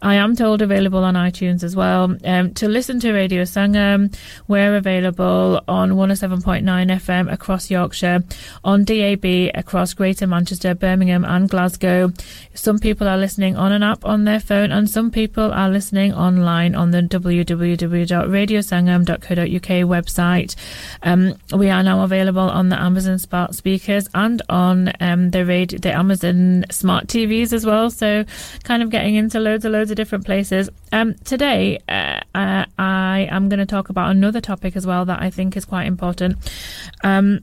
I 0.00 0.14
am 0.14 0.36
told 0.36 0.62
available 0.62 1.02
on 1.02 1.14
iTunes 1.14 1.64
as 1.64 1.74
well. 1.74 2.16
Um, 2.24 2.54
to 2.54 2.68
listen 2.68 3.00
to 3.00 3.12
Radio 3.12 3.42
Sangam, 3.42 4.14
we're 4.46 4.76
available 4.76 5.60
on 5.66 5.90
107.9 5.92 6.62
FM 6.62 7.32
across 7.32 7.70
Yorkshire 7.70 8.01
Pembrokeshire, 8.02 8.22
on 8.64 8.84
DAB 8.84 9.50
across 9.54 9.94
Greater 9.94 10.26
Manchester, 10.26 10.74
Birmingham, 10.74 11.24
and 11.24 11.48
Glasgow. 11.48 12.12
Some 12.54 12.78
people 12.78 13.08
are 13.08 13.16
listening 13.16 13.56
on 13.56 13.72
an 13.72 13.82
app 13.82 14.04
on 14.04 14.24
their 14.24 14.40
phone, 14.40 14.70
and 14.72 14.90
some 14.90 15.10
people 15.10 15.50
are 15.52 15.70
listening 15.70 16.12
online 16.12 16.74
on 16.74 16.90
the 16.90 17.00
www.radiosangam.co.uk 17.02 19.88
website. 19.88 20.54
Um, 21.02 21.34
we 21.54 21.70
are 21.70 21.82
now 21.82 22.02
available 22.02 22.50
on 22.50 22.68
the 22.68 22.78
Amazon 22.80 23.18
Smart 23.18 23.54
speakers 23.54 24.08
and 24.14 24.42
on 24.48 24.92
um, 25.00 25.30
the 25.30 25.46
radio, 25.46 25.78
the 25.78 25.92
Amazon 25.92 26.64
Smart 26.70 27.06
TVs 27.06 27.52
as 27.52 27.66
well. 27.66 27.90
So, 27.90 28.24
kind 28.64 28.82
of 28.82 28.90
getting 28.90 29.14
into 29.14 29.38
loads 29.40 29.64
and 29.64 29.72
loads 29.72 29.90
of 29.90 29.96
different 29.96 30.24
places. 30.24 30.68
Um, 30.92 31.14
today, 31.24 31.80
uh, 31.88 32.20
uh, 32.34 32.66
I 32.78 33.28
am 33.30 33.48
going 33.48 33.60
to 33.60 33.66
talk 33.66 33.88
about 33.88 34.10
another 34.10 34.40
topic 34.40 34.76
as 34.76 34.86
well 34.86 35.04
that 35.06 35.22
I 35.22 35.30
think 35.30 35.56
is 35.56 35.64
quite 35.64 35.86
important. 35.86 36.36
Um, 37.02 37.40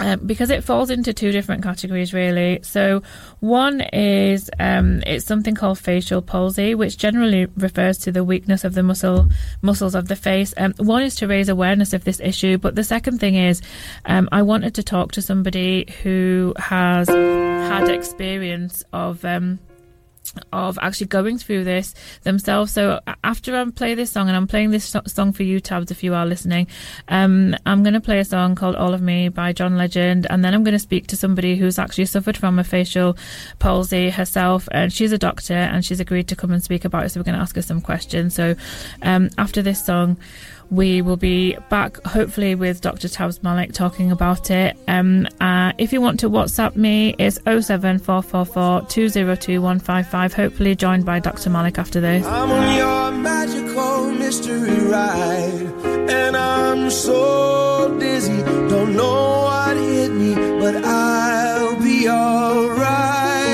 uh, 0.00 0.16
because 0.16 0.50
it 0.50 0.64
falls 0.64 0.90
into 0.90 1.12
two 1.12 1.32
different 1.32 1.62
categories, 1.62 2.12
really. 2.12 2.60
So, 2.62 3.02
one 3.40 3.80
is 3.80 4.50
um, 4.58 5.02
it's 5.06 5.24
something 5.24 5.54
called 5.54 5.78
facial 5.78 6.22
palsy, 6.22 6.74
which 6.74 6.98
generally 6.98 7.46
refers 7.56 7.98
to 7.98 8.12
the 8.12 8.24
weakness 8.24 8.64
of 8.64 8.74
the 8.74 8.82
muscle 8.82 9.28
muscles 9.62 9.94
of 9.94 10.08
the 10.08 10.16
face. 10.16 10.52
Um, 10.56 10.74
one 10.78 11.02
is 11.02 11.14
to 11.16 11.28
raise 11.28 11.48
awareness 11.48 11.92
of 11.92 12.04
this 12.04 12.20
issue, 12.20 12.58
but 12.58 12.74
the 12.74 12.84
second 12.84 13.18
thing 13.18 13.36
is 13.36 13.62
um, 14.06 14.28
I 14.32 14.42
wanted 14.42 14.74
to 14.74 14.82
talk 14.82 15.12
to 15.12 15.22
somebody 15.22 15.92
who 16.02 16.54
has 16.58 17.08
had 17.08 17.88
experience 17.88 18.84
of 18.92 19.24
um, 19.24 19.58
of 20.52 20.78
actually 20.80 21.06
going 21.06 21.38
through 21.38 21.64
this 21.64 21.94
themselves. 22.22 22.72
So 22.72 23.00
after 23.22 23.56
I 23.56 23.64
play 23.70 23.94
this 23.94 24.10
song, 24.10 24.28
and 24.28 24.36
I'm 24.36 24.46
playing 24.46 24.70
this 24.70 24.96
song 25.06 25.32
for 25.32 25.42
you, 25.42 25.60
Tabs, 25.60 25.90
if 25.90 26.02
you 26.02 26.14
are 26.14 26.26
listening, 26.26 26.66
um, 27.08 27.54
I'm 27.66 27.82
going 27.82 27.94
to 27.94 28.00
play 28.00 28.18
a 28.18 28.24
song 28.24 28.54
called 28.54 28.76
All 28.76 28.94
of 28.94 29.02
Me 29.02 29.28
by 29.28 29.52
John 29.52 29.76
Legend, 29.76 30.26
and 30.30 30.44
then 30.44 30.54
I'm 30.54 30.64
going 30.64 30.72
to 30.72 30.78
speak 30.78 31.06
to 31.08 31.16
somebody 31.16 31.56
who's 31.56 31.78
actually 31.78 32.06
suffered 32.06 32.36
from 32.36 32.58
a 32.58 32.64
facial 32.64 33.16
palsy 33.58 34.10
herself, 34.10 34.68
and 34.72 34.92
she's 34.92 35.12
a 35.12 35.18
doctor, 35.18 35.54
and 35.54 35.84
she's 35.84 36.00
agreed 36.00 36.28
to 36.28 36.36
come 36.36 36.52
and 36.52 36.62
speak 36.62 36.84
about 36.84 37.04
it. 37.04 37.10
So 37.10 37.20
we're 37.20 37.24
going 37.24 37.36
to 37.36 37.42
ask 37.42 37.56
her 37.56 37.62
some 37.62 37.80
questions. 37.80 38.34
So 38.34 38.54
um, 39.02 39.30
after 39.38 39.62
this 39.62 39.84
song, 39.84 40.16
we 40.74 41.02
will 41.02 41.16
be 41.16 41.56
back 41.68 42.02
hopefully 42.04 42.54
with 42.54 42.80
Dr. 42.80 43.08
Tabs 43.08 43.42
Malik 43.42 43.72
talking 43.72 44.10
about 44.10 44.50
it. 44.50 44.76
Um, 44.88 45.26
uh, 45.40 45.72
if 45.78 45.92
you 45.92 46.00
want 46.00 46.20
to 46.20 46.30
WhatsApp 46.30 46.74
me, 46.76 47.14
it's 47.18 47.36
07444 47.44 48.88
202 48.88 50.34
Hopefully 50.34 50.74
joined 50.74 51.04
by 51.04 51.20
Dr. 51.20 51.50
Malik 51.50 51.78
after 51.78 52.00
this. 52.00 52.26
I'm 52.26 52.50
on 52.50 52.76
your 52.76 53.12
magical 53.12 54.10
mystery 54.12 54.80
ride, 54.88 56.10
and 56.10 56.36
I'm 56.36 56.90
so 56.90 57.96
dizzy, 57.98 58.42
don't 58.68 58.96
know 58.96 59.42
what 59.44 59.76
hit 59.76 60.12
me, 60.12 60.34
but 60.58 60.84
I'll 60.84 61.80
be 61.80 62.08
alright. 62.08 63.44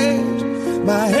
My 0.85 1.20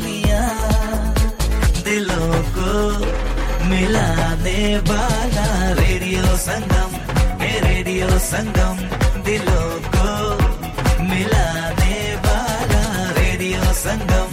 है 0.00 0.26
बोलियाँ 0.26 1.14
दिलों 1.84 2.32
को 2.56 2.70
मिलाने 3.68 4.60
वाला 4.88 5.46
radio 5.80 6.24
Sangam 6.46 6.90
ये 7.42 7.60
radio 7.60 8.08
संगम 8.18 8.76
दिलों 9.24 9.68
को 9.96 10.08
मिलाने 11.02 11.96
वाला 12.26 12.82
रेडियो 13.20 13.62
संगम 13.84 14.28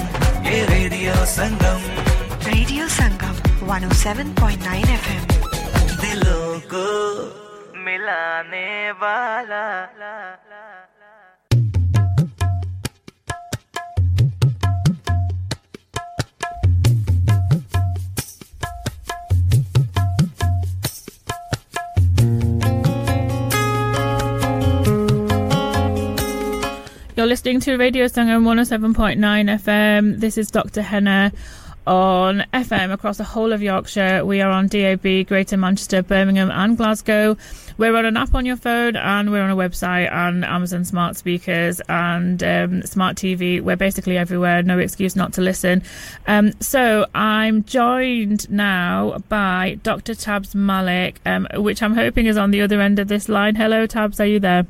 ये 0.49 0.65
radio 0.73 1.15
Sangam 1.37 1.81
Radio 2.45 2.85
Sangam 2.95 3.35
107.9 3.67 4.83
FM. 4.95 5.23
दिलों 6.01 6.59
को 6.73 6.85
मिलाने 7.85 8.67
वाला 9.03 9.63
You're 27.23 27.29
listening 27.29 27.61
to 27.61 27.77
Radio 27.77 28.07
Sangam 28.07 28.43
107.9 28.43 29.17
FM. 29.17 30.19
This 30.19 30.37
is 30.37 30.51
Dr. 30.51 30.81
Henna 30.81 31.31
on 31.87 32.43
FM 32.53 32.91
across 32.91 33.15
the 33.15 33.23
whole 33.23 33.53
of 33.53 33.61
Yorkshire. 33.61 34.25
We 34.25 34.41
are 34.41 34.51
on 34.51 34.67
DAB, 34.67 35.25
Greater 35.27 35.55
Manchester, 35.55 36.03
Birmingham, 36.03 36.51
and 36.51 36.75
Glasgow. 36.75 37.37
We're 37.77 37.95
on 37.95 38.05
an 38.05 38.17
app 38.17 38.35
on 38.35 38.45
your 38.45 38.57
phone, 38.57 38.97
and 38.97 39.31
we're 39.31 39.41
on 39.41 39.49
a 39.49 39.55
website 39.55 40.11
and 40.11 40.43
Amazon 40.43 40.83
smart 40.83 41.15
speakers 41.15 41.79
and 41.87 42.43
um, 42.43 42.81
smart 42.81 43.15
TV. 43.15 43.61
We're 43.61 43.77
basically 43.77 44.17
everywhere. 44.17 44.61
No 44.61 44.77
excuse 44.77 45.15
not 45.15 45.31
to 45.33 45.41
listen. 45.41 45.81
Um, 46.27 46.51
so 46.59 47.05
I'm 47.15 47.63
joined 47.63 48.49
now 48.51 49.19
by 49.29 49.79
Dr. 49.81 50.13
Tabs 50.13 50.55
Malik, 50.55 51.21
um, 51.25 51.47
which 51.53 51.81
I'm 51.81 51.95
hoping 51.95 52.25
is 52.25 52.35
on 52.35 52.51
the 52.51 52.59
other 52.59 52.81
end 52.81 52.99
of 52.99 53.07
this 53.07 53.29
line. 53.29 53.55
Hello, 53.55 53.87
Tabs. 53.87 54.19
Are 54.19 54.25
you 54.25 54.41
there? 54.41 54.67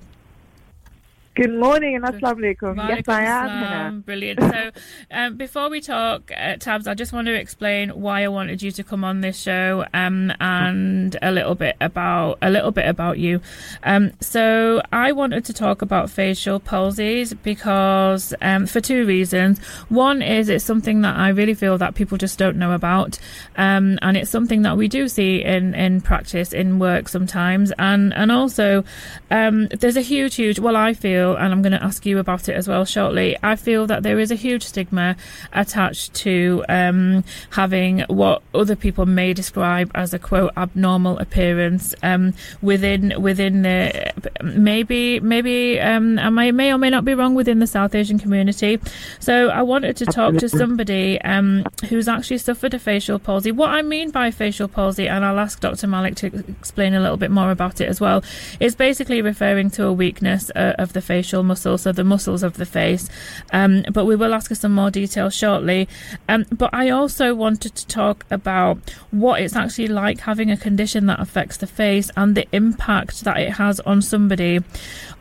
Good 1.35 1.51
morning 1.51 1.95
and 1.95 2.05
assalamu 2.05 2.55
alaikum. 2.55 2.89
Yes, 2.89 3.07
I 3.07 3.23
am. 3.23 3.49
Henna. 3.49 4.01
Brilliant. 4.05 4.39
So, 4.39 4.71
um, 5.11 5.35
before 5.35 5.67
we 5.67 5.81
talk, 5.81 6.31
uh, 6.37 6.57
Tabs, 6.57 6.85
I 6.85 6.93
just 6.93 7.11
want 7.11 7.25
to 7.25 7.33
explain 7.33 7.89
why 7.89 8.23
I 8.23 8.27
wanted 8.27 8.61
you 8.61 8.69
to 8.69 8.83
come 8.83 9.03
on 9.03 9.21
this 9.21 9.35
show, 9.39 9.83
um, 9.95 10.31
and 10.39 11.17
a 11.23 11.31
little 11.31 11.55
bit 11.55 11.75
about 11.81 12.37
a 12.43 12.51
little 12.51 12.69
bit 12.69 12.87
about 12.87 13.17
you. 13.17 13.41
Um, 13.81 14.11
so, 14.19 14.83
I 14.91 15.11
wanted 15.11 15.43
to 15.45 15.53
talk 15.53 15.81
about 15.81 16.11
facial 16.11 16.59
palsies 16.59 17.35
because 17.41 18.35
um, 18.39 18.67
for 18.67 18.79
two 18.79 19.03
reasons. 19.07 19.57
One 19.89 20.21
is 20.21 20.49
it's 20.49 20.63
something 20.63 21.01
that 21.01 21.15
I 21.15 21.29
really 21.29 21.55
feel 21.55 21.79
that 21.79 21.95
people 21.95 22.19
just 22.19 22.37
don't 22.37 22.57
know 22.57 22.73
about, 22.73 23.17
um, 23.55 23.97
and 24.03 24.17
it's 24.17 24.29
something 24.29 24.61
that 24.61 24.77
we 24.77 24.87
do 24.87 25.07
see 25.07 25.43
in 25.43 25.73
in 25.73 26.01
practice 26.01 26.53
in 26.53 26.77
work 26.77 27.09
sometimes, 27.09 27.71
and 27.79 28.13
and 28.13 28.31
also 28.31 28.83
um, 29.31 29.67
there's 29.69 29.97
a 29.97 30.01
huge, 30.01 30.35
huge. 30.35 30.59
Well, 30.59 30.75
I 30.75 30.93
feel, 30.93 31.22
and 31.31 31.53
I'm 31.53 31.61
going 31.61 31.71
to 31.73 31.83
ask 31.83 32.05
you 32.05 32.19
about 32.19 32.49
it 32.49 32.53
as 32.53 32.67
well 32.67 32.85
shortly. 32.85 33.37
I 33.41 33.55
feel 33.55 33.87
that 33.87 34.03
there 34.03 34.19
is 34.19 34.31
a 34.31 34.35
huge 34.35 34.63
stigma 34.63 35.15
attached 35.53 36.13
to 36.15 36.63
um, 36.69 37.23
having 37.51 38.01
what 38.01 38.41
other 38.53 38.75
people 38.75 39.05
may 39.05 39.33
describe 39.33 39.89
as 39.95 40.13
a 40.13 40.19
quote 40.19 40.51
abnormal 40.57 41.17
appearance 41.19 41.95
um, 42.03 42.33
within 42.61 43.21
within 43.21 43.61
the 43.63 44.11
maybe 44.43 45.19
maybe 45.19 45.79
um, 45.79 46.19
I 46.19 46.51
may, 46.51 46.71
or 46.71 46.77
may 46.77 46.89
not 46.89 47.05
be 47.05 47.13
wrong 47.13 47.35
within 47.35 47.59
the 47.59 47.67
South 47.67 47.95
Asian 47.95 48.19
community. 48.19 48.79
So 49.19 49.49
I 49.49 49.61
wanted 49.61 49.95
to 49.97 50.05
talk 50.05 50.35
to 50.37 50.49
somebody 50.49 51.19
um, 51.21 51.65
who's 51.89 52.07
actually 52.07 52.39
suffered 52.39 52.73
a 52.73 52.79
facial 52.79 53.19
palsy. 53.19 53.51
What 53.51 53.69
I 53.69 53.81
mean 53.81 54.11
by 54.11 54.31
facial 54.31 54.67
palsy, 54.67 55.07
and 55.07 55.23
I'll 55.23 55.39
ask 55.39 55.59
Dr. 55.59 55.87
Malik 55.87 56.15
to 56.17 56.27
explain 56.49 56.93
a 56.93 56.99
little 56.99 57.17
bit 57.17 57.31
more 57.31 57.51
about 57.51 57.81
it 57.81 57.87
as 57.87 58.01
well, 58.01 58.23
is 58.59 58.75
basically 58.75 59.21
referring 59.21 59.69
to 59.71 59.85
a 59.85 59.93
weakness 59.93 60.51
uh, 60.55 60.73
of 60.77 60.93
the 60.93 61.01
facial 61.13 61.43
muscles, 61.43 61.83
so 61.83 61.91
the 61.91 62.03
muscles 62.03 62.41
of 62.41 62.53
the 62.57 62.65
face. 62.65 63.07
Um, 63.51 63.83
but 63.91 64.05
we 64.05 64.15
will 64.15 64.33
ask 64.33 64.49
her 64.49 64.55
some 64.55 64.73
more 64.73 64.89
details 64.89 65.35
shortly. 65.35 65.87
Um, 66.27 66.45
but 66.51 66.71
I 66.73 66.89
also 66.89 67.35
wanted 67.35 67.75
to 67.75 67.85
talk 67.87 68.25
about 68.31 68.77
what 69.11 69.39
it's 69.41 69.55
actually 69.55 69.89
like 69.89 70.21
having 70.21 70.49
a 70.49 70.57
condition 70.57 71.05
that 71.05 71.19
affects 71.19 71.57
the 71.57 71.67
face 71.67 72.09
and 72.17 72.33
the 72.33 72.47
impact 72.51 73.23
that 73.25 73.37
it 73.37 73.51
has 73.63 73.79
on 73.81 74.01
somebody 74.01 74.61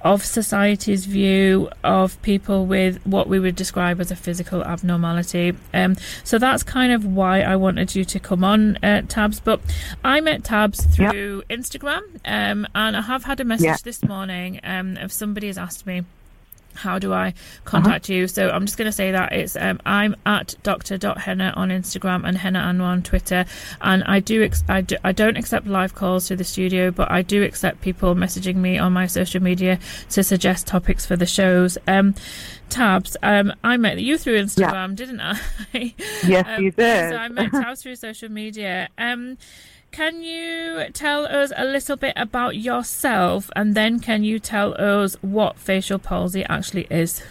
of 0.05 0.25
society's 0.25 1.07
view 1.07 1.69
of 1.85 2.21
people 2.23 2.67
with 2.67 3.05
what 3.07 3.29
we 3.29 3.39
would 3.39 3.55
describe 3.57 4.01
as 4.01 4.11
a 4.11 4.17
physical 4.17 4.65
abnormality. 4.65 5.55
Um, 5.73 5.97
so 6.25 6.39
that's 6.39 6.63
kind 6.63 6.93
of 6.93 7.05
why 7.05 7.43
I 7.43 7.57
wanted 7.57 7.95
you 7.95 8.05
to 8.07 8.19
come 8.21 8.43
on, 8.45 8.77
uh, 8.85 9.03
Tabs. 9.09 9.41
But 9.41 9.61
I 10.05 10.21
met 10.21 10.45
Tabs 10.45 10.85
through 10.87 11.43
Instagram, 11.49 12.03
um, 12.25 12.67
and 12.75 12.97
I 12.97 13.03
have 13.03 13.25
had 13.25 13.41
a 13.41 13.45
message 13.45 13.67
Yeah. 13.67 13.77
this 13.85 14.03
morning 14.03 14.61
um, 14.65 14.97
of 14.97 15.13
somebody 15.13 15.47
has 15.47 15.59
asked 15.59 15.87
me 15.87 16.03
how 16.75 16.99
do 16.99 17.13
I 17.13 17.35
contact 17.65 18.09
you? 18.09 18.27
So 18.29 18.51
I'm 18.51 18.67
just 18.67 18.79
going 18.79 18.87
to 18.87 18.93
say 18.93 19.13
that 19.13 19.33
it's 19.33 19.57
um, 19.57 19.81
I'm 19.87 20.17
at 20.27 20.55
dr.henna 20.63 21.53
on 21.57 21.69
Instagram 21.71 22.27
and 22.27 22.37
henna 22.37 22.61
anwar 22.61 22.85
on 22.85 23.03
Twitter, 23.03 23.45
and 23.81 24.05
I 24.05 24.21
do 24.21 24.43
ex- 24.43 24.65
I, 24.69 24.81
do 24.83 24.97
I 25.05 25.13
don't 25.13 25.37
accept 25.37 25.67
live 25.67 25.95
calls 25.95 26.29
to 26.29 26.37
the 26.37 26.45
studio, 26.45 26.91
but 26.91 27.11
I 27.11 27.23
do 27.23 27.43
accept 27.43 27.81
people 27.81 28.15
messaging 28.15 28.57
me 28.57 28.79
on 28.79 28.93
my 28.93 29.07
social 29.07 29.43
media 29.43 29.79
to 30.11 30.23
suggest 30.23 30.67
topics 30.67 31.07
for 31.07 31.17
the 31.17 31.27
shows. 31.27 31.79
Um, 31.87 32.15
Tabs, 32.69 33.17
um, 33.23 33.53
I 33.63 33.77
met 33.77 33.99
you 34.01 34.17
through 34.17 34.43
Instagram, 34.43 34.97
didn't 34.97 35.21
I? 35.21 35.39
Yes, 36.27 36.47
Um, 36.49 36.63
you 36.63 36.71
did. 36.71 37.11
So 37.11 37.17
I 37.17 37.29
met 37.29 37.51
Tabs 37.53 37.83
through 37.83 37.97
social 37.97 38.31
media. 38.31 38.89
Um, 38.97 39.37
can 39.93 40.23
you 40.23 40.87
tell 40.93 41.27
us 41.27 41.53
a 41.57 41.65
little 41.65 41.97
bit 41.97 42.15
about 42.17 42.57
yourself 42.57 43.51
and 43.55 43.75
then 43.75 44.01
can 44.01 44.25
you 44.25 44.39
tell 44.39 44.75
us 44.81 45.15
what 45.21 45.59
facial 45.59 45.99
palsy 45.99 46.45
actually 46.45 46.87
is? 46.91 47.23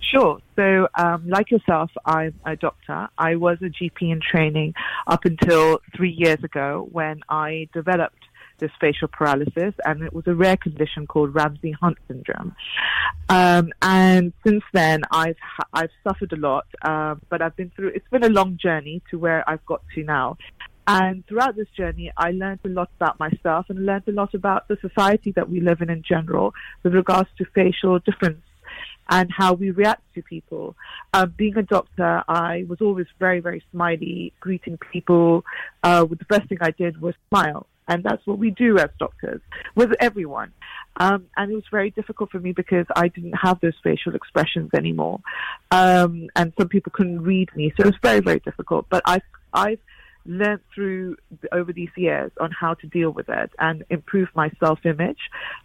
Sure. 0.00 0.38
So, 0.56 0.88
um, 0.94 1.28
like 1.28 1.50
yourself, 1.50 1.90
I'm 2.06 2.34
a 2.46 2.56
doctor. 2.56 3.08
I 3.18 3.36
was 3.36 3.58
a 3.60 3.66
GP 3.66 4.10
in 4.10 4.20
training 4.20 4.74
up 5.06 5.24
until 5.24 5.80
three 5.94 6.12
years 6.12 6.42
ago 6.42 6.88
when 6.92 7.20
I 7.28 7.68
developed 7.74 8.24
this 8.58 8.70
facial 8.80 9.08
paralysis, 9.08 9.74
and 9.84 10.02
it 10.02 10.12
was 10.12 10.26
a 10.26 10.34
rare 10.34 10.56
condition 10.56 11.06
called 11.06 11.34
Ramsay 11.34 11.72
Hunt 11.72 11.98
syndrome. 12.08 12.54
Um, 13.28 13.72
and 13.82 14.32
since 14.44 14.64
then, 14.72 15.02
I've 15.10 15.36
I've 15.72 15.90
suffered 16.02 16.32
a 16.32 16.36
lot, 16.36 16.66
um, 16.82 17.20
but 17.28 17.42
I've 17.42 17.56
been 17.56 17.70
through. 17.76 17.88
It's 17.88 18.08
been 18.08 18.24
a 18.24 18.28
long 18.28 18.56
journey 18.56 19.02
to 19.10 19.18
where 19.18 19.48
I've 19.48 19.64
got 19.66 19.82
to 19.94 20.04
now. 20.04 20.38
And 20.88 21.26
throughout 21.26 21.54
this 21.54 21.68
journey, 21.76 22.10
I 22.16 22.30
learned 22.30 22.60
a 22.64 22.68
lot 22.68 22.88
about 22.96 23.20
myself 23.20 23.66
and 23.68 23.84
learned 23.84 24.04
a 24.08 24.12
lot 24.12 24.32
about 24.32 24.68
the 24.68 24.78
society 24.80 25.32
that 25.32 25.50
we 25.50 25.60
live 25.60 25.82
in 25.82 25.90
in 25.90 26.02
general 26.02 26.54
with 26.82 26.94
regards 26.94 27.28
to 27.36 27.44
facial 27.54 27.98
difference 27.98 28.40
and 29.10 29.30
how 29.30 29.52
we 29.52 29.70
react 29.70 30.02
to 30.14 30.22
people. 30.22 30.76
Um, 31.12 31.34
being 31.36 31.58
a 31.58 31.62
doctor, 31.62 32.24
I 32.26 32.64
was 32.68 32.80
always 32.80 33.06
very, 33.18 33.40
very 33.40 33.62
smiley, 33.70 34.32
greeting 34.40 34.78
people. 34.90 35.44
Uh, 35.82 36.06
the 36.06 36.24
first 36.26 36.48
thing 36.48 36.58
I 36.62 36.70
did 36.70 37.02
was 37.02 37.14
smile. 37.28 37.66
And 37.86 38.02
that's 38.02 38.26
what 38.26 38.38
we 38.38 38.50
do 38.50 38.78
as 38.78 38.88
doctors 38.98 39.42
with 39.74 39.92
everyone. 40.00 40.52
Um, 40.96 41.26
and 41.36 41.50
it 41.50 41.54
was 41.54 41.64
very 41.70 41.90
difficult 41.90 42.30
for 42.30 42.38
me 42.38 42.52
because 42.52 42.86
I 42.96 43.08
didn't 43.08 43.32
have 43.34 43.60
those 43.60 43.76
facial 43.82 44.14
expressions 44.14 44.70
anymore. 44.74 45.20
Um, 45.70 46.28
and 46.34 46.52
some 46.58 46.68
people 46.68 46.92
couldn't 46.94 47.22
read 47.22 47.54
me. 47.54 47.72
So 47.76 47.84
it 47.84 47.86
was 47.86 47.96
very, 48.02 48.20
very 48.20 48.40
difficult. 48.40 48.86
But 48.88 49.02
I've, 49.06 49.22
I've 49.52 49.80
learned 50.28 50.60
through 50.74 51.16
over 51.50 51.72
these 51.72 51.90
years 51.96 52.30
on 52.38 52.50
how 52.52 52.74
to 52.74 52.86
deal 52.86 53.10
with 53.10 53.28
it 53.28 53.50
and 53.58 53.84
improve 53.90 54.28
my 54.34 54.50
self-image. 54.60 55.18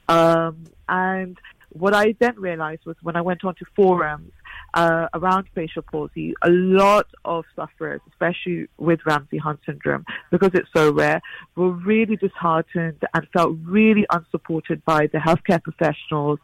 Um, 0.07 0.64
and 0.88 1.38
what 1.74 1.93
I 1.93 2.16
then 2.20 2.36
realized 2.39 2.86
was 2.86 2.95
when 3.01 3.16
I 3.16 3.22
went 3.22 3.43
onto 3.43 3.66
forums 3.76 4.32
uh, 4.74 5.07
around 5.14 5.47
facial 5.53 5.82
palsy, 5.82 6.34
a 6.41 6.49
lot 6.49 7.07
of 7.26 7.45
sufferers, 7.55 8.01
especially 8.11 8.68
with 8.78 8.99
Ramsay 9.05 9.38
Hunt 9.38 9.59
syndrome, 9.66 10.05
because 10.32 10.51
it's 10.53 10.70
so 10.76 10.91
rare, 10.91 11.22
were 11.55 11.72
really 11.72 12.16
disheartened 12.16 13.03
and 13.14 13.28
felt 13.34 13.57
really 13.64 14.05
unsupported 14.11 14.84
by 14.86 15.07
the 15.07 15.18
healthcare 15.18 15.61
professionals 15.61 16.39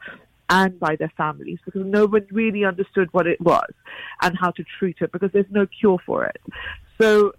and 0.50 0.80
by 0.80 0.96
their 0.96 1.12
families 1.16 1.60
because 1.64 1.86
no 1.86 2.06
one 2.06 2.26
really 2.32 2.66
understood 2.66 3.08
what 3.12 3.28
it 3.28 3.40
was 3.40 3.72
and 4.22 4.36
how 4.38 4.50
to 4.52 4.64
treat 4.78 4.98
it 5.00 5.12
because 5.12 5.32
there's 5.32 5.46
no 5.52 5.68
cure 5.80 6.00
for 6.06 6.26
it. 6.26 6.42
So 7.00 7.34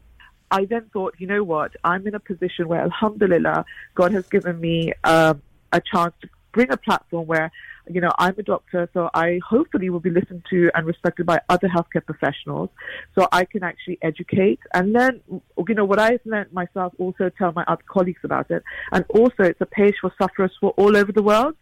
I 0.51 0.65
then 0.65 0.91
thought, 0.93 1.15
you 1.19 1.27
know 1.27 1.45
what? 1.45 1.73
I'm 1.85 2.07
in 2.07 2.15
a 2.15 2.21
position 2.21 2.69
where, 2.69 2.81
Alhamdulillah, 2.83 3.65
God 3.95 4.13
has 4.13 4.27
given 4.29 4.61
me 4.61 4.93
um, 5.05 5.43
a 5.73 5.81
chance 5.81 6.15
to 6.23 6.29
bring 6.53 6.71
a 6.71 6.77
platform 6.77 7.27
where, 7.27 7.53
you 7.89 8.01
know, 8.01 8.11
I'm 8.19 8.35
a 8.39 8.43
doctor, 8.43 8.89
so 8.93 9.11
I 9.15 9.41
hopefully 9.49 9.91
will 9.91 10.01
be 10.01 10.11
listened 10.11 10.45
to 10.51 10.71
and 10.75 10.87
respected 10.87 11.27
by 11.27 11.41
other 11.49 11.69
healthcare 11.69 12.05
professionals, 12.05 12.71
so 13.15 13.29
I 13.33 13.45
can 13.45 13.63
actually 13.63 13.99
educate 14.03 14.61
and 14.75 14.93
learn, 14.93 15.21
you 15.31 15.75
know, 15.75 15.85
what 15.85 15.99
I've 15.99 16.21
learned 16.25 16.53
myself. 16.53 16.93
Also, 16.99 17.31
tell 17.31 17.53
my 17.53 17.65
other 17.67 17.83
colleagues 17.87 18.21
about 18.25 18.51
it, 18.51 18.63
and 18.93 19.05
also 19.09 19.45
it's 19.45 19.61
a 19.61 19.67
page 19.67 19.95
for 20.01 20.13
sufferers 20.21 20.53
for 20.61 20.71
all 20.71 20.97
over 20.97 21.13
the 21.13 21.23
world 21.23 21.55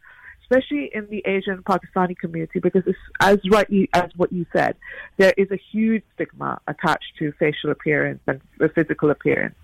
especially 0.50 0.90
in 0.94 1.06
the 1.08 1.22
Asian 1.26 1.62
Pakistani 1.62 2.16
community, 2.16 2.58
because 2.58 2.82
as 3.20 3.38
rightly 3.50 3.88
as 3.92 4.10
what 4.16 4.32
you 4.32 4.46
said, 4.52 4.76
there 5.18 5.34
is 5.36 5.50
a 5.50 5.58
huge 5.72 6.02
stigma 6.14 6.60
attached 6.66 7.12
to 7.18 7.32
facial 7.32 7.70
appearance 7.70 8.20
and 8.26 8.40
physical 8.74 9.10
appearance. 9.10 9.54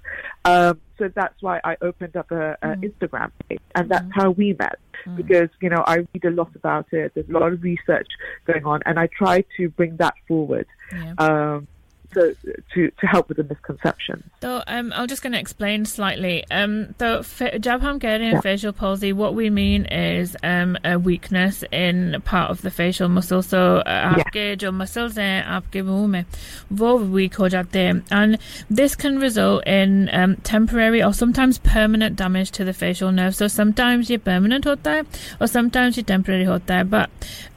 Um, 0.44 0.80
so 0.98 1.08
that's 1.14 1.40
why 1.40 1.60
I 1.64 1.76
opened 1.80 2.16
up 2.16 2.30
a, 2.30 2.52
a 2.62 2.68
mm. 2.68 2.92
Instagram 2.92 3.30
page, 3.48 3.60
and 3.74 3.90
that's 3.90 4.04
mm. 4.04 4.12
how 4.14 4.30
we 4.30 4.52
met. 4.52 4.78
Mm. 5.06 5.16
Because 5.16 5.48
you 5.60 5.70
know 5.70 5.82
I 5.86 6.06
read 6.12 6.24
a 6.24 6.30
lot 6.30 6.54
about 6.54 6.86
it. 6.92 7.12
There's 7.14 7.28
a 7.28 7.32
lot 7.32 7.50
of 7.50 7.62
research 7.62 8.08
going 8.46 8.64
on, 8.64 8.80
and 8.86 8.98
I 8.98 9.08
try 9.08 9.44
to 9.56 9.68
bring 9.70 9.96
that 9.96 10.14
forward. 10.28 10.66
Yeah. 10.92 11.14
Um, 11.18 11.68
to, 12.13 12.35
to, 12.73 12.89
to 12.89 13.07
help 13.07 13.29
with 13.29 13.37
the 13.37 13.43
misconception. 13.43 14.29
So 14.41 14.63
um, 14.67 14.91
I'm 14.95 15.07
just 15.07 15.21
going 15.21 15.33
to 15.33 15.39
explain 15.39 15.85
slightly. 15.85 16.43
Um, 16.49 16.95
so 16.97 17.21
jab 17.59 17.81
Hamgarian 17.81 18.33
yeah. 18.33 18.41
facial 18.41 18.73
palsy, 18.73 19.13
what 19.13 19.35
we 19.35 19.49
mean 19.49 19.85
is 19.85 20.35
um, 20.43 20.77
a 20.83 20.97
weakness 20.97 21.63
in 21.71 22.21
part 22.25 22.49
of 22.49 22.61
the 22.61 22.71
facial 22.71 23.09
muscle. 23.09 23.41
So 23.41 23.77
uh, 23.77 24.15
आपके 24.15 24.57
जो 24.57 24.71
muscles 24.71 25.17
हैं 25.17 25.43
आपके 25.43 25.81
मुंह 25.83 26.07
में 26.07 26.25
वो 26.73 26.97
weak 27.11 27.35
हो 27.35 27.49
जाते 27.49 27.79
हैं, 27.79 28.03
and 28.11 28.37
this 28.69 28.95
can 28.95 29.19
result 29.19 29.67
in 29.67 30.09
um, 30.11 30.35
temporary 30.37 31.03
or 31.03 31.13
sometimes 31.13 31.59
permanent 31.59 32.15
damage 32.15 32.51
to 32.51 32.63
the 32.63 32.73
facial 32.73 33.11
nerve. 33.11 33.35
So 33.35 33.47
sometimes 33.47 34.09
ये 34.09 34.17
permanent 34.17 34.65
होता 34.65 34.91
है, 34.91 35.05
or 35.39 35.47
sometimes 35.47 35.97
ये 35.97 36.05
temporary 36.05 36.45
होता 36.45 36.81
है. 36.81 36.89
But 36.89 37.09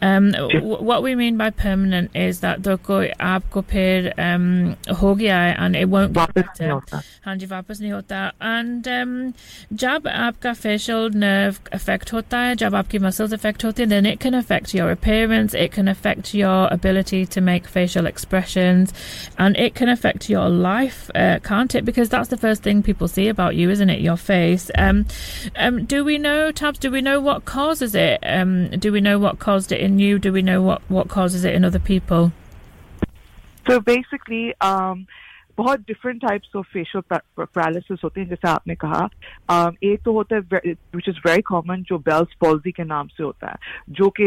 um, 0.02 0.32
w- 0.32 0.82
what 0.82 1.02
we 1.02 1.14
mean 1.14 1.36
by 1.36 1.50
permanent 1.50 2.10
is 2.14 2.40
that 2.40 2.62
तो 2.62 2.76
कोई 2.76 3.10
आपको 3.20 3.62
फिर 3.62 4.12
um, 4.18 4.35
हो 5.00 5.14
गया 5.14 5.38
है 5.40 5.64
एंड 5.64 5.76
इट 5.76 5.86
वोंट 5.88 6.16
वापस 6.16 6.60
नहीं 6.60 6.70
होता 6.70 7.02
हाँ 7.24 7.36
जी 7.36 7.46
वापस 7.46 7.80
नहीं 7.80 7.92
होता 7.92 8.26
एंड 8.42 8.88
um, 8.88 9.32
जब 9.72 10.08
आपका 10.08 10.52
फेशियल 10.52 11.10
नर्व 11.14 11.56
अफेक्ट 11.72 12.12
होता 12.12 12.38
है 12.38 12.54
जब 12.62 12.74
आपकी 12.74 12.98
मसल्स 12.98 13.32
अफेक्ट 13.34 13.64
होती 13.64 13.82
हैं 13.82 13.90
then 13.90 14.06
it 14.06 14.20
can 14.20 14.34
affect 14.34 14.74
your 14.74 14.90
appearance 14.90 15.54
it 15.54 15.72
can 15.72 15.88
affect 15.88 16.34
your 16.34 16.68
ability 16.76 17.24
to 17.26 17.40
make 17.40 17.66
facial 17.66 18.06
expressions 18.06 18.92
and 19.38 19.56
it 19.56 19.74
can 19.74 19.88
affect 19.88 20.28
your 20.28 20.48
life 20.48 21.10
uh, 21.14 21.38
can't 21.50 21.74
it 21.74 21.84
because 21.84 22.08
that's 22.08 22.28
the 22.28 22.36
first 22.36 22.62
thing 22.62 22.82
people 22.82 23.08
see 23.08 23.28
about 23.28 23.56
you 23.56 23.70
isn't 23.70 23.90
it 23.90 24.00
your 24.00 24.16
face 24.16 24.70
um, 24.78 25.04
um, 25.56 25.84
do 25.84 26.04
we 26.04 26.18
know 26.18 26.50
tabs 26.50 26.78
do 26.78 26.90
we 26.90 27.00
know 27.00 27.18
what 27.20 27.44
causes 27.44 27.94
it 27.94 28.18
um, 28.24 28.68
do 28.70 28.92
we 28.92 29.00
know 29.00 29.18
what 29.18 29.38
caused 29.38 29.72
it 29.72 29.80
in 29.80 29.98
you 29.98 30.18
do 30.18 30.32
we 30.32 30.42
know 30.42 30.60
what 30.62 30.82
what 30.88 31.08
causes 31.08 31.44
it 31.44 31.54
in 31.54 31.64
other 31.64 31.78
people 31.78 32.32
So 33.69 33.79
basically, 33.79 34.53
um, 34.65 34.99
बहुत 35.57 35.79
different 35.79 36.21
types 36.21 36.55
of 36.55 36.67
facial 36.67 37.17
paralysis 37.39 37.99
होते 38.03 38.21
हैं 38.21 38.27
जैसे 38.27 38.47
आपने 38.47 38.75
कहा। 38.75 39.09
Um, 39.51 39.75
एक 39.83 40.03
तो 40.03 40.13
होता 40.13 40.35
है 40.35 40.41
विच 40.95 41.09
इज़ 41.09 41.19
वेरी 41.27 41.41
कॉमन 41.41 41.83
जो 41.83 41.97
बेल्स 41.97 42.27
पॉल्जी 42.41 42.71
के 42.71 42.83
नाम 42.83 43.07
से 43.07 43.23
होता 43.23 43.47
है 43.47 43.55
जो 43.89 44.09
कि 44.09 44.25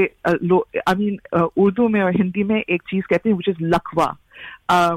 आई 0.89 0.95
मीन 0.95 1.19
उर्दू 1.57 1.89
में 1.89 2.03
और 2.03 2.17
हिंदी 2.17 2.45
में 2.45 2.65
एक 2.71 2.83
चीज़ 2.91 3.05
कहते 3.11 3.31
हैं 3.31 3.37
which 3.37 3.49
is 3.49 3.75
uh, 3.75 4.15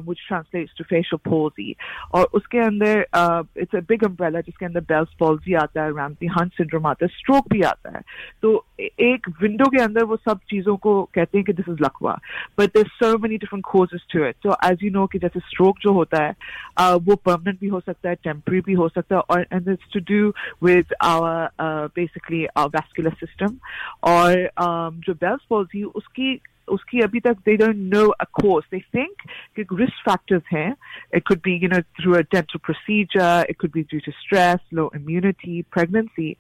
which 0.05 0.19
translates 0.29 0.73
to 0.77 0.85
facial 0.85 1.19
palsy. 1.19 1.77
और 2.15 2.25
उसके 2.35 2.59
अंदर 2.59 3.05
uh, 3.15 3.43
it's 3.55 3.75
a 3.75 3.83
big 3.83 4.03
umbrella 4.03 4.43
जिसके 4.43 4.67
अंदर 4.67 4.81
Bell's 4.81 5.15
palsy 5.23 5.55
आता 5.63 5.83
है 5.83 5.93
Ramsey 5.93 6.31
Hunt 6.37 6.53
syndrome 6.61 6.87
आता 6.87 7.07
है 7.07 7.11
stroke 7.19 7.51
भी 7.53 7.63
आता 7.63 7.91
है 7.97 8.01
तो 8.43 8.65
एक 8.81 9.29
विंडो 9.43 9.71
के 9.71 9.83
अंदर 9.83 10.05
वो 10.05 10.17
सब 10.17 10.41
चीजों 10.51 10.77
को 10.77 11.03
कहते 11.15 11.39
हैं 11.39 11.45
कि 11.45 11.53
this 11.53 11.69
is 11.75 11.81
लकवा 11.81 12.19
but 12.57 12.73
there's 12.75 12.95
so 13.03 13.13
many 13.19 13.39
different 13.39 13.65
causes 13.65 14.01
to 14.11 14.25
it 14.25 14.37
so 14.43 14.57
as 14.63 14.83
you 14.83 14.93
know 14.97 15.07
कि 15.13 15.19
जैसे 15.19 15.41
stroke 15.51 15.81
जो 15.83 15.93
होता 15.93 16.23
है 16.25 16.35
uh, 16.81 16.99
वो 17.09 17.21
permanent 17.29 17.61
भी 17.61 17.69
हो 17.69 17.81
सकता 17.81 18.09
है 18.09 18.17
temporary 18.27 18.65
भी 18.65 18.75
हो 18.75 18.89
सकता 18.89 19.17
है 19.17 19.23
और 19.31 19.47
and 19.53 19.69
it's 19.69 19.91
to 19.93 20.05
do 20.13 20.33
with 20.63 20.95
our 21.03 21.51
uh, 21.59 21.89
basically 22.01 22.47
our 22.57 22.69
vascular 22.69 23.15
system 23.23 23.59
और 24.03 24.49
um, 24.67 25.01
जो 25.07 25.15
Bell's 25.15 25.49
palsy 25.53 25.85
उसकी 25.95 26.41
उसकी 26.69 27.01
अभी 27.01 27.21
तक 27.21 27.37
they 27.45 27.57
don't 27.57 27.89
know 27.93 28.07
a 28.21 28.27
cause. 28.41 28.65
They 28.71 28.83
think 28.95 29.25
कि 29.57 29.65
risk 29.71 29.95
factors 30.09 30.43
हैं. 30.53 30.77
It 31.13 31.25
could 31.25 31.43
be, 31.43 31.53
you 31.53 31.69
know, 31.69 31.83
through 32.01 32.17
a 32.17 32.23
dental 32.23 32.61
procedure. 32.61 33.45
It 33.49 33.59
could 33.59 33.73
be 33.73 33.85
due 33.85 34.01
to 34.01 34.13
stress, 34.25 34.61
low 34.73 34.89
immunity, 34.95 35.63
pregnancy. 35.77 36.37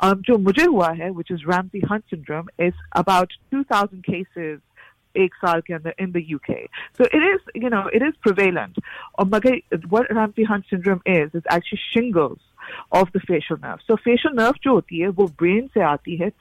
Um, 0.00 0.22
जो 0.22 0.38
मुझे 0.38 0.64
हुआ 0.64 0.92
है, 0.92 1.10
which 1.14 1.30
is 1.30 1.46
Ramsey 1.46 1.80
Hunt 1.80 2.04
syndrome, 2.10 2.48
is 2.58 2.74
about 2.92 3.30
2,000 3.50 4.02
cases 4.04 4.60
एक 5.16 5.34
साल 5.34 5.60
के 5.66 5.74
अंदर 5.74 5.94
in 5.98 6.12
the 6.12 6.22
UK. 6.36 6.56
So 6.98 7.04
it 7.04 7.22
is, 7.28 7.40
you 7.54 7.70
know, 7.70 7.84
it 7.92 8.02
is 8.02 8.14
prevalent. 8.26 8.78
और 9.18 9.26
मगर 9.26 9.60
what 9.88 10.10
Ramsey 10.10 10.44
Hunt 10.44 10.64
syndrome 10.70 11.02
is, 11.06 11.34
is 11.34 11.42
actually 11.48 11.80
shingles 11.92 12.38
of 12.97 13.11
the 13.15 13.21
facial 13.31 13.63
nerve 13.63 13.77
So 13.89 13.97
facial 14.07 14.35
nerve 14.35 14.53
जो 14.63 14.73
होती 14.73 14.99
है 14.99 15.07
वो 15.07 15.27
ब्रेन 15.41 15.67
से 15.73 15.81
आती 15.81 16.15
है 16.15 16.31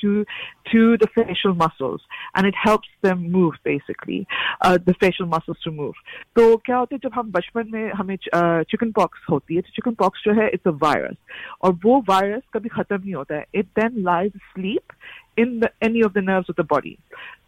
to 0.70 0.97
the 0.97 1.07
facial 1.14 1.55
muscles 1.55 2.03
and 2.35 2.47
it 2.47 2.55
helps 2.64 2.89
them 3.03 3.22
move 3.33 3.55
basically 3.64 4.18
uh, 4.61 4.78
the 4.87 4.95
facial 4.95 5.26
muscles 5.26 5.59
to 5.64 5.72
move. 5.72 5.95
तो 6.37 6.57
क्या 6.57 6.76
होता 6.76 6.95
है 6.95 6.99
जब 7.05 7.11
हम 7.14 7.31
बचपन 7.33 7.70
में 7.72 7.93
हमें 7.93 8.16
चिकन 8.70 8.93
पॉक्स 8.93 9.26
होती 9.31 9.55
है 9.55 9.61
तो 9.61 9.70
चिकन 9.76 9.95
पॉक्स 9.95 10.22
जो 10.24 10.33
है 10.41 10.49
इट्स 10.49 10.68
अ 10.68 10.76
वायरस 10.83 11.16
और 11.62 11.72
वो 11.85 11.99
वायरस 12.09 12.43
कभी 12.55 12.68
खत्म 12.68 13.01
नहीं 13.01 13.14
होता 13.14 13.35
है. 13.35 13.45
It 13.55 13.66
then 13.81 14.03
lies 14.03 14.33
sleep 14.37 15.39
in 15.39 15.59
the 15.61 15.68
any 15.83 16.03
of 16.03 16.12
the 16.12 16.18
nerves 16.18 16.51
of 16.51 16.62
the 16.62 16.66
body 16.70 16.97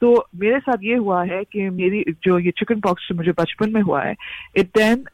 तो 0.01 0.28
मेरे 0.37 0.59
साथ 0.61 0.85
ये 0.85 0.97
हुआ 0.97 1.22
है 1.24 1.43
कि 1.45 1.68
मेरी 1.70 2.05
जो 2.24 2.39
ये 2.39 2.51
चिकन 2.51 2.80
पॉक्स 2.80 3.09
मुझे 3.14 3.33
बचपन 3.33 3.72
में 3.72 3.83
हुआ 3.83 4.03
है 4.03 4.14
it 4.57 4.66
then 4.78 5.05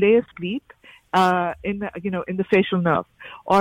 lay 0.00 0.20
sleep 0.20 0.72
Uh, 1.16 1.54
in 1.64 1.88
you 2.02 2.10
know 2.10 2.22
in 2.28 2.36
the 2.36 2.44
facial 2.44 2.80
nerve. 2.86 3.06
Or 3.46 3.60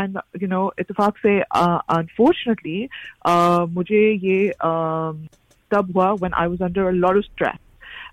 and 0.00 0.18
you 0.44 0.48
know 0.48 0.72
इतफाक 0.78 1.18
से 1.24 1.42
uh, 1.50 1.80
unfortunately 1.88 2.90
uh, 3.24 3.66
मुझे 3.66 4.02
ye 4.22 4.52
um, 4.60 5.28
तब 5.72 6.20
when 6.20 6.34
I 6.34 6.48
was 6.48 6.60
under 6.60 6.88
a 6.88 6.92
lot 6.92 7.16
of 7.16 7.24
stress. 7.32 7.58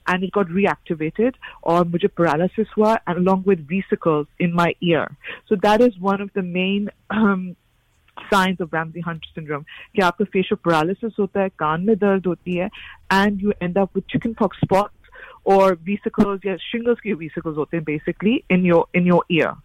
And 0.07 0.23
it 0.23 0.31
got 0.31 0.47
reactivated 0.47 1.33
or 1.63 1.83
mujhe 1.83 2.09
paralysis 2.13 2.67
hua 2.75 2.99
and 3.07 3.17
along 3.17 3.43
with 3.45 3.67
vesicles 3.67 4.27
in 4.37 4.53
my 4.53 4.75
ear. 4.81 5.17
So 5.47 5.55
that 5.63 5.81
is 5.81 5.97
one 5.99 6.21
of 6.21 6.31
the 6.33 6.43
main 6.43 6.91
um, 7.09 7.55
signs 8.31 8.61
of 8.61 8.71
Ramsay 8.71 9.01
Hunter 9.01 9.27
syndrome. 9.33 9.65
कि 9.95 10.01
आपका 10.01 10.25
facial 10.35 10.57
paralysis 10.67 11.17
होता 11.19 11.41
है 11.41 11.49
कान 11.59 11.85
में 11.85 11.95
दर्द 11.95 12.27
होती 12.27 12.57
है 12.57 12.69
and 13.11 13.41
you 13.41 13.53
end 13.61 13.77
up 13.77 13.95
with 13.95 14.07
chicken 14.07 14.35
pox 14.35 14.57
spots 14.63 14.94
or 15.45 15.75
vesicles, 15.75 16.41
yeah, 16.43 16.57
shingles 16.71 16.97
vesicles 17.15 17.55
hote 17.55 17.85
basically 17.85 18.43
in 18.49 18.65
your 18.65 18.87
in 18.93 19.05
your 19.05 19.23
ear 19.29 19.55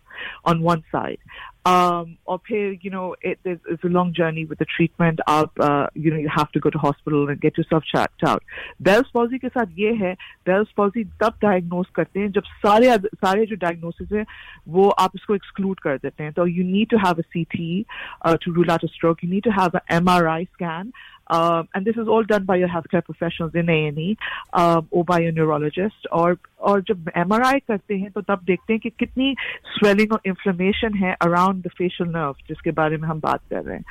on 0.45 0.63
one 0.63 0.85
side. 0.93 1.19
Um, 1.66 2.20
or 2.26 2.40
here, 2.48 2.74
you 2.74 2.92
know, 2.92 3.16
it, 3.22 3.40
it's, 3.44 3.64
it's 3.68 3.84
a 3.84 3.88
long 3.88 4.14
journey 4.14 4.46
with 4.46 4.60
the 4.60 4.66
treatment. 4.66 5.20
Up, 5.26 5.52
uh, 5.60 5.88
you 5.96 6.12
know, 6.12 6.18
you 6.18 6.30
have 6.30 6.52
to 6.52 6.60
go 6.60 6.70
to 6.70 6.78
hospital 6.78 7.28
and 7.28 7.42
get 7.42 7.58
yourself 7.58 7.84
checked 7.92 8.24
out. 8.24 8.44
Bell's 8.80 9.10
palsy 9.12 9.40
के 9.40 9.50
साथ 9.50 9.74
ये 9.78 9.94
है, 9.94 10.16
Bell's 10.46 10.72
palsy 10.78 11.06
तब 11.20 11.40
diagnose 11.40 11.90
करते 11.96 12.20
हैं 12.20 12.32
जब 12.32 12.44
सारे 12.66 12.98
सारे 12.98 13.46
जो 13.46 13.56
diagnosis 13.56 14.14
है 14.14 14.26
वो 14.68 14.90
आप 14.90 15.12
इसको 15.16 15.38
exclude 15.38 15.80
कर 15.80 15.98
देते 15.98 16.24
हैं. 16.24 16.34
So 16.36 16.44
you 16.44 16.64
need 16.64 16.92
to 16.92 16.98
have 16.98 17.18
a 17.18 17.24
CT 17.34 17.86
uh, 18.22 18.38
to 18.38 18.54
rule 18.54 18.70
out 18.70 18.84
a 18.84 18.88
stroke. 18.88 19.24
You 19.24 19.30
need 19.30 19.44
to 19.46 19.52
have 19.52 19.74
an 19.74 20.06
MRI 20.06 20.48
scan. 20.54 20.94
Um, 21.28 21.68
and 21.74 21.86
this 21.86 21.96
is 21.96 22.08
all 22.08 22.24
done 22.24 22.46
by 22.46 22.56
your 22.58 22.68
healthcare 22.68 23.04
professionals 23.04 23.56
in 23.56 23.68
A&E 23.68 24.18
um, 24.54 24.88
or 24.92 25.04
by 25.04 25.20
a 25.22 25.32
neurologist 25.32 26.08
और 26.12 26.38
और 26.60 26.82
जब 26.82 27.10
MRI 27.18 27.60
करते 27.68 27.98
हैं 27.98 28.12
तो 28.12 28.22
तब 28.22 28.42
देखते 28.44 28.74
हैं 28.74 28.80
कि 28.80 28.90
कितनी 28.90 29.36
swelling 29.78 30.12
और 30.12 30.22
inflammation 30.28 30.96
है 30.96 31.16
around 31.26 31.49
the 31.50 31.70
facial 31.70 32.06
nerve 32.06 32.36
जिसके 32.48 32.72
बारे 32.72 32.98
में 32.98 33.08
हम 33.08 33.20
बात 33.20 33.42
कर 33.50 33.64
रहे 33.64 33.78
हैं 33.78 33.86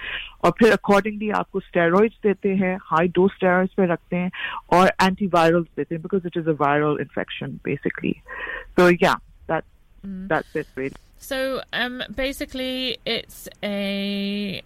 और 0.44 0.50
फिर 0.50 0.74
accordingly 0.74 1.32
आपको 1.34 1.60
steroids 1.60 2.22
देते 2.22 2.48
हैं 2.48 2.78
high 2.92 3.08
dose 3.08 3.36
steroids 3.40 3.74
पे 3.74 3.86
रखते 3.86 4.16
हैं 4.16 4.30
और 4.72 4.92
antivirals 5.02 5.66
देते 5.76 5.94
हैं 5.94 6.02
because 6.02 6.24
it 6.24 6.36
is 6.42 6.46
a 6.46 6.56
viral 6.64 7.00
infection 7.06 7.60
basically 7.64 8.22
so 8.78 8.88
yeah 8.88 9.16
that 9.46 9.64
mm. 10.06 10.28
that's 10.28 10.54
it 10.54 10.66
really 10.76 10.96
so 11.19 11.61
um, 11.73 12.01
basically, 12.15 12.97
it's 13.05 13.49
a 13.61 14.63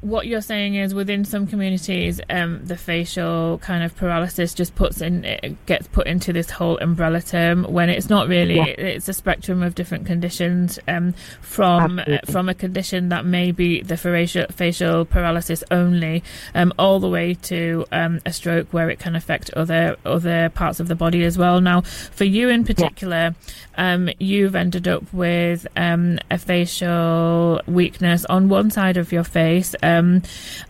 what 0.00 0.26
you're 0.26 0.40
saying 0.40 0.76
is 0.76 0.94
within 0.94 1.24
some 1.24 1.46
communities, 1.46 2.20
um, 2.30 2.64
the 2.64 2.76
facial 2.76 3.58
kind 3.58 3.82
of 3.82 3.94
paralysis 3.96 4.54
just 4.54 4.74
puts 4.76 5.02
in 5.02 5.24
it 5.24 5.66
gets 5.66 5.88
put 5.88 6.06
into 6.06 6.32
this 6.32 6.50
whole 6.50 6.78
umbrella 6.78 7.20
term 7.20 7.64
when 7.64 7.90
it's 7.90 8.08
not 8.08 8.28
really. 8.28 8.56
Yeah. 8.56 8.64
It's 8.64 9.08
a 9.08 9.12
spectrum 9.12 9.62
of 9.62 9.74
different 9.74 10.06
conditions 10.06 10.78
um, 10.86 11.14
from 11.40 11.98
uh, 11.98 12.18
from 12.26 12.48
a 12.48 12.54
condition 12.54 13.08
that 13.08 13.26
may 13.26 13.50
be 13.50 13.82
the 13.82 13.96
facial 13.96 14.46
facial 14.46 15.04
paralysis 15.04 15.64
only, 15.70 16.22
um, 16.54 16.72
all 16.78 17.00
the 17.00 17.10
way 17.10 17.34
to 17.34 17.84
um, 17.90 18.20
a 18.24 18.32
stroke 18.32 18.72
where 18.72 18.88
it 18.88 19.00
can 19.00 19.16
affect 19.16 19.50
other 19.54 19.96
other 20.06 20.48
parts 20.50 20.78
of 20.78 20.86
the 20.88 20.94
body 20.94 21.24
as 21.24 21.36
well. 21.36 21.60
Now, 21.60 21.80
for 21.80 22.24
you 22.24 22.48
in 22.48 22.64
particular, 22.64 23.34
um, 23.76 24.08
you've 24.18 24.54
ended 24.54 24.86
up 24.88 25.12
with 25.12 25.66
um, 25.88 26.18
a 26.30 26.38
facial 26.38 27.60
weakness 27.66 28.24
on 28.26 28.48
one 28.48 28.70
side 28.70 28.96
of 28.96 29.12
your 29.12 29.24
face, 29.24 29.74
um, 29.82 30.22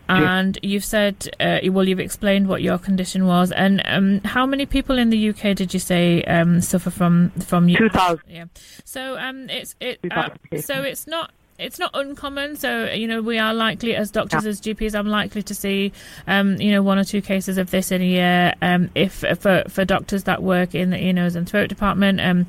and 0.08 0.58
you've 0.62 0.84
said, 0.84 1.28
uh, 1.40 1.58
well, 1.64 1.86
you've 1.86 2.00
explained 2.00 2.48
what 2.48 2.62
your 2.62 2.78
condition 2.78 3.26
was, 3.26 3.52
and 3.52 3.82
um, 3.84 4.20
how 4.24 4.46
many 4.46 4.66
people 4.66 4.98
in 4.98 5.10
the 5.10 5.30
UK 5.30 5.56
did 5.56 5.74
you 5.74 5.80
say 5.80 6.22
um, 6.24 6.60
suffer 6.60 6.90
from 6.90 7.30
from 7.40 7.68
you? 7.68 7.76
Two 7.78 7.88
thousand. 7.88 8.22
Yeah. 8.28 8.44
So 8.84 9.18
um, 9.18 9.50
it's 9.50 9.74
it. 9.80 9.98
Uh, 10.10 10.30
so 10.60 10.82
it's 10.82 11.06
not. 11.06 11.32
It's 11.58 11.80
not 11.80 11.90
uncommon, 11.92 12.54
so 12.54 12.84
you 12.84 13.08
know 13.08 13.20
we 13.20 13.36
are 13.36 13.52
likely, 13.52 13.96
as 13.96 14.12
doctors, 14.12 14.46
as 14.46 14.60
GPs, 14.60 14.96
I'm 14.96 15.08
likely 15.08 15.42
to 15.42 15.54
see, 15.56 15.92
um, 16.28 16.54
you 16.60 16.70
know, 16.70 16.84
one 16.84 16.98
or 16.98 17.04
two 17.04 17.20
cases 17.20 17.58
of 17.58 17.72
this 17.72 17.90
in 17.90 18.00
a 18.00 18.04
year. 18.04 18.54
Um, 18.62 18.90
if 18.94 19.24
for 19.40 19.64
for 19.68 19.84
doctors 19.84 20.22
that 20.24 20.40
work 20.40 20.76
in 20.76 20.90
the 20.90 21.02
ear, 21.02 21.12
nose, 21.12 21.34
and 21.34 21.48
throat 21.48 21.68
department, 21.68 22.20
um, 22.20 22.46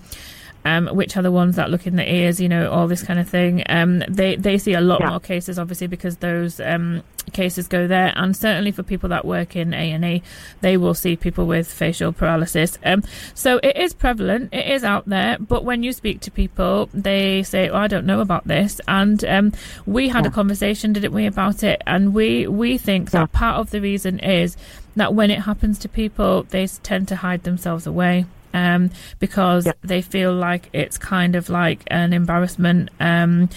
um, 0.66 0.88
which 0.88 1.16
are 1.18 1.22
the 1.22 1.32
ones 1.32 1.56
that 1.56 1.70
look 1.70 1.88
in 1.88 1.96
the 1.96 2.14
ears, 2.14 2.40
you 2.40 2.50
know, 2.50 2.70
all 2.70 2.88
this 2.88 3.04
kind 3.04 3.20
of 3.20 3.28
thing. 3.30 3.64
Um, 3.70 4.00
they 4.10 4.36
they 4.36 4.58
see 4.58 4.74
a 4.74 4.82
lot 4.82 5.00
Yeah. 5.00 5.10
more 5.10 5.20
cases, 5.20 5.58
obviously, 5.58 5.88
because 5.88 6.18
those 6.18 6.60
um, 6.60 7.02
cases 7.34 7.68
go 7.68 7.88
there, 7.88 8.12
and 8.16 8.36
certainly 8.36 8.72
for 8.72 8.84
people 8.84 9.10
that 9.10 9.24
work 9.26 9.56
in 9.56 9.74
A 9.74 9.92
and 9.92 10.04
E, 10.04 10.22
they 10.62 10.78
will 10.78 10.94
see 10.94 11.16
people 11.16 11.46
with 11.46 11.72
facial 11.72 12.12
paralysis. 12.12 12.78
Um, 12.84 13.04
so 13.34 13.60
it 13.64 13.78
is 13.78 13.94
prevalent, 13.94 14.54
it 14.54 14.68
is 14.68 14.84
out 14.84 15.08
there, 15.08 15.38
but 15.40 15.64
when 15.64 15.84
you 15.84 15.94
speak 15.94 16.20
to 16.22 16.32
people, 16.32 16.90
they 16.94 17.44
say, 17.44 17.70
"Oh, 17.70 17.78
I 17.78 17.88
don't 17.88 18.06
know 18.06 18.20
about 18.20 18.48
this," 18.48 18.82
and 18.88 19.24
um, 19.26 19.54
we 19.86 20.10
had 20.10 20.26
a 20.26 20.30
conversation, 20.32 20.94
didn't 20.94 21.14
we, 21.14 21.26
about 21.26 21.64
it, 21.64 21.82
and 21.88 22.14
we 22.14 22.48
we 22.48 22.78
think 22.78 23.12
that 23.12 23.32
part 23.32 23.58
of 23.58 23.70
the 23.72 23.80
reason 23.82 24.20
is 24.20 24.58
that 24.96 25.14
when 25.14 25.32
it 25.32 25.40
happens 25.42 25.80
to 25.80 25.88
people, 25.90 26.44
they 26.50 26.68
tend 26.68 27.08
to 27.08 27.16
hide 27.16 27.44
themselves 27.44 27.88
away 27.88 28.26
um, 28.54 28.90
because 29.20 29.68
they 29.82 30.02
feel 30.02 30.34
like 30.34 30.70
it's 30.74 30.98
kind 30.98 31.36
of 31.36 31.50
like 31.50 31.84
an 31.88 32.14
embarrassment. 32.14 32.90
Um, 33.00 33.50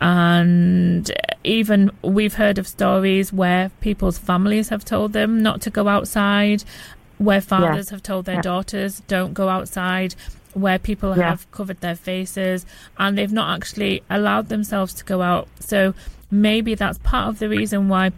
and 0.00 1.10
even 1.44 1.90
we've 2.02 2.34
heard 2.34 2.58
of 2.58 2.66
stories 2.66 3.32
where 3.32 3.70
people's 3.80 4.18
families 4.18 4.68
have 4.70 4.84
told 4.84 5.12
them 5.12 5.42
not 5.42 5.60
to 5.62 5.70
go 5.70 5.88
outside, 5.88 6.64
where 7.18 7.40
fathers 7.40 7.90
have 7.90 8.02
told 8.02 8.24
their 8.24 8.36
Yeah. 8.36 8.42
daughters 8.42 9.02
don't 9.08 9.34
go 9.34 9.48
outside. 9.48 10.14
Where 10.52 10.80
people 10.80 11.16
Yeah. 11.16 11.28
have 11.28 11.48
covered 11.52 11.80
their 11.80 11.94
faces 11.94 12.66
and 12.98 13.16
they've 13.16 13.32
not 13.32 13.54
actually 13.56 14.02
allowed 14.10 14.48
themselves 14.48 14.92
to 14.94 15.04
go 15.04 15.22
out. 15.22 15.46
So 15.60 15.94
maybe 16.28 16.74
that's 16.74 16.98
part 16.98 17.28
of 17.28 17.38
the 17.38 17.48
reason 17.48 17.88
why 17.88 18.10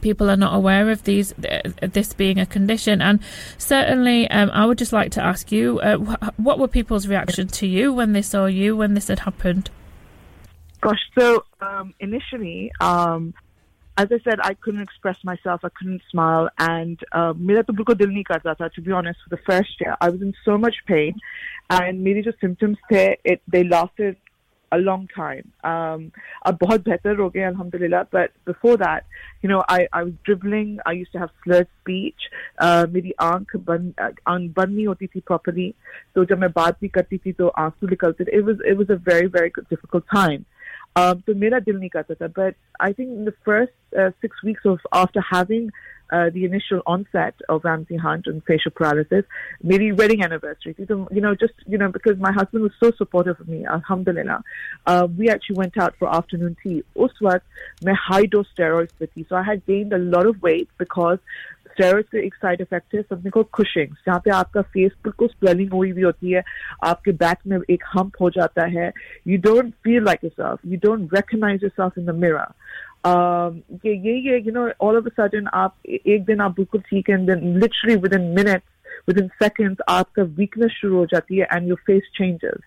people 0.00 0.30
are 0.30 0.36
not 0.36 0.54
aware 0.54 0.90
of 0.90 1.02
these 1.04 1.32
uh, 1.44 1.60
this 1.80 2.12
being 2.12 2.38
a 2.38 2.46
condition 2.46 3.00
and 3.00 3.18
certainly 3.58 4.28
um, 4.30 4.50
i 4.52 4.64
would 4.66 4.78
just 4.78 4.92
like 4.92 5.10
to 5.10 5.22
ask 5.22 5.50
you 5.50 5.80
uh, 5.80 5.96
wh- 5.96 6.38
what 6.38 6.58
were 6.58 6.68
people's 6.68 7.08
reaction 7.08 7.48
to 7.48 7.66
you 7.66 7.92
when 7.92 8.12
they 8.12 8.22
saw 8.22 8.46
you 8.46 8.76
when 8.76 8.94
this 8.94 9.08
had 9.08 9.20
happened 9.20 9.70
Gosh, 10.80 11.00
so 11.18 11.44
um, 11.60 11.94
initially, 12.00 12.70
um, 12.80 13.34
as 13.96 14.08
I 14.12 14.18
said, 14.22 14.38
I 14.42 14.54
couldn't 14.54 14.82
express 14.82 15.16
myself. 15.24 15.64
I 15.64 15.70
couldn't 15.70 16.02
smile, 16.10 16.48
and 16.58 17.02
uh, 17.12 17.32
मेरा 17.32 17.62
तो 17.62 17.72
बिल्कुल 17.72 17.94
दिल 17.94 18.10
नहीं 18.10 18.24
करता 18.24 18.54
था. 18.60 18.72
To 18.74 18.82
be 18.82 18.92
honest, 18.92 19.18
for 19.24 19.34
the 19.34 19.42
first 19.48 19.80
year, 19.80 19.96
I 20.00 20.10
was 20.10 20.20
in 20.20 20.34
so 20.44 20.58
much 20.58 20.76
pain, 20.86 21.14
and 21.70 22.04
मेरी 22.04 22.22
जो 22.24 22.32
symptoms 22.40 22.76
थे, 22.92 23.16
it 23.24 23.40
they 23.48 23.64
lasted 23.64 24.16
a 24.72 24.78
long 24.78 25.08
time. 25.14 25.52
Um, 25.64 26.12
अब 26.46 26.58
बहुत 26.60 26.84
बेहतर 26.84 27.16
हो 27.16 27.28
गए, 27.30 27.40
alhamdulillah. 27.40 28.06
But 28.12 28.30
before 28.44 28.76
that, 28.76 29.04
you 29.42 29.48
know, 29.48 29.62
I, 29.68 29.86
I 29.92 30.02
was 30.02 30.12
dribbling. 30.24 30.78
I 30.86 30.92
used 30.92 31.12
to 31.12 31.18
have 31.18 31.30
slurred 31.44 31.68
speech. 31.82 32.28
Uh, 32.58 32.86
मेरी 32.86 33.12
आंख 33.20 33.56
बंद 33.56 33.94
आंख 34.00 34.54
बंद 34.56 34.74
नहीं 34.76 34.86
होती 34.86 35.06
थी 35.06 35.22
properly. 35.32 35.72
तो 36.14 36.24
जब 36.24 36.38
मैं 36.38 36.50
बात 36.50 36.80
भी 36.80 36.88
करती 36.88 37.18
थी 37.18 37.32
तो 37.32 37.48
आंसू 37.48 37.86
निकलते 37.86 38.24
थे. 38.24 38.38
It 38.38 38.44
was 38.44 38.56
it 38.72 38.78
was 38.82 38.90
a 38.90 39.00
very 39.10 39.30
very 39.38 39.52
difficult 39.70 40.06
time. 40.14 40.44
Um, 40.99 41.21
तो 41.27 41.33
मेरा 41.35 41.59
दिल 41.59 41.75
नहीं 41.75 41.89
करता 41.89 42.13
था 42.21 42.33
but 42.33 42.55
I 42.79 42.91
think 42.91 43.11
in 43.17 43.25
the 43.25 43.33
first 43.45 43.71
uh, 43.97 44.11
six 44.21 44.43
weeks 44.43 44.65
of 44.65 44.79
after 44.91 45.21
having 45.21 45.71
uh, 46.11 46.29
the 46.29 46.43
initial 46.43 46.81
onset 46.85 47.33
of 47.47 47.63
Ramsay 47.63 47.95
Hunt 47.95 48.27
and 48.27 48.43
facial 48.43 48.71
paralysis, 48.71 49.23
maybe 49.63 49.91
wedding 49.93 50.23
anniversary 50.23 50.73
थी 50.73 50.87
you 51.11 51.21
know 51.21 51.33
just 51.35 51.53
you 51.65 51.77
know 51.77 51.89
because 51.89 52.17
my 52.17 52.31
husband 52.33 52.63
was 52.63 52.73
so 52.83 52.91
supportive 52.97 53.39
of 53.39 53.47
me 53.47 53.65
alhamdulillah 53.65 54.43
uh, 54.87 55.07
we 55.17 55.29
actually 55.29 55.55
went 55.55 55.77
out 55.77 55.95
for 55.97 56.13
afternoon 56.13 56.57
tea. 56.63 56.83
उस 56.97 57.11
वक्त 57.23 57.95
high 57.95 58.25
dose 58.25 58.47
steroids 58.57 58.91
with 58.99 59.13
tea, 59.13 59.25
so 59.29 59.35
I 59.35 59.43
had 59.43 59.65
gained 59.65 59.93
a 59.93 59.97
lot 59.97 60.25
of 60.25 60.41
weight 60.41 60.69
because 60.77 61.19
steroids 61.76 62.08
का 62.12 62.18
एक 62.18 62.34
side 62.34 62.60
effect 62.60 62.94
है 62.94 63.00
something 63.02 63.32
को 63.32 63.42
Cushing 63.56 63.94
जहाँ 64.06 64.18
पे 64.24 64.30
आपका 64.34 64.60
face 64.74 64.92
बिल्कुल 65.04 65.28
स्वेलिंग 65.28 65.72
हुई 65.72 65.90
हुई 65.90 66.02
होती 66.02 66.32
है 66.32 66.42
आपके 66.84 67.12
बैक 67.22 67.38
में 67.46 67.58
एक 67.70 67.84
हम्प 67.96 68.20
हो 68.20 68.30
जाता 68.36 68.66
है 68.76 68.92
you 69.28 69.38
don't 69.46 69.72
feel 69.84 70.04
like 70.04 70.24
yourself 70.24 70.72
you 70.72 70.78
don't 70.84 71.14
recognise 71.14 71.64
yourself 71.64 71.98
in 71.98 72.06
the 72.06 72.14
mirror 72.22 72.46
um, 73.06 73.58
ये 73.86 73.92
यही 73.92 74.22
है 74.26 74.40
you 74.44 74.52
know 74.52 74.64
all 74.84 74.96
of 75.00 75.06
a 75.08 75.12
sudden 75.18 75.48
आप 75.54 75.74
एक 75.86 76.24
दिन 76.24 76.40
आप 76.40 76.54
बिल्कुल 76.56 76.80
ठीक 76.88 77.10
हैं 77.10 77.18
then 77.26 77.44
literally 77.64 77.98
within 78.06 78.24
minutes 78.38 78.94
within 79.10 79.28
seconds 79.42 79.82
आपका 79.88 80.22
weakness 80.40 80.78
शुरू 80.80 80.96
हो 80.96 81.06
जाती 81.12 81.38
है 81.38 81.48
and 81.56 81.72
your 81.72 81.78
face 81.90 82.08
changes 82.18 82.64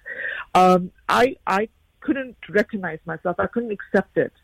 um, 0.62 0.90
I 1.18 1.26
I 1.56 1.62
couldn't 2.04 2.52
recognize 2.60 3.02
myself 3.08 3.44
I 3.46 3.48
couldn't 3.48 3.76
accept 3.78 4.24
it 4.26 4.43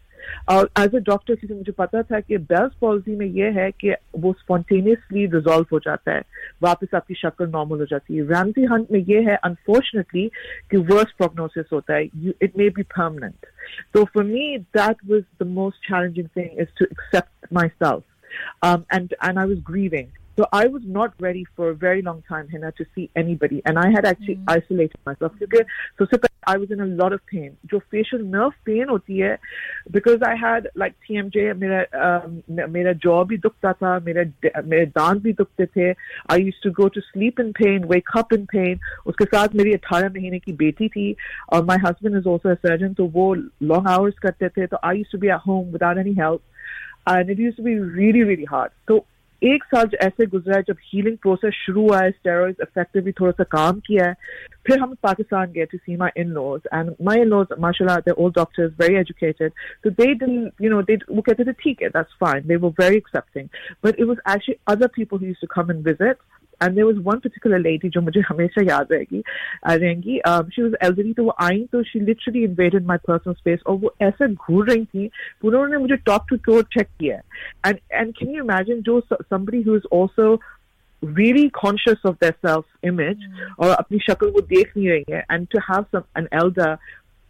और 0.49 0.71
एज 0.81 0.95
अ 0.95 0.99
डॉक्टर 0.99 1.35
क्योंकि 1.35 1.55
मुझे 1.55 1.73
पता 1.73 2.03
था 2.03 2.21
कि 2.21 2.37
बेल्स 2.37 2.73
पॉलिसी 2.81 3.17
में 3.17 3.27
यह 3.27 3.61
है 3.61 3.71
कि 3.71 3.95
वो 4.19 4.33
स्पॉन्टेनियसली 4.33 5.27
रिजॉल्व 5.27 5.67
हो 5.73 5.79
जाता 5.79 6.13
है। 6.13 6.23
वापस 6.63 6.95
आपकी 6.95 7.15
शक्ल 7.15 7.47
नॉर्मल 7.47 7.79
हो 7.79 7.85
जाती 7.85 8.17
है। 8.17 8.23
रैमजी 8.23 8.65
हंट 8.65 8.91
में 8.93 9.01
ये 9.01 9.23
है 9.23 9.37
अनफॉर्चुनेटली 9.37 10.31
कि 10.71 10.77
वर्स 10.77 11.13
प्रोग्नोसिस 11.13 11.67
होता 11.73 11.95
है। 11.95 12.05
It 12.43 12.53
may 12.59 12.69
be 12.69 12.83
permanent 12.83 13.47
So 13.97 14.05
for 14.05 14.25
me 14.25 14.59
that 14.79 14.97
was 15.11 15.23
the 15.43 15.47
most 15.47 15.77
challenging 15.77 16.29
thing 16.37 16.61
is 16.61 16.69
to 16.79 16.85
accept 16.85 17.53
my 17.53 17.69
self 17.69 18.03
and 18.65 19.15
and 19.25 19.39
I 19.39 19.47
was 19.47 19.63
grieving. 19.71 20.09
So 20.41 20.47
I 20.55 20.69
was 20.69 20.81
not 20.87 21.13
ready 21.21 21.45
for 21.55 21.69
a 21.69 21.75
very 21.75 22.01
long 22.01 22.23
time, 22.27 22.49
Henna, 22.49 22.73
to 22.79 22.87
see 22.95 23.11
anybody. 23.15 23.61
And 23.67 23.79
I 23.79 23.91
had 23.91 24.07
actually 24.07 24.37
mm. 24.37 24.45
isolated 24.49 24.97
myself. 25.05 25.33
Okay? 25.43 25.65
So, 25.99 26.07
so 26.11 26.19
I 26.47 26.57
was 26.57 26.71
in 26.71 26.81
a 26.81 26.87
lot 26.87 27.13
of 27.13 27.21
pain. 27.27 27.59
जो 27.71 27.81
facial 27.91 28.23
nerve 28.25 28.55
pain 28.65 28.87
होती 28.89 29.19
है, 29.19 29.37
because 29.91 30.23
I 30.23 30.35
had 30.35 30.69
like 30.75 30.95
TMJ, 31.07 31.59
मेरा 31.59 32.95
uh, 32.95 32.95
jaw 33.03 33.25
भी 33.25 33.39
दुखता 33.39 33.73
था, 33.73 33.99
मेरा 34.07 34.63
मेरे 34.65 34.87
दांत 34.97 35.23
भी 35.23 35.97
I 36.31 36.37
used 36.37 36.63
to 36.63 36.71
go 36.71 36.89
to 36.89 37.03
sleep 37.13 37.39
in 37.39 37.53
pain, 37.53 37.87
wake 37.87 38.17
up 38.17 38.33
in 38.33 38.47
pain. 38.47 38.81
उसके 39.07 39.25
साथ 39.25 39.55
मेरी 39.55 39.77
18 39.77 40.17
महीने 40.17 40.39
की 40.39 40.53
बेटी 40.53 40.89
थी 40.89 41.17
my 41.53 41.77
husband 41.77 42.17
is 42.17 42.25
also 42.25 42.49
a 42.49 42.57
surgeon, 42.65 42.97
so 42.97 43.11
वो 43.13 43.37
long 43.61 43.87
hours 43.87 44.15
करते 44.25 44.69
I 44.83 44.95
used 44.95 45.11
to 45.11 45.19
be 45.19 45.29
at 45.29 45.41
home 45.41 45.71
without 45.71 45.99
any 45.99 46.15
help. 46.15 46.43
And 47.07 47.29
it 47.29 47.39
used 47.39 47.57
to 47.57 47.63
be 47.63 47.79
really, 47.79 48.23
really 48.23 48.45
hard. 48.45 48.71
So 48.87 49.05
एक 49.44 49.64
साल 49.64 49.86
जो 49.86 49.98
ऐसे 50.06 50.26
गुजरा 50.26 50.56
है 50.56 50.64
जब 50.68 50.78
हीलिंग 50.84 51.18
प्रोसेस 51.22 51.54
शुरू 51.66 51.82
हुआ 51.82 52.00
है 52.02 52.12
स्टेरॉइड 52.12 52.56
इफेक्टिवली 52.62 53.12
थोड़ा 53.20 53.32
सा 53.32 53.44
काम 53.52 53.80
किया 53.88 54.06
है 54.08 54.14
फिर 54.68 54.80
हम 54.80 54.94
पाकिस्तान 55.04 55.52
गए 55.52 55.66
to 55.72 55.78
see 55.78 55.98
my 55.98 56.22
in 56.22 56.30
laws 56.38 56.62
and 56.74 56.94
my 57.06 57.22
in 57.22 57.28
laws 57.28 57.54
माशाल्लाह 57.62 57.98
दे 58.06 58.12
all 58.12 58.32
doctors 58.36 58.72
very 58.82 58.96
educated 59.00 59.52
so 59.84 59.92
they 60.00 60.08
didn't 60.22 60.64
you 60.66 60.72
know 60.74 60.82
they 60.90 60.98
वो 61.10 61.22
कहते 61.22 61.46
थे 61.46 61.52
ठीक 61.64 61.82
है 61.82 61.90
that's 61.98 62.18
fine 62.24 62.48
they 62.52 62.60
were 62.64 62.74
very 62.80 63.02
accepting 63.04 63.52
but 63.88 64.02
it 64.04 64.10
was 64.14 64.24
actually 64.34 64.58
other 64.74 64.90
people 64.98 65.24
who 65.24 65.32
used 65.34 65.46
to 65.48 65.52
come 65.56 65.76
and 65.76 65.86
visit 65.90 66.26
and 66.62 66.78
there 66.78 66.86
was 66.86 66.98
one 67.00 67.22
particular 67.22 67.60
lady 67.60 67.90
जो 67.90 68.02
मुझे 68.02 68.22
हमेशा 68.30 68.64
याद 68.70 68.92
रहेगी 68.92 69.22
uh, 69.70 69.78
रहेंगी 69.78 70.20
um, 70.28 70.50
she 70.56 70.64
was 70.64 70.74
elderly 70.88 71.14
तो 71.14 71.24
वो 71.24 71.36
आई 71.42 71.66
तो 71.72 71.84
she 71.92 72.02
literally 72.10 72.44
invaded 72.50 72.88
my 72.92 72.98
personal 73.08 73.38
space 73.40 73.64
और 73.66 73.78
वो 73.80 73.94
ऐसे 74.02 74.34
घूर 74.34 74.70
रही 74.70 74.86
थी 74.86 75.08
पूरा 75.42 75.60
उन्होंने 75.60 75.82
मुझे 75.86 75.98
top 76.10 76.28
to 76.32 76.40
toe 76.48 76.62
check 76.78 76.92
किया 77.02 77.22
and 77.70 77.82
and 78.02 78.16
can 78.20 78.36
you 78.36 78.44
imagine 78.44 78.84
जो 78.90 79.02
somebody 79.30 79.64
who 79.64 79.76
is 79.76 79.90
also 79.92 80.40
really 81.02 81.50
conscious 81.50 82.06
of 82.06 82.18
their 82.20 82.36
self 82.46 82.66
image 82.92 83.26
और 83.60 83.76
अपनी 83.76 84.00
शक्ल 84.10 84.30
वो 84.36 84.42
देख 84.54 84.78
नहीं 84.78 84.90
रही 84.90 85.14
है 85.14 85.24
and 85.30 85.50
to 85.56 85.66
have 85.72 85.86
some 85.96 86.06
an 86.22 86.30
elder 86.42 86.72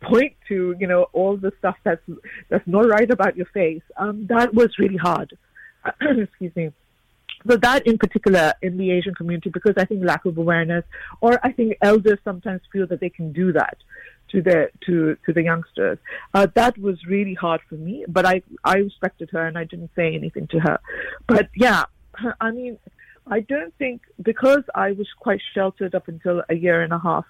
point 0.02 0.34
to 0.48 0.56
you 0.80 0.88
know 0.88 1.04
all 1.14 1.38
the 1.44 1.52
stuff 1.58 1.78
that's 1.84 2.18
that's 2.50 2.68
not 2.68 2.88
right 2.96 3.12
about 3.16 3.38
your 3.42 3.48
face 3.54 3.94
um 4.06 4.26
that 4.32 4.54
was 4.54 4.78
really 4.80 5.00
hard 5.04 5.38
excuse 6.02 6.56
me 6.56 6.72
so 7.49 7.57
that 7.57 7.87
in 7.87 7.99
particular 7.99 8.53
in 8.63 8.77
the 8.77 8.91
Asian 8.91 9.15
community, 9.15 9.51
because 9.51 9.75
I 9.77 9.85
think 9.85 10.05
lack 10.05 10.25
of 10.25 10.37
awareness, 10.37 10.85
or 11.21 11.41
I 11.45 11.53
think 11.53 11.77
elders 11.83 12.19
sometimes 12.25 12.61
feel 12.73 12.87
that 12.89 13.01
they 13.01 13.11
can 13.11 13.33
do 13.33 13.53
that 13.53 13.79
to 14.31 14.43
the 14.43 14.71
to 14.87 15.17
to 15.27 15.33
the 15.33 15.43
youngsters. 15.43 15.99
Uh, 16.35 16.47
that 16.55 16.77
was 16.79 16.97
really 17.07 17.35
hard 17.35 17.61
for 17.69 17.77
me, 17.77 18.05
but 18.09 18.27
I 18.27 18.43
I 18.65 18.77
respected 18.79 19.31
her 19.31 19.47
and 19.47 19.57
I 19.57 19.65
didn't 19.65 19.91
say 19.97 20.15
anything 20.15 20.47
to 20.49 20.61
her. 20.61 20.79
But 21.27 21.49
yeah, 21.57 21.85
I 22.41 22.51
mean, 22.51 22.79
I 23.27 23.41
don't 23.41 23.75
think 23.77 24.03
because 24.23 24.63
I 24.75 24.93
was 24.93 25.09
quite 25.19 25.41
sheltered 25.55 25.95
up 25.95 26.09
until 26.09 26.43
a 26.49 26.55
year 26.55 26.83
and 26.83 26.93
a 26.93 26.99
half 26.99 27.27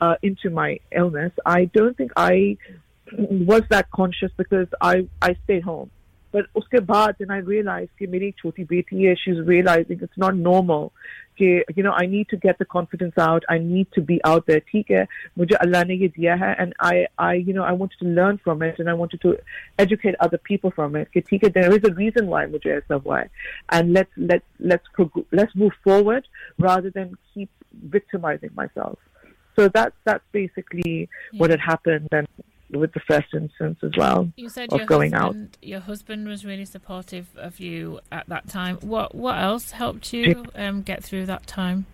uh, 0.00 0.16
into 0.22 0.50
my 0.50 0.80
illness, 0.92 1.32
I 1.44 1.66
don't 1.66 1.96
think 1.96 2.12
I 2.16 2.56
was 3.12 3.62
that 3.70 3.90
conscious 3.90 4.30
because 4.36 4.68
I 4.80 5.06
I 5.20 5.36
stayed 5.44 5.62
home. 5.62 5.90
But 6.35 6.47
उसके 6.55 6.79
बाद 6.85 7.17
then 7.17 7.31
I 7.31 7.37
realized 7.49 7.91
कि 7.99 8.07
मेरी 8.11 8.31
छोटी 8.37 8.63
बेटी 8.71 9.03
है 9.03 9.15
she's 9.17 9.39
realizing 9.49 10.01
it's 10.07 10.17
not 10.23 10.35
normal 10.35 10.89
कि 11.39 11.61
you 11.75 11.83
know 11.83 11.93
I 11.99 12.05
need 12.05 12.27
to 12.29 12.37
get 12.45 12.57
the 12.57 12.65
confidence 12.65 13.17
out 13.17 13.45
I 13.49 13.57
need 13.57 13.87
to 13.97 14.01
be 14.01 14.17
out 14.31 14.45
there 14.47 14.61
ठीक 14.71 14.91
है 14.91 15.05
मुझे 15.37 15.55
अल्लाह 15.55 15.83
ने 15.83 15.95
ये 15.95 16.07
दिया 16.17 16.35
है 16.41 16.55
and 16.63 16.75
I 16.87 16.93
I 17.27 17.33
you 17.49 17.55
know 17.57 17.67
I 17.69 17.71
wanted 17.81 17.99
to 18.01 18.07
learn 18.17 18.39
from 18.47 18.65
it 18.67 18.81
and 18.83 18.89
I 18.89 18.95
wanted 19.03 19.21
to 19.25 19.33
educate 19.83 20.17
other 20.27 20.39
people 20.49 20.73
from 20.79 20.97
it 21.01 21.11
कि 21.13 21.21
ठीक 21.29 21.43
है 21.43 21.51
there 21.59 21.71
is 21.77 21.87
a 21.89 21.93
reason 22.01 22.27
why 22.33 22.45
मुझे 22.55 22.71
ऐसा 22.77 23.01
हुआ 23.05 23.19
है 23.19 23.29
and 23.77 23.93
let's 23.99 24.21
let's 24.33 24.73
let's 24.73 24.91
prog- 24.99 25.25
let's 25.41 25.55
move 25.63 25.79
forward 25.87 26.27
rather 26.67 26.93
than 26.99 27.15
keep 27.33 27.49
victimizing 27.95 28.53
myself 28.59 28.99
so 29.57 29.69
that's 29.69 29.95
that's 30.03 30.27
basically 30.41 31.09
what 31.37 31.55
had 31.55 31.65
happened 31.69 32.07
and 32.11 32.27
with 32.72 32.92
the 32.92 33.00
first 33.00 33.28
instance 33.34 33.78
as 33.82 33.90
well 33.96 34.30
You 34.36 34.48
said 34.48 34.72
of 34.72 34.78
your 34.78 34.86
going 34.86 35.14
out. 35.14 35.28
husband, 35.28 35.58
your 35.62 35.80
husband 35.80 36.28
was 36.28 36.44
really 36.44 36.64
supportive 36.64 37.26
of 37.36 37.60
you 37.60 38.00
at 38.10 38.28
that 38.28 38.48
time. 38.48 38.76
What 38.76 39.14
what 39.14 39.38
else 39.38 39.72
helped 39.72 40.12
you 40.12 40.46
um, 40.54 40.82
get 40.82 41.02
through 41.02 41.26
that 41.26 41.46
time? 41.46 41.86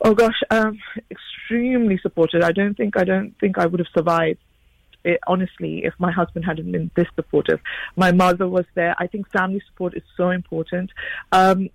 Oh 0.00 0.14
gosh, 0.14 0.40
um, 0.50 0.78
extremely 1.10 1.98
supportive. 1.98 2.42
I 2.42 2.52
don't 2.52 2.74
think 2.76 2.96
I 2.96 3.04
don't 3.04 3.34
think 3.38 3.58
I 3.58 3.66
would 3.66 3.80
have 3.80 3.88
survived. 3.96 4.40
It, 5.04 5.20
honestly, 5.26 5.84
if 5.84 5.94
my 5.98 6.10
husband 6.10 6.44
hadn't 6.46 6.72
been 6.72 6.90
this 6.96 7.06
supportive, 7.14 7.60
my 7.94 8.10
mother 8.10 8.48
was 8.48 8.64
there. 8.74 8.94
I 8.98 9.06
think 9.06 9.30
family 9.30 9.62
support 9.68 9.94
is 9.94 10.02
so 10.16 10.30
important. 10.30 10.90
Um, 11.30 11.68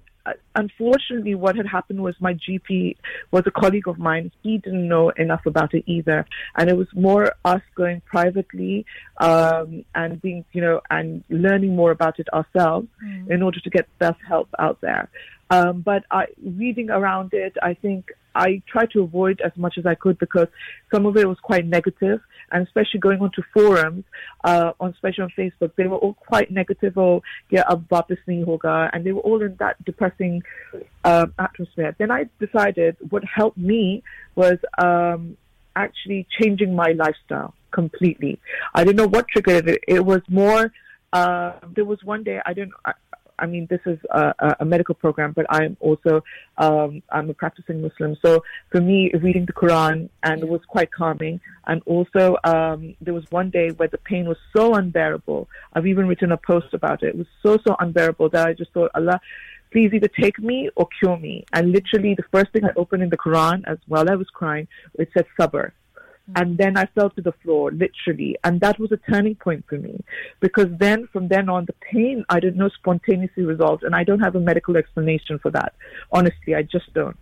unfortunately, 0.56 1.36
what 1.36 1.56
had 1.56 1.68
happened 1.68 2.02
was 2.02 2.16
my 2.20 2.34
GP 2.34 2.98
was 3.32 3.44
a 3.46 3.52
colleague 3.52 3.88
of 3.88 4.00
mine. 4.00 4.32
He 4.44 4.58
didn't 4.58 4.88
know 4.88 5.10
enough 5.10 5.46
about 5.46 5.74
it 5.74 5.84
either, 5.88 6.26
and 6.56 6.70
it 6.70 6.78
was 6.78 6.88
more 6.94 7.34
us 7.46 7.62
going 7.76 8.02
privately 8.02 8.86
um, 9.18 9.86
and 9.96 10.22
being, 10.22 10.46
you 10.52 10.62
know, 10.62 10.82
and 10.90 11.24
learning 11.30 11.76
more 11.76 11.92
about 11.92 12.20
it 12.20 12.28
ourselves 12.34 12.88
mm. 13.04 13.30
in 13.30 13.42
order 13.44 13.60
to 13.60 13.70
get 13.70 13.86
the 13.86 14.08
best 14.08 14.20
help 14.28 14.50
out 14.60 14.80
there. 14.82 15.10
Um, 15.52 15.82
but 15.82 16.04
I, 16.12 16.26
reading 16.44 16.90
around 16.92 17.34
it, 17.34 17.54
I 17.62 17.74
think 17.74 18.12
I 18.36 18.62
tried 18.68 18.92
to 18.92 19.02
avoid 19.02 19.42
as 19.42 19.52
much 19.56 19.78
as 19.78 19.86
I 19.86 19.96
could 19.96 20.20
because 20.20 20.48
some 20.94 21.06
of 21.06 21.18
it 21.18 21.28
was 21.28 21.38
quite 21.42 21.66
negative, 21.66 22.22
and 22.52 22.66
especially 22.66 23.00
going 23.00 23.20
onto 23.20 23.42
forums, 23.54 24.04
uh, 24.44 24.72
on 24.80 24.92
especially 24.92 25.24
on 25.24 25.34
Facebook, 25.38 25.72
they 25.76 25.88
were 25.88 25.98
all 25.98 26.14
quite 26.14 26.52
negative. 26.52 26.98
Oh, 26.98 27.24
yeah, 27.50 27.64
abba 27.70 28.04
hoga, 28.28 28.90
and 28.94 29.06
they 29.06 29.12
were 29.12 29.22
all 29.22 29.42
in 29.42 29.56
that 29.60 29.84
depressing 29.86 30.39
um, 31.04 31.34
atmosphere. 31.40 31.96
Then 31.98 32.12
I 32.12 32.30
decided 32.40 32.98
what 33.10 33.24
helped 33.24 33.58
me 33.58 34.04
was 34.36 34.58
um, 34.78 35.38
actually 35.76 36.28
changing 36.40 36.76
my 36.76 36.92
lifestyle 36.92 37.54
completely. 37.72 38.40
I 38.74 38.84
don't 38.84 38.96
know 38.96 39.08
what 39.08 39.28
triggered 39.28 39.68
it. 39.70 39.84
It 39.88 40.06
was 40.06 40.22
more. 40.28 40.72
Uh, 41.14 41.54
there 41.76 41.86
was 41.86 42.00
one 42.04 42.24
day 42.24 42.40
I 42.46 42.54
don't. 42.54 42.72
I, 42.86 42.94
I 43.42 43.46
mean, 43.46 43.68
this 43.70 43.80
is 43.86 43.98
a- 44.12 44.58
a 44.60 44.66
medical 44.66 44.96
program, 44.96 45.32
but 45.32 45.46
I'm 45.50 45.78
also 45.80 46.24
um, 46.58 47.02
I'm 47.10 47.30
a 47.30 47.34
practicing 47.34 47.82
Muslim. 47.82 48.18
So 48.22 48.44
for 48.70 48.82
me, 48.82 49.12
reading 49.14 49.46
the 49.46 49.54
Quran 49.54 50.10
and 50.24 50.42
it 50.42 50.48
was 50.48 50.62
quite 50.68 50.92
calming. 50.92 51.40
And 51.66 51.82
also, 51.86 52.36
um, 52.44 52.96
there 53.00 53.14
was 53.14 53.24
one 53.32 53.50
day 53.50 53.70
where 53.70 53.88
the 53.88 53.98
pain 54.00 54.28
was 54.28 54.38
so 54.56 54.76
unbearable. 54.76 55.48
I've 55.74 55.88
even 55.88 56.08
written 56.08 56.32
a 56.32 56.38
post 56.38 56.74
about 56.74 57.02
it. 57.04 57.10
It 57.10 57.18
was 57.18 57.28
so 57.42 57.58
so 57.66 57.76
unbearable 57.80 58.30
that 58.30 58.48
I 58.48 58.54
just 58.54 58.72
thought, 58.74 58.92
Allah, 58.94 59.22
please 59.72 59.92
either 59.94 60.08
take 60.08 60.40
me 60.40 60.70
or 60.76 60.88
cure 61.00 61.18
me. 61.18 61.46
And 61.54 61.72
literally, 61.72 62.16
the 62.16 62.24
first 62.32 62.52
thing 62.52 62.66
I 62.66 62.72
opened 62.76 63.04
in 63.04 63.10
the 63.10 63.18
Quran, 63.18 63.64
as 63.68 63.78
while 63.88 64.10
I 64.10 64.16
was 64.16 64.28
crying, 64.30 64.68
it 64.96 65.10
said 65.14 65.26
sabr. 65.40 65.72
Mm. 66.32 66.42
And 66.42 66.58
then 66.58 66.78
I 66.78 66.86
fell 66.96 67.10
to 67.12 67.22
the 67.22 67.34
floor, 67.44 67.72
literally. 67.72 68.38
And 68.44 68.62
that 68.62 68.80
was 68.80 68.92
a 68.92 68.98
turning 69.12 69.36
point 69.36 69.66
for 69.68 69.78
me. 69.78 70.04
Because 70.40 70.68
then, 70.80 71.08
from 71.12 71.28
then 71.28 71.50
on, 71.50 71.66
the 71.66 71.76
pain, 71.92 72.26
I 72.30 72.40
didn't 72.40 72.58
know, 72.58 72.70
spontaneously 72.70 73.44
resolved. 73.44 73.84
And 73.84 73.96
I 73.96 74.04
don't 74.04 74.20
have 74.20 74.36
a 74.36 74.40
medical 74.40 74.78
explanation 74.78 75.40
for 75.40 75.52
that. 75.52 75.74
Honestly, 76.12 76.56
I 76.56 76.64
just 76.64 76.94
don't. 76.94 77.18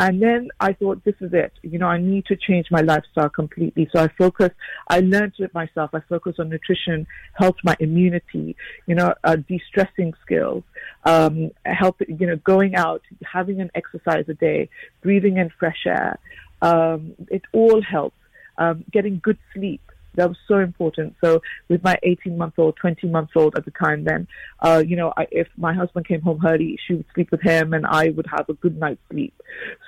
And 0.00 0.22
then 0.22 0.50
I 0.60 0.74
thought, 0.74 1.02
this 1.04 1.16
is 1.20 1.32
it. 1.32 1.52
You 1.62 1.78
know, 1.78 1.88
I 1.88 1.98
need 1.98 2.24
to 2.26 2.36
change 2.36 2.70
my 2.70 2.82
lifestyle 2.82 3.28
completely. 3.28 3.88
So 3.92 4.00
I 4.00 4.08
focused, 4.16 4.54
I 4.88 5.00
learned 5.00 5.34
it 5.38 5.52
myself. 5.52 5.90
I 5.92 6.00
focused 6.08 6.38
on 6.38 6.48
nutrition, 6.48 7.04
helped 7.34 7.64
my 7.64 7.76
immunity, 7.80 8.56
you 8.86 8.94
know, 8.94 9.12
uh, 9.24 9.36
de-stressing 9.36 10.14
skills, 10.24 10.62
um, 11.04 11.50
help, 11.64 12.00
you 12.06 12.26
know, 12.28 12.36
going 12.36 12.76
out, 12.76 13.02
having 13.24 13.60
an 13.60 13.70
exercise 13.74 14.24
a 14.28 14.34
day, 14.34 14.68
breathing 15.02 15.38
in 15.38 15.50
fresh 15.58 15.84
air. 15.84 16.18
Um, 16.62 17.14
it 17.28 17.42
all 17.52 17.82
helped. 17.82 18.16
Um, 18.56 18.84
getting 18.90 19.20
good 19.22 19.38
sleep. 19.54 19.80
That 20.17 20.29
was 20.29 20.37
so 20.47 20.59
important. 20.59 21.15
So 21.23 21.41
with 21.69 21.83
my 21.83 21.97
18 22.03 22.37
month 22.37 22.59
old, 22.59 22.75
20 22.77 23.07
month 23.07 23.29
old 23.35 23.55
at 23.55 23.65
the 23.65 23.71
time, 23.71 24.03
then, 24.03 24.27
uh, 24.59 24.83
you 24.85 24.95
know, 24.95 25.11
I, 25.17 25.27
if 25.31 25.47
my 25.57 25.73
husband 25.73 26.07
came 26.07 26.21
home 26.21 26.41
early, 26.45 26.77
she 26.85 26.93
would 26.93 27.05
sleep 27.15 27.31
with 27.31 27.41
him 27.41 27.73
and 27.73 27.85
I 27.87 28.09
would 28.09 28.27
have 28.27 28.47
a 28.49 28.53
good 28.53 28.79
night's 28.79 29.01
sleep. 29.09 29.33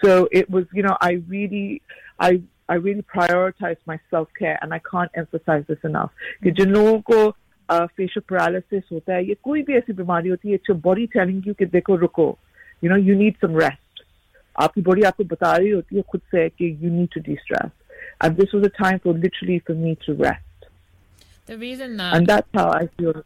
So 0.03 0.27
it 0.31 0.49
was, 0.49 0.65
you 0.73 0.81
know, 0.81 0.97
I 0.99 1.21
really, 1.27 1.83
I, 2.19 2.41
I 2.67 2.75
really 2.75 3.03
prioritized 3.03 3.83
my 3.85 3.99
self 4.09 4.27
care 4.37 4.57
and 4.61 4.73
I 4.73 4.79
can't 4.79 5.11
emphasize 5.15 5.65
this 5.67 5.83
enough. 5.83 6.11
कि 6.43 6.51
जिन 6.51 6.69
लोगों 6.69 6.99
को 7.11 7.33
facial 7.71 8.21
paralysis 8.29 8.83
होता 8.91 9.13
है 9.13 9.27
ये 9.27 9.35
कोई 9.43 9.61
भी 9.63 9.73
ऐसी 9.77 9.93
बीमारी 9.93 10.29
होती 10.29 10.49
है 10.49 10.55
इट्स 10.55 10.75
बॉडी 10.83 11.05
टेलिंग 11.13 11.47
यू 11.47 11.53
कि 11.59 11.65
देखो 11.65 11.95
रुको 11.95 12.27
you 12.83 12.89
know 12.89 12.97
you 12.97 13.15
need 13.19 13.37
some 13.45 13.57
rest 13.59 14.03
आपकी 14.63 14.81
बॉडी 14.81 15.01
आपको 15.09 15.23
बता 15.23 15.55
रही 15.55 15.69
होती 15.69 15.95
है 15.95 16.01
खुद 16.11 16.21
से 16.31 16.47
कि 16.49 16.69
you 16.81 16.91
need 16.97 17.09
to 17.15 17.23
de-stress 17.27 17.71
and 18.20 18.36
this 18.36 18.52
was 18.52 18.64
a 18.64 18.68
time 18.70 18.98
for 19.00 19.12
literally 19.12 19.58
for 19.60 19.74
me 19.74 19.96
to 20.06 20.14
rest 20.14 20.42
The 21.46 21.58
reason 21.58 21.96
that 21.98 22.14
and 22.14 22.26
that's 22.26 22.48
how 22.54 22.70
I 22.70 22.88
feel. 22.96 23.24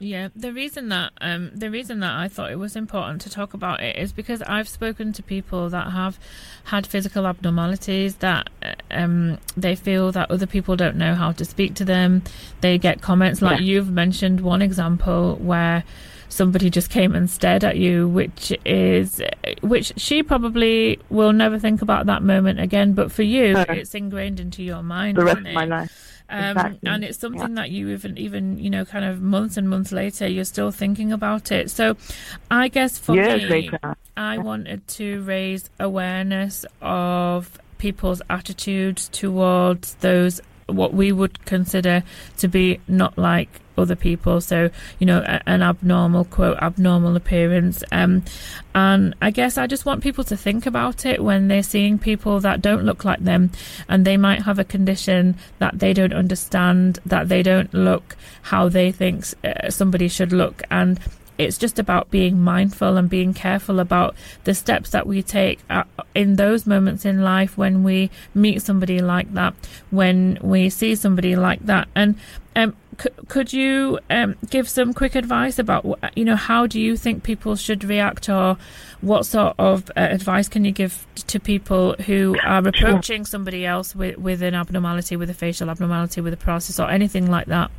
Yeah, 0.00 0.30
the 0.34 0.52
reason 0.52 0.88
that 0.88 1.12
um, 1.20 1.52
the 1.54 1.70
reason 1.70 2.00
that 2.00 2.12
I 2.12 2.26
thought 2.26 2.50
it 2.50 2.58
was 2.58 2.74
important 2.74 3.20
to 3.20 3.30
talk 3.30 3.54
about 3.54 3.80
it 3.80 3.96
is 3.96 4.12
because 4.12 4.42
I've 4.42 4.68
spoken 4.68 5.12
to 5.12 5.22
people 5.22 5.70
that 5.70 5.92
have 5.92 6.18
had 6.64 6.88
physical 6.88 7.24
abnormalities 7.24 8.16
that 8.16 8.50
uh, 8.64 8.74
um, 8.90 9.38
they 9.56 9.76
feel 9.76 10.10
that 10.10 10.28
other 10.28 10.46
people 10.46 10.74
don't 10.74 10.96
know 10.96 11.14
how 11.14 11.30
to 11.30 11.44
speak 11.44 11.74
to 11.74 11.84
them. 11.84 12.22
They 12.62 12.78
get 12.78 13.00
comments 13.00 13.40
like 13.40 13.60
Yeah. 13.60 13.66
you've 13.66 13.90
mentioned 13.92 14.40
one 14.40 14.60
example 14.60 15.36
where 15.36 15.84
somebody 16.30 16.70
just 16.70 16.88
came 16.88 17.14
and 17.14 17.28
stared 17.28 17.62
at 17.64 17.76
you, 17.76 18.08
which 18.08 18.52
is 18.64 19.20
which 19.60 19.92
she 19.96 20.22
probably 20.22 20.98
will 21.10 21.32
never 21.34 21.58
think 21.58 21.82
about 21.82 22.06
that 22.06 22.22
moment 22.22 22.58
again. 22.60 22.94
But 22.94 23.12
for 23.12 23.22
you, 23.22 23.56
it's 23.68 23.94
ingrained 23.94 24.40
into 24.40 24.62
your 24.62 24.82
mind. 24.82 25.18
the 25.18 25.24
rest 25.24 25.38
of 25.38 25.52
my 25.52 25.66
life 25.66 25.92
Um, 26.30 26.56
Exactly. 26.56 26.88
and 26.88 27.04
it's 27.04 27.18
something 27.18 27.54
that 27.56 27.70
you 27.70 27.88
even 27.90 28.16
even 28.16 28.56
you 28.58 28.70
know 28.70 28.84
kind 28.84 29.04
of 29.04 29.20
months 29.20 29.56
and 29.56 29.68
months 29.68 29.90
later 29.90 30.28
you're 30.28 30.44
still 30.44 30.70
thinking 30.70 31.10
about 31.12 31.50
it 31.50 31.72
so 31.72 31.96
i 32.52 32.68
guess 32.68 32.98
for 33.00 33.16
Yeah, 33.16 33.34
me 33.36 33.70
i 34.16 34.38
wanted 34.38 34.86
to 34.98 35.22
raise 35.24 35.68
awareness 35.80 36.64
of 36.80 37.58
people's 37.78 38.22
attitudes 38.30 39.08
towards 39.08 39.94
those 40.06 40.40
what 40.74 40.94
we 40.94 41.12
would 41.12 41.44
consider 41.44 42.02
to 42.38 42.48
be 42.48 42.80
not 42.88 43.16
like 43.18 43.48
other 43.78 43.96
people. 43.96 44.40
So 44.40 44.70
you 44.98 45.06
know 45.06 45.20
an 45.46 45.62
abnormal 45.62 46.24
quote 46.26 46.58
abnormal 46.58 47.16
appearance. 47.16 47.82
Um 47.92 48.22
and 48.72 49.14
i 49.20 49.30
guess 49.30 49.58
i 49.58 49.66
just 49.66 49.84
want 49.84 50.00
people 50.00 50.22
to 50.22 50.36
think 50.36 50.64
about 50.64 51.04
it 51.04 51.22
when 51.22 51.48
they're 51.48 51.62
seeing 51.62 51.98
people 51.98 52.38
that 52.38 52.62
don't 52.62 52.84
look 52.84 53.04
like 53.04 53.18
them 53.18 53.50
and 53.88 54.04
they 54.04 54.16
might 54.16 54.42
have 54.42 54.60
a 54.60 54.64
condition 54.64 55.34
that 55.58 55.80
they 55.80 55.92
don't 55.92 56.12
understand 56.12 57.00
that 57.04 57.28
they 57.28 57.42
don't 57.42 57.74
look 57.74 58.16
how 58.42 58.68
they 58.68 58.92
think 58.92 59.24
uh, 59.44 59.68
somebody 59.70 60.08
should 60.08 60.32
look. 60.32 60.62
And 60.70 60.98
it's 61.40 61.58
just 61.58 61.78
about 61.78 62.10
being 62.10 62.40
mindful 62.40 62.96
and 62.96 63.08
being 63.08 63.34
careful 63.34 63.80
about 63.80 64.14
the 64.44 64.54
steps 64.54 64.90
that 64.90 65.06
we 65.06 65.22
take 65.22 65.60
uh, 65.70 65.84
in 66.14 66.36
those 66.36 66.66
moments 66.66 67.04
in 67.04 67.22
life 67.22 67.56
when 67.56 67.82
we 67.82 68.10
meet 68.34 68.62
somebody 68.62 69.00
like 69.00 69.32
that, 69.34 69.54
when 69.90 70.38
we 70.42 70.68
see 70.70 70.94
somebody 70.94 71.36
like 71.36 71.64
that. 71.66 71.88
And 71.94 72.16
um, 72.56 72.76
c- 73.00 73.10
could 73.28 73.52
you 73.52 73.98
um, 74.10 74.36
give 74.50 74.68
some 74.68 74.92
quick 74.92 75.14
advice 75.14 75.58
about, 75.58 75.86
you 76.14 76.24
know, 76.24 76.36
how 76.36 76.66
do 76.66 76.80
you 76.80 76.96
think 76.96 77.22
people 77.22 77.56
should 77.56 77.84
react, 77.84 78.28
or 78.28 78.56
what 79.00 79.24
sort 79.24 79.54
of 79.58 79.90
uh, 79.90 80.00
advice 80.00 80.48
can 80.48 80.64
you 80.64 80.72
give 80.72 81.06
to 81.26 81.40
people 81.40 81.94
who 82.06 82.36
are 82.44 82.66
approaching 82.66 83.24
somebody 83.24 83.64
else 83.64 83.94
with, 83.94 84.18
with 84.18 84.42
an 84.42 84.54
abnormality, 84.54 85.16
with 85.16 85.30
a 85.30 85.34
facial 85.34 85.70
abnormality, 85.70 86.20
with 86.20 86.34
a 86.34 86.36
paralysis, 86.36 86.78
or 86.78 86.90
anything 86.90 87.30
like 87.30 87.46
that? 87.46 87.70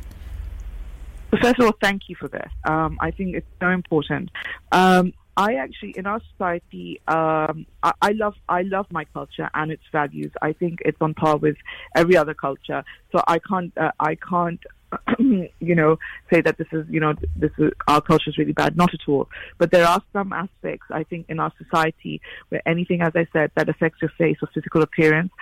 First 1.40 1.60
of 1.60 1.66
all, 1.66 1.76
thank 1.80 2.08
you 2.08 2.16
for 2.16 2.28
this. 2.28 2.50
Um, 2.64 2.98
I 3.00 3.10
think 3.10 3.34
it's 3.34 3.46
so 3.60 3.70
important. 3.70 4.30
Um, 4.70 5.14
I 5.36 5.54
actually, 5.54 5.94
in 5.96 6.06
our 6.06 6.20
society, 6.32 7.00
um, 7.08 7.64
I, 7.82 7.92
I 8.02 8.10
love 8.12 8.34
I 8.50 8.62
love 8.62 8.86
my 8.90 9.04
culture 9.04 9.48
and 9.54 9.72
its 9.72 9.82
values. 9.90 10.30
I 10.42 10.52
think 10.52 10.80
it's 10.84 10.98
on 11.00 11.14
par 11.14 11.38
with 11.38 11.56
every 11.94 12.18
other 12.18 12.34
culture. 12.34 12.84
So 13.12 13.22
I 13.26 13.38
can't 13.38 13.72
uh, 13.78 13.92
I 13.98 14.16
can't 14.16 14.60
you 15.18 15.74
know 15.74 15.98
say 16.30 16.42
that 16.42 16.58
this 16.58 16.66
is 16.72 16.84
you 16.90 17.00
know 17.00 17.14
this 17.34 17.50
is 17.56 17.70
our 17.88 18.02
culture 18.02 18.28
is 18.28 18.36
really 18.36 18.52
bad. 18.52 18.76
Not 18.76 18.92
at 18.92 19.00
all. 19.08 19.30
But 19.56 19.70
there 19.70 19.86
are 19.86 20.02
some 20.12 20.34
aspects 20.34 20.86
I 20.90 21.04
think 21.04 21.26
in 21.30 21.40
our 21.40 21.52
society 21.56 22.20
where 22.50 22.60
anything, 22.68 23.00
as 23.00 23.12
I 23.14 23.26
said, 23.32 23.52
that 23.56 23.70
affects 23.70 24.02
your 24.02 24.12
face 24.18 24.36
or 24.42 24.50
physical 24.52 24.82
appearance, 24.82 25.32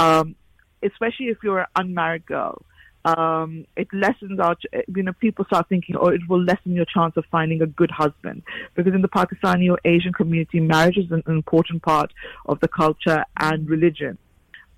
um, 0.00 0.34
especially 0.82 1.26
if 1.26 1.38
you're 1.44 1.60
an 1.60 1.66
unmarried 1.76 2.26
girl 2.26 2.62
um, 3.06 3.66
it 3.76 3.86
lessens 3.92 4.40
our, 4.40 4.56
you 4.88 5.02
know, 5.04 5.12
people 5.12 5.44
start 5.44 5.68
thinking, 5.68 5.94
oh, 5.96 6.08
it 6.08 6.22
will 6.28 6.42
lessen 6.42 6.72
your 6.72 6.84
chance 6.84 7.16
of 7.16 7.24
finding 7.30 7.62
a 7.62 7.66
good 7.66 7.90
husband. 7.90 8.42
Because 8.74 8.92
in 8.92 9.00
the 9.00 9.08
Pakistani 9.08 9.70
or 9.70 9.78
Asian 9.84 10.12
community, 10.12 10.58
marriage 10.58 10.96
is 10.96 11.10
an, 11.12 11.22
important 11.28 11.82
part 11.82 12.12
of 12.46 12.58
the 12.58 12.66
culture 12.66 13.24
and 13.38 13.70
religion. 13.70 14.18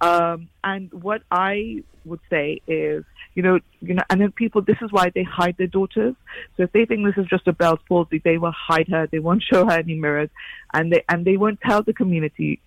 Um, 0.02 0.48
and 0.62 0.92
what 0.92 1.22
I 1.30 1.82
would 2.04 2.20
say 2.28 2.60
is, 2.66 3.02
you 3.34 3.42
know, 3.42 3.60
you 3.80 3.94
know, 3.94 4.02
and 4.10 4.20
then 4.20 4.32
people, 4.32 4.60
this 4.60 4.76
is 4.82 4.92
why 4.92 5.10
they 5.14 5.22
hide 5.22 5.56
their 5.56 5.66
daughters. 5.66 6.14
So 6.56 6.64
if 6.64 6.72
they 6.72 6.84
think 6.84 7.06
this 7.06 7.16
is 7.16 7.28
just 7.30 7.48
a 7.48 7.52
Bell's 7.54 7.80
palsy, 7.88 8.20
they 8.22 8.36
will 8.36 8.52
hide 8.52 8.88
her. 8.88 9.08
They 9.10 9.20
won't 9.20 9.42
show 9.52 9.64
her 9.64 9.78
any 9.78 9.94
mirrors, 9.94 10.30
and 10.74 10.92
they 10.92 11.02
and 11.08 11.24
they 11.24 11.36
won't 11.36 11.60
tell 11.62 11.82
the 11.82 11.94
community 11.94 12.60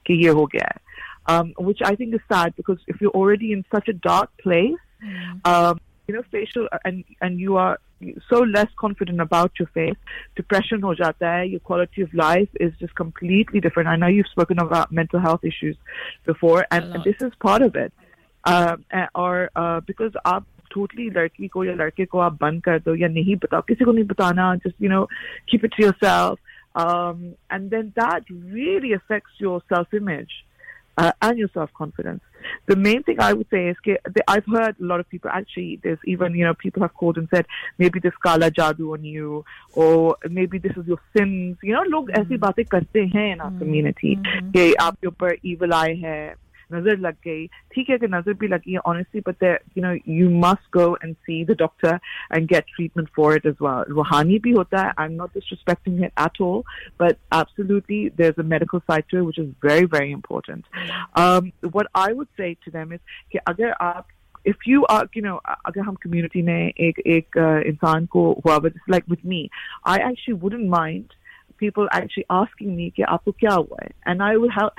um, 1.27 1.53
which 1.57 1.79
I 1.83 1.95
think 1.95 2.13
is 2.13 2.21
sad 2.31 2.55
because 2.55 2.79
if 2.87 2.99
you're 2.99 3.11
already 3.11 3.51
in 3.51 3.63
such 3.71 3.87
a 3.87 3.93
dark 3.93 4.29
place, 4.37 4.77
mm. 5.02 5.46
um, 5.46 5.80
you 6.06 6.14
know, 6.14 6.22
facial 6.30 6.68
and 6.84 7.04
and 7.20 7.40
you 7.40 7.56
are 7.56 7.78
so 8.28 8.40
less 8.40 8.68
confident 8.78 9.20
about 9.20 9.52
your 9.58 9.68
face, 9.68 9.96
depression 10.36 10.82
ho 10.82 10.94
jata 10.94 11.14
hai, 11.20 11.42
your 11.44 11.60
quality 11.60 12.02
of 12.02 12.12
life 12.14 12.48
is 12.60 12.72
just 12.78 12.94
completely 12.94 13.60
different. 13.60 13.88
I 13.88 13.96
know 13.96 14.06
you've 14.06 14.28
spoken 14.28 14.58
about 14.58 14.92
mental 14.92 15.20
health 15.20 15.44
issues 15.44 15.76
before, 16.24 16.66
and, 16.70 16.94
and 16.94 17.04
this 17.04 17.16
is 17.20 17.32
part 17.40 17.62
of 17.62 17.74
it. 17.74 17.92
Um, 18.44 18.84
or 19.14 19.50
uh, 19.56 19.80
because 19.80 20.12
आप 20.24 20.44
totally 20.74 21.10
लड़की 21.10 21.48
को 21.48 21.64
या 21.64 21.74
लड़के 21.74 22.04
को 22.06 22.18
आप 22.18 22.38
बंद 22.40 22.62
कर 22.64 22.78
दो 22.86 22.94
या 22.94 23.08
नहीं 23.08 23.36
बताओ 23.42 23.62
किसी 23.68 23.84
को 23.84 23.92
नहीं 23.92 24.04
बताना 24.04 24.62
just 24.62 24.74
you 24.78 24.88
know 24.88 25.06
keep 25.50 25.64
it 25.64 25.72
to 25.72 25.82
yourself 25.82 26.38
um, 26.76 27.34
and 27.50 27.70
then 27.70 27.92
that 27.96 28.24
really 28.30 28.92
affects 28.92 29.32
your 29.38 29.62
self 29.68 29.92
image 29.94 30.44
uh, 30.98 31.12
and 31.22 31.38
your 31.38 31.48
self 31.54 31.72
confidence. 31.72 32.22
The 32.66 32.76
main 32.76 33.02
thing 33.02 33.20
I 33.20 33.32
would 33.32 33.48
say 33.50 33.68
is 33.68 33.76
that 33.84 34.22
I've 34.28 34.46
heard 34.46 34.76
a 34.80 34.84
lot 34.84 35.00
of 35.00 35.08
people 35.08 35.30
actually, 35.30 35.80
there's 35.82 35.98
even, 36.04 36.34
you 36.34 36.44
know, 36.44 36.54
people 36.54 36.82
have 36.82 36.94
called 36.94 37.18
and 37.18 37.28
said, 37.34 37.46
maybe 37.78 37.98
this 37.98 38.12
kala 38.22 38.50
jadoo 38.50 38.92
on 38.92 39.04
you, 39.04 39.44
or 39.74 40.16
maybe 40.30 40.58
this 40.58 40.76
is 40.76 40.86
your 40.86 41.00
sins. 41.16 41.56
You 41.62 41.74
know, 41.74 41.82
लोग 41.82 42.10
ऐसी 42.10 42.36
बातें 42.38 42.64
करते 42.64 43.06
हैं 43.16 43.32
in 43.32 43.40
our 43.40 43.52
community 43.58 44.16
कि 44.52 44.74
आपके 44.74 45.06
ऊपर 45.06 45.36
evil 45.44 45.72
eye 45.72 45.96
है 46.04 46.34
नजर 46.72 46.98
लग 46.98 47.14
गई 47.24 47.46
ठीक 47.74 47.90
है 47.90 47.98
कि 47.98 48.06
नजर 48.14 48.32
भी 48.40 48.48
लगी 48.48 48.72
है 48.72 48.80
honestly 48.88 49.22
but 49.28 49.38
there 49.44 49.58
you 49.76 49.84
know 49.84 49.92
you 50.14 50.30
must 50.44 50.70
go 50.76 50.86
and 51.06 51.16
see 51.28 51.38
the 51.50 51.56
doctor 51.62 51.92
and 52.36 52.48
get 52.52 52.72
treatment 52.76 53.12
for 53.18 53.28
it 53.36 53.46
as 53.50 53.62
well 53.66 53.92
रूहानी 53.98 54.38
भी 54.46 54.52
होता 54.58 54.82
है 54.86 54.92
I'm 55.04 55.16
not 55.20 55.36
disrespecting 55.38 56.02
it 56.08 56.24
at 56.26 56.42
all 56.46 56.64
but 57.04 57.22
absolutely 57.40 58.00
there's 58.20 58.42
a 58.44 58.48
medical 58.56 58.84
side 58.90 59.08
to 59.12 59.22
it 59.22 59.30
which 59.30 59.40
is 59.44 59.54
very 59.68 59.86
very 59.96 60.12
important 60.18 60.64
um, 61.24 61.52
what 61.78 61.92
I 61.94 62.12
would 62.12 62.28
say 62.42 62.52
to 62.66 62.76
them 62.78 62.92
is 62.98 63.00
कि 63.32 63.38
अगर 63.54 63.72
आप 63.90 64.06
if 64.46 64.64
you 64.64 64.86
are, 64.86 65.04
you 65.12 65.22
know, 65.22 65.38
अगर 65.66 65.80
हम 65.80 65.96
community 66.02 66.42
में 66.42 66.72
एक 66.88 66.98
एक 67.14 67.36
इंसान 67.66 68.06
को 68.06 68.22
हुआ 68.44 68.58
just 68.66 68.88
like 68.88 69.06
with 69.08 69.24
me, 69.24 69.50
I 69.84 69.98
actually 69.98 70.34
wouldn't 70.34 70.68
mind 70.68 71.16
people 71.58 71.88
actually 71.90 72.26
asking 72.30 72.76
me 72.76 72.90
कि 72.96 73.02
आपको 73.02 73.32
क्या 73.40 73.54
हुआ 73.54 73.78
है, 73.82 73.90
and 74.06 74.22
I 74.22 74.36
would 74.36 74.52
have 74.52 74.70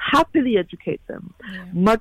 happily 0.00 0.56
educate 0.58 1.00
them. 1.06 1.34
Yeah. 1.52 1.96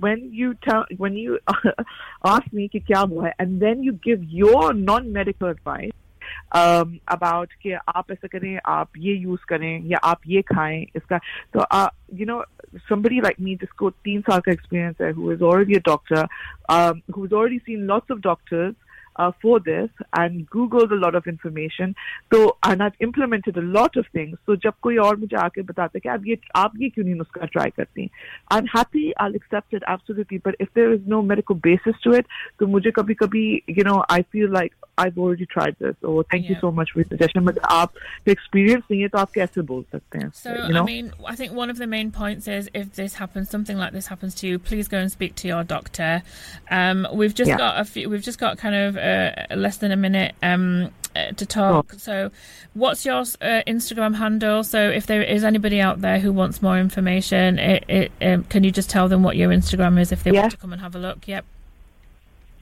when 0.00 0.30
you 0.32 0.54
tell, 0.54 0.84
when 0.96 1.14
you 1.14 1.38
ask 2.24 2.52
me 2.52 2.68
कि 2.68 2.80
क्या 2.80 3.00
हुआ 3.00 3.26
है, 3.26 3.32
and 3.38 3.60
then 3.62 3.82
you 3.82 3.92
give 3.92 4.22
your 4.24 4.72
non-medical 4.72 5.48
advice 5.48 5.92
um, 6.52 7.00
about 7.06 7.48
कि 7.62 7.72
आप 7.72 8.10
ऐसा 8.10 8.28
करें, 8.28 8.58
आप 8.66 8.88
ये 8.98 9.26
use 9.26 9.44
करें 9.48 9.84
या 9.84 9.98
आप 9.98 10.20
ये 10.26 10.42
खाएं, 10.42 10.86
इसका 10.96 11.18
तो 11.52 11.60
uh, 11.60 11.88
you 12.14 12.26
know 12.26 12.44
somebody 12.88 13.20
like 13.20 13.38
me 13.38 13.56
जिसको 13.56 13.90
तीन 13.90 14.20
साल 14.20 14.40
का 14.40 14.52
experience 14.52 15.00
है, 15.00 15.14
who 15.14 15.30
is 15.30 15.42
already 15.42 15.74
a 15.74 15.80
doctor, 15.80 16.26
um, 16.68 17.02
who's 17.14 17.32
already 17.32 17.60
seen 17.60 17.86
lots 17.86 18.10
of 18.10 18.20
doctors 18.20 18.74
uh, 19.18 19.32
for 19.42 19.60
this 19.60 19.90
and 20.14 20.48
Googled 20.50 20.92
a 20.92 20.94
lot 20.94 21.14
of 21.14 21.26
information. 21.26 21.94
So 22.32 22.56
and 22.62 22.82
I've 22.82 22.98
implemented 23.00 23.56
a 23.56 23.62
lot 23.62 23.96
of 23.96 24.06
things. 24.12 24.38
So 24.46 24.56
जब 24.56 24.74
कोई 24.82 24.96
और 24.96 25.16
मुझे 25.16 25.36
आके 25.36 25.62
बताता 25.62 25.90
है 25.94 26.00
कि 26.00 26.08
आप 26.08 26.26
ये 26.26 26.38
आप 26.56 26.72
ये 26.80 26.88
क्यों 26.90 27.04
नहीं 27.04 27.14
नुस्खा 27.14 27.50
try 27.50 27.70
करती 27.78 28.10
I'm 28.50 28.66
happy, 28.66 29.12
I'll 29.16 29.34
accept 29.34 29.72
it 29.72 29.82
absolutely. 29.86 30.38
But 30.38 30.56
if 30.60 30.72
there 30.74 30.92
is 30.92 31.00
no 31.06 31.22
medical 31.22 31.56
basis 31.68 32.00
to 32.04 32.12
it, 32.12 32.26
तो 32.60 32.66
मुझे 32.66 32.90
कभी 32.98 33.14
कभी 33.14 33.62
you 33.68 33.84
know 33.84 34.04
I 34.08 34.22
feel 34.22 34.50
like 34.50 34.74
I've 34.98 35.16
already 35.16 35.46
tried 35.46 35.76
this 35.78 35.94
or 36.02 36.24
thank 36.24 36.44
yeah. 36.44 36.50
you 36.50 36.56
so 36.60 36.72
much 36.72 36.90
for 36.90 36.98
your 36.98 37.08
suggestion. 37.08 37.44
But 37.44 37.58
आप 37.62 37.92
experience 38.26 38.84
नहीं 38.90 39.00
है 39.02 39.08
तो 39.08 39.18
आप 39.18 39.30
कैसे 39.32 39.62
बोल 39.62 39.84
सकते 39.92 40.18
हैं? 40.18 40.32
So 40.34 40.54
you 40.66 40.74
know? 40.74 40.82
I 40.82 40.86
mean, 40.86 41.12
I 41.24 41.36
think 41.36 41.52
one 41.52 41.70
of 41.70 41.78
the 41.78 41.86
main 41.86 42.10
points 42.10 42.48
is 42.48 42.68
if 42.74 42.92
this 42.94 43.14
happens, 43.14 43.48
something 43.48 43.78
like 43.78 43.92
this 43.92 44.08
happens 44.08 44.34
to 44.36 44.48
you, 44.48 44.58
please 44.58 44.88
go 44.88 44.98
and 44.98 45.12
speak 45.12 45.36
to 45.36 45.48
your 45.48 45.62
doctor. 45.62 46.22
Um, 46.70 47.06
we've 47.12 47.34
just 47.34 47.48
yeah. 47.48 47.56
got 47.56 47.80
a 47.80 47.84
few. 47.84 48.10
We've 48.10 48.22
just 48.22 48.40
got 48.40 48.58
kind 48.58 48.74
of 48.74 48.96
uh, 48.96 49.54
less 49.54 49.76
than 49.76 49.92
a 49.92 49.96
minute 49.96 50.34
um, 50.42 50.90
uh, 51.14 51.30
to 51.32 51.46
talk. 51.46 51.92
Oh. 51.94 51.98
So, 51.98 52.30
what's 52.74 53.04
your 53.04 53.20
uh, 53.20 53.62
Instagram 53.66 54.16
handle? 54.16 54.64
So, 54.64 54.90
if 54.90 55.06
there 55.06 55.22
is 55.22 55.44
anybody 55.44 55.80
out 55.80 56.00
there 56.00 56.18
who 56.18 56.32
wants 56.32 56.60
more 56.60 56.78
information, 56.78 57.58
it, 57.58 57.84
it, 57.88 58.12
um, 58.20 58.44
can 58.44 58.64
you 58.64 58.72
just 58.72 58.90
tell 58.90 59.08
them 59.08 59.22
what 59.22 59.36
your 59.36 59.50
Instagram 59.50 60.00
is 60.00 60.10
if 60.10 60.24
they 60.24 60.32
want 60.32 60.50
to 60.50 60.56
come 60.56 60.72
and 60.72 60.82
have 60.82 60.96
a 60.96 60.98
look? 60.98 61.28
Yep. 61.28 61.44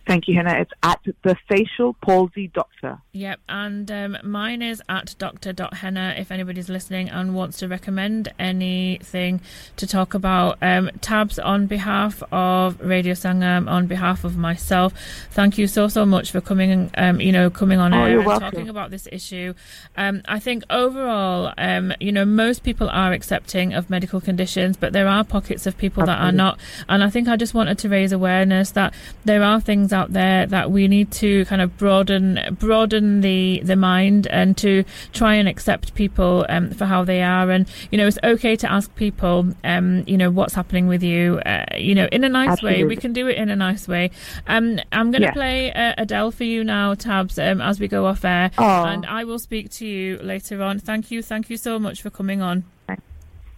Thank 0.08 0.28
you, 0.28 0.36
Henna. 0.36 0.60
It's 0.60 0.72
at 0.82 1.00
the 1.22 1.36
facial 1.48 1.94
palsy 1.94 2.48
doctor. 2.48 3.00
Yep, 3.14 3.40
and 3.48 3.92
um, 3.92 4.18
mine 4.24 4.62
is 4.62 4.82
at 4.90 5.16
dr.henna 5.20 6.16
if 6.18 6.32
anybody's 6.32 6.70
listening 6.70 7.08
and 7.10 7.36
wants 7.36 7.60
to 7.60 7.68
recommend 7.68 8.34
anything 8.40 9.42
to 9.78 9.86
talk 9.86 10.14
about. 10.14 10.58
Um, 10.62 10.90
tabs 11.02 11.38
on 11.38 11.68
behalf 11.68 12.24
of 12.32 12.82
Radio 12.82 13.14
Sangam, 13.14 13.70
on 13.70 13.86
behalf 13.86 14.24
of 14.24 14.38
myself, 14.38 14.94
thank 15.30 15.60
you 15.60 15.68
so, 15.68 15.88
so 15.88 16.06
much 16.06 16.32
for 16.32 16.42
coming, 16.42 16.90
um, 16.96 17.22
you 17.22 17.32
know, 17.32 17.52
coming 17.52 17.80
on 17.80 17.94
oh, 17.94 18.04
air 18.04 18.18
and 18.18 18.26
welcome. 18.26 18.52
talking 18.52 18.70
about 18.70 18.90
this 18.90 19.08
issue. 19.12 19.54
Um, 19.98 20.24
I 20.26 20.40
think 20.40 20.64
overall, 20.72 21.54
um, 21.60 21.94
you 22.00 22.12
know, 22.12 22.26
most 22.26 22.64
people 22.64 22.90
are 22.90 23.14
accepting 23.14 23.74
of 23.74 23.90
medical 23.90 24.20
conditions, 24.20 24.78
but 24.78 24.94
there 24.94 25.08
are 25.08 25.24
pockets 25.24 25.68
of 25.68 25.78
people 25.78 26.04
Absolutely. 26.04 26.26
that 26.26 26.28
are 26.28 26.36
not. 26.36 26.60
And 26.90 27.04
I 27.04 27.10
think 27.12 27.28
I 27.28 27.36
just 27.36 27.54
wanted 27.54 27.78
to 27.80 27.90
raise 27.90 28.12
awareness 28.12 28.72
that 28.72 28.96
there 29.26 29.44
are 29.44 29.62
things 29.62 29.91
things 29.92 30.02
out 30.02 30.14
there 30.14 30.46
that 30.48 30.72
we 30.72 30.88
need 30.88 31.12
to 31.12 31.46
kind 31.46 31.62
of 31.62 31.78
broaden 31.78 32.40
broaden 32.60 33.22
the 33.22 33.62
the 33.64 33.76
mind 33.76 34.28
and 34.28 34.58
to 34.58 34.84
try 35.14 35.36
and 35.36 35.48
accept 35.48 35.94
people 35.96 36.46
um, 36.50 36.72
for 36.72 36.86
how 36.86 37.04
they 37.04 37.22
are. 37.22 37.52
And 37.52 37.68
you 37.92 37.98
know, 37.98 38.08
it's 38.08 38.20
okay 38.24 38.56
to 38.58 38.72
ask 38.72 38.94
people, 38.96 39.54
um, 39.64 40.04
you 40.08 40.18
know, 40.18 40.32
what's 40.32 40.54
happening 40.54 40.88
with 40.88 41.04
you. 41.04 41.40
Uh, 41.46 41.66
you 41.78 41.96
know, 41.96 42.08
in 42.12 42.24
a 42.24 42.30
nice 42.30 42.52
Absolutely. 42.52 42.84
way. 42.84 42.90
We 42.90 42.96
can 42.96 43.14
do 43.14 43.28
it 43.28 43.38
in 43.38 43.50
a 43.50 43.56
nice 43.56 43.88
way. 43.88 44.12
Um, 44.48 44.80
I'm 44.92 45.12
going 45.12 45.22
to 45.22 45.28
yeah. 45.28 45.34
play 45.34 45.74
uh, 45.74 45.94
Adele 45.98 46.32
for 46.32 46.44
you 46.44 46.64
now, 46.64 46.94
Tabs, 46.94 47.38
um, 47.40 47.62
as 47.62 47.80
we 47.80 47.88
go 47.88 48.06
off 48.06 48.26
air, 48.26 48.52
Aww. 48.58 48.94
and 48.94 49.06
I 49.06 49.24
will 49.24 49.40
speak 49.40 49.70
to 49.72 49.86
you 49.86 50.18
later 50.18 50.62
on. 50.62 50.80
Thank 50.80 51.12
you, 51.12 51.22
thank 51.22 51.50
you 51.50 51.58
so 51.58 51.80
much 51.80 52.02
for 52.02 52.10
coming 52.10 52.42
on. 52.42 52.64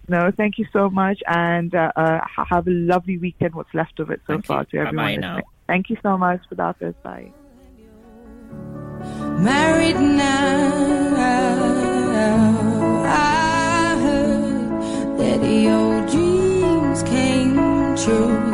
No, 0.06 0.30
thank 0.36 0.58
you 0.58 0.66
so 0.70 0.90
much, 0.90 1.22
and 1.26 1.74
uh, 1.74 1.90
uh, 1.96 2.20
have 2.50 2.66
a 2.66 2.70
lovely 2.70 3.16
weekend. 3.16 3.54
What's 3.54 3.72
left 3.72 4.00
of 4.00 4.10
it 4.10 4.20
so 4.26 4.34
thank 4.34 4.44
far 4.44 4.60
you. 4.60 4.66
to 4.80 4.86
everyone. 4.86 5.06
Bye 5.06 5.16
now. 5.16 5.40
Thank 5.66 5.90
you 5.90 5.96
so 6.02 6.18
much 6.18 6.40
for 6.48 6.54
that. 6.56 6.76
Bye. 7.02 7.32
Married 9.38 9.96
now, 9.96 10.72
I 13.06 13.96
heard 14.02 15.18
that 15.18 15.42
your 15.44 16.06
dreams 16.06 17.02
came 17.02 17.56
true. 17.96 18.53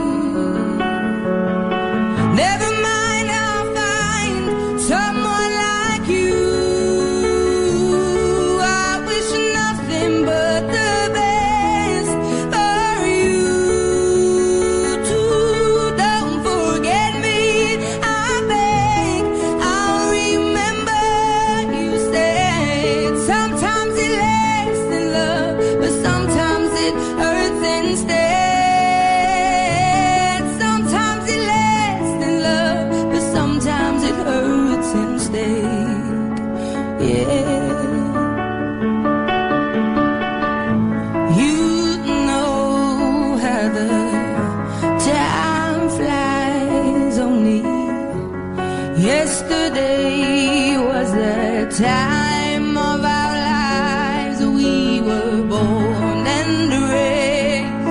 Time 51.81 52.77
of 52.77 53.03
our 53.03 53.35
lives. 53.53 54.39
We 54.45 55.01
were 55.01 55.41
born 55.53 56.21
and 56.39 56.71
raised 56.93 57.87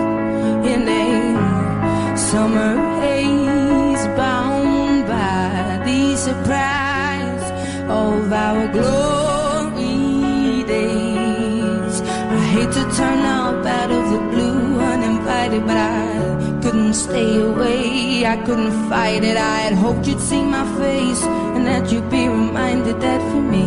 in 0.72 0.82
a 0.88 2.16
summer 2.16 2.72
haze, 3.00 4.04
bound 4.16 5.08
by 5.08 5.82
the 5.84 6.16
surprise 6.16 7.46
of 7.88 8.32
our 8.32 8.68
glory 8.68 10.62
days. 10.74 12.00
I 12.36 12.40
hate 12.54 12.72
to 12.78 12.84
turn 12.96 13.20
up 13.40 13.66
out 13.66 13.90
of 13.90 14.04
the 14.12 14.20
blue 14.32 14.78
uninvited, 14.78 15.66
but 15.66 15.76
I 15.76 16.60
couldn't 16.62 16.94
stay 16.94 17.40
away. 17.40 18.24
I 18.24 18.36
couldn't 18.46 18.88
fight 18.88 19.24
it. 19.24 19.36
I 19.36 19.58
had 19.66 19.74
hoped 19.74 20.06
you'd 20.06 20.20
see 20.20 20.44
my 20.44 20.64
face 20.78 21.24
and 21.24 21.66
that 21.66 21.90
you'd 21.90 22.08
be 22.08 22.28
reminded 22.70 23.00
that 23.02 23.20
for 23.32 23.40
me. 23.40 23.66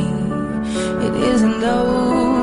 It 1.05 1.13
isn't 1.33 1.63
over 1.63 2.42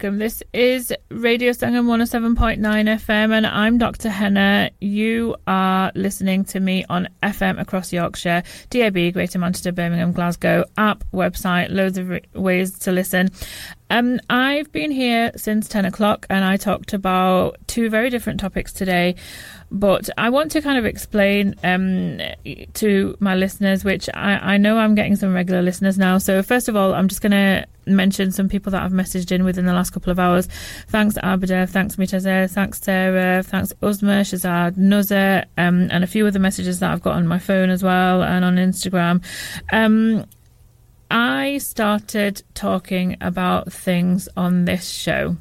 This 0.00 0.44
is 0.52 0.92
Radio 1.10 1.50
Sangam 1.50 1.86
107.9 1.86 2.58
FM, 2.60 3.32
and 3.32 3.44
I'm 3.44 3.78
Dr. 3.78 4.08
Henna. 4.08 4.70
You 4.80 5.34
are 5.48 5.90
listening 5.96 6.44
to 6.46 6.60
me 6.60 6.84
on 6.88 7.08
FM 7.20 7.60
across 7.60 7.92
Yorkshire, 7.92 8.44
DAB, 8.70 9.12
Greater 9.12 9.40
Manchester, 9.40 9.72
Birmingham, 9.72 10.12
Glasgow, 10.12 10.64
app, 10.76 11.02
website, 11.12 11.70
loads 11.70 11.98
of 11.98 12.10
re- 12.10 12.22
ways 12.32 12.78
to 12.80 12.92
listen. 12.92 13.30
Um, 13.90 14.20
I've 14.30 14.70
been 14.70 14.92
here 14.92 15.32
since 15.34 15.66
10 15.66 15.86
o'clock, 15.86 16.26
and 16.30 16.44
I 16.44 16.58
talked 16.58 16.92
about 16.92 17.56
two 17.66 17.90
very 17.90 18.08
different 18.08 18.38
topics 18.38 18.72
today. 18.72 19.16
But 19.70 20.08
I 20.16 20.30
want 20.30 20.50
to 20.52 20.62
kind 20.62 20.78
of 20.78 20.86
explain 20.86 21.54
um, 21.62 22.20
to 22.74 23.16
my 23.20 23.34
listeners, 23.34 23.84
which 23.84 24.08
I, 24.14 24.54
I 24.54 24.56
know 24.56 24.78
I'm 24.78 24.94
getting 24.94 25.14
some 25.14 25.34
regular 25.34 25.60
listeners 25.60 25.98
now. 25.98 26.16
So, 26.18 26.42
first 26.42 26.68
of 26.68 26.76
all, 26.76 26.94
I'm 26.94 27.06
just 27.06 27.20
going 27.20 27.32
to 27.32 27.66
mention 27.86 28.32
some 28.32 28.48
people 28.48 28.72
that 28.72 28.82
I've 28.82 28.92
messaged 28.92 29.30
in 29.30 29.44
within 29.44 29.66
the 29.66 29.74
last 29.74 29.90
couple 29.90 30.10
of 30.10 30.18
hours. 30.18 30.46
Thanks, 30.88 31.16
Abida. 31.16 31.68
Thanks, 31.68 31.96
Mitazer. 31.96 32.50
Thanks, 32.50 32.80
Sarah. 32.80 33.42
Thanks, 33.42 33.72
Uzma, 33.82 34.22
Shazad, 34.22 34.76
Nuzza, 34.76 35.44
um, 35.58 35.88
and 35.90 36.02
a 36.02 36.06
few 36.06 36.26
other 36.26 36.38
messages 36.38 36.80
that 36.80 36.90
I've 36.90 37.02
got 37.02 37.16
on 37.16 37.26
my 37.26 37.38
phone 37.38 37.68
as 37.68 37.82
well 37.82 38.22
and 38.22 38.44
on 38.44 38.56
Instagram. 38.56 39.22
Um, 39.70 40.24
I 41.10 41.58
started 41.58 42.42
talking 42.54 43.16
about 43.20 43.72
things 43.72 44.28
on 44.36 44.64
this 44.66 44.88
show 44.88 45.36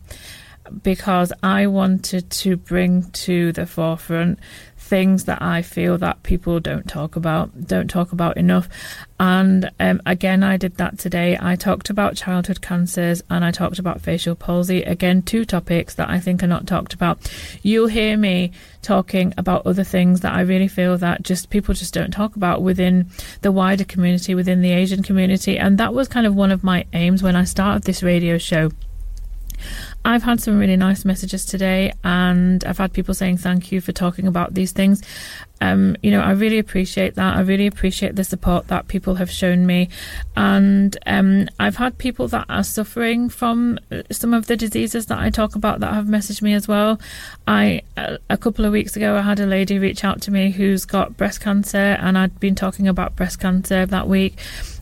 because 0.84 1.34
I 1.44 1.68
wanted 1.68 2.30
to 2.30 2.58
bring 2.58 3.10
to 3.12 3.52
the 3.52 3.66
forefront 3.66 4.40
things 4.88 5.26
that 5.26 5.42
I 5.42 5.62
feel 5.62 5.98
that 5.98 6.24
people 6.24 6.60
don't 6.60 6.88
talk 6.88 7.16
about, 7.16 7.68
don't 7.68 7.90
talk 7.90 8.14
about 8.14 8.38
enough. 8.38 8.70
And 9.20 9.70
um, 9.80 10.02
again, 10.06 10.44
I 10.44 10.56
did 10.56 10.78
that 10.78 10.98
today. 10.98 11.38
I 11.40 11.56
talked 11.56 11.90
about 11.90 12.16
childhood 12.16 12.62
cancers 12.62 13.22
and 13.30 13.44
I 13.44 13.52
talked 13.52 13.80
about 13.80 14.02
facial 14.02 14.36
palsy. 14.36 14.84
Again, 14.84 15.22
two 15.22 15.44
topics 15.44 15.96
that 15.96 16.10
I 16.10 16.20
think 16.20 16.42
are 16.42 16.48
not 16.48 16.68
talked 16.68 16.94
about. 16.94 17.20
You'll 17.64 17.88
hear 17.88 18.16
me 18.16 18.52
talking 18.82 19.34
about 19.38 19.66
other 19.66 19.84
things 19.84 20.22
that 20.22 20.34
I 20.34 20.42
really 20.42 20.70
feel 20.70 20.98
that 21.00 21.24
just 21.24 21.50
people 21.50 21.74
just 21.74 21.94
don't 21.94 22.12
talk 22.12 22.36
about 22.36 22.62
within 22.62 23.10
the 23.42 23.52
wider 23.52 23.84
community, 23.84 24.36
within 24.36 24.62
the 24.62 24.72
Asian 24.72 25.04
community. 25.04 25.58
And 25.60 25.78
that 25.80 25.94
was 25.94 26.08
kind 26.08 26.26
of 26.26 26.36
one 26.36 26.52
of 26.52 26.64
my 26.64 26.86
aims 26.94 27.22
when 27.22 27.36
I 27.36 27.44
started 27.44 27.84
this 27.84 28.04
radio 28.04 28.38
show. 28.38 28.72
I've 30.08 30.24
had 30.24 30.40
some 30.40 30.58
really 30.58 30.78
nice 30.78 31.04
messages 31.04 31.46
today, 31.46 31.92
and 32.02 32.64
I've 32.64 32.78
had 32.78 32.94
people 32.94 33.14
saying 33.14 33.40
thank 33.40 33.74
you 33.74 33.82
for 33.82 33.92
talking 33.92 34.26
about 34.26 34.54
these 34.54 34.72
things. 34.72 35.04
Um, 35.60 35.98
you 36.02 36.12
know, 36.12 36.22
I 36.22 36.32
really 36.32 36.60
appreciate 36.60 37.16
that. 37.16 37.36
I 37.36 37.42
really 37.42 37.68
appreciate 37.68 38.16
the 38.16 38.24
support 38.24 38.70
that 38.70 38.88
people 38.88 39.16
have 39.16 39.30
shown 39.30 39.66
me. 39.66 39.90
And 40.38 40.98
um, 41.06 41.50
I've 41.60 41.76
had 41.76 41.98
people 41.98 42.30
that 42.30 42.46
are 42.48 42.64
suffering 42.64 43.28
from 43.28 43.80
uh, 43.92 44.04
some 44.10 44.34
of 44.34 44.48
the 44.48 44.56
diseases 44.56 45.08
that 45.08 45.20
I 45.20 45.30
talk 45.30 45.56
about 45.56 45.82
that 45.82 45.94
have 45.94 46.06
messaged 46.06 46.42
me 46.42 46.54
as 46.54 46.70
well. 46.70 47.02
I, 47.46 47.82
a 48.30 48.38
couple 48.38 48.64
of 48.64 48.72
weeks 48.72 48.96
ago, 48.96 49.18
I 49.18 49.22
had 49.22 49.42
a 49.42 49.46
lady 49.46 49.78
reach 49.78 50.06
out 50.06 50.22
to 50.22 50.32
me 50.32 50.52
who's 50.52 50.86
got 50.86 51.18
breast 51.18 51.42
cancer, 51.42 51.98
and 52.00 52.18
I'd 52.18 52.40
been 52.40 52.56
talking 52.56 52.88
about 52.88 53.18
breast 53.18 53.42
cancer 53.42 53.86
that 53.86 54.08
week. 54.08 54.38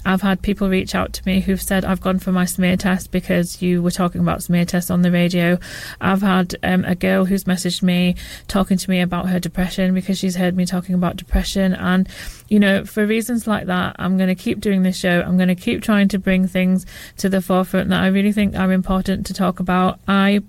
I've 0.06 0.22
had 0.22 0.42
people 0.42 0.70
reach 0.70 0.94
out 0.94 1.14
to 1.14 1.24
me 1.26 1.42
who've 1.42 1.62
said, 1.62 1.84
I've 1.84 2.02
gone 2.02 2.20
for 2.20 2.32
my 2.32 2.46
smear 2.46 2.78
test 2.78 3.12
because 3.12 3.62
you 3.62 3.82
were 3.82 3.92
talking 3.92 4.22
about 4.22 4.44
smear 4.44 4.66
tests 4.66 4.92
on 4.92 5.02
the 5.02 5.12
radio. 5.12 5.58
I've 6.00 6.22
had 6.22 6.56
um, 6.64 6.86
a 6.86 6.96
girl 6.96 7.26
who's 7.26 7.46
messaged 7.46 7.82
me 7.82 8.16
talking 8.48 8.78
to 8.78 8.90
me 8.90 9.02
about 9.02 9.30
her 9.30 9.40
depression 9.40 9.94
because 9.94 10.20
she's 10.20 10.36
heard 10.36 10.56
me 10.56 10.66
talking 10.66 10.96
about 10.96 11.18
depression. 11.18 11.74
And, 11.74 12.08
you 12.48 12.60
know, 12.60 12.86
for 12.86 13.06
reasons 13.06 13.48
like 13.48 13.66
that, 13.66 13.96
I'm 13.98 14.18
going 14.18 14.30
to 14.30 14.36
keep 14.36 14.62
doing 14.62 14.84
this 14.84 14.98
show. 14.98 15.22
I'm 15.22 15.38
going 15.38 15.50
to 15.50 15.56
keep 15.56 15.82
trying 15.82 16.08
to 16.10 16.20
bring 16.20 16.48
things 16.48 16.86
to 17.18 17.30
the 17.30 17.42
forefront 17.42 17.90
that 17.90 18.02
I 18.02 18.08
really 18.08 18.32
think 18.32 18.56
are 18.56 18.72
important 18.72 19.26
to 19.28 19.34
talk 19.34 19.60
about. 19.60 20.00
I 20.08 20.42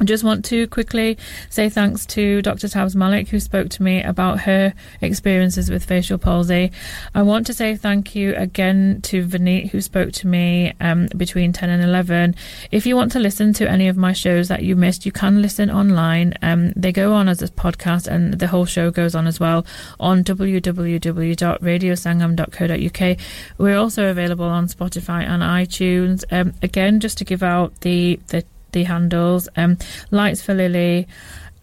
I 0.00 0.04
just 0.04 0.24
want 0.24 0.44
to 0.46 0.66
quickly 0.68 1.18
say 1.50 1.68
thanks 1.68 2.06
to 2.06 2.40
Dr. 2.42 2.68
Tabs 2.68 2.96
Malik, 2.96 3.28
who 3.28 3.38
spoke 3.38 3.68
to 3.70 3.82
me 3.82 4.02
about 4.02 4.40
her 4.40 4.74
experiences 5.00 5.70
with 5.70 5.84
facial 5.84 6.18
palsy. 6.18 6.72
I 7.14 7.22
want 7.22 7.46
to 7.46 7.54
say 7.54 7.76
thank 7.76 8.16
you 8.16 8.34
again 8.34 9.00
to 9.02 9.24
Vineet, 9.24 9.70
who 9.70 9.80
spoke 9.80 10.10
to 10.12 10.26
me 10.26 10.72
um, 10.80 11.06
between 11.16 11.52
10 11.52 11.70
and 11.70 11.80
11. 11.82 12.34
If 12.72 12.86
you 12.86 12.96
want 12.96 13.12
to 13.12 13.20
listen 13.20 13.52
to 13.54 13.70
any 13.70 13.88
of 13.88 13.96
my 13.96 14.12
shows 14.12 14.48
that 14.48 14.64
you 14.64 14.74
missed, 14.74 15.06
you 15.06 15.12
can 15.12 15.40
listen 15.40 15.70
online. 15.70 16.34
Um, 16.42 16.72
they 16.74 16.90
go 16.90 17.12
on 17.12 17.28
as 17.28 17.40
a 17.40 17.46
podcast, 17.48 18.08
and 18.08 18.34
the 18.34 18.48
whole 18.48 18.66
show 18.66 18.90
goes 18.90 19.14
on 19.14 19.28
as 19.28 19.38
well 19.38 19.64
on 20.00 20.24
www.radiosangam.co.uk. 20.24 23.18
We're 23.58 23.78
also 23.78 24.10
available 24.10 24.46
on 24.46 24.66
Spotify 24.66 25.22
and 25.22 25.40
iTunes. 25.42 26.24
Um, 26.32 26.54
again, 26.62 27.00
just 27.00 27.18
to 27.18 27.24
give 27.24 27.42
out 27.42 27.78
the 27.80 28.18
the 28.28 28.44
the 28.74 28.84
handles. 28.84 29.48
Um, 29.56 29.78
Lights 30.10 30.42
for 30.42 30.52
Lily. 30.54 31.08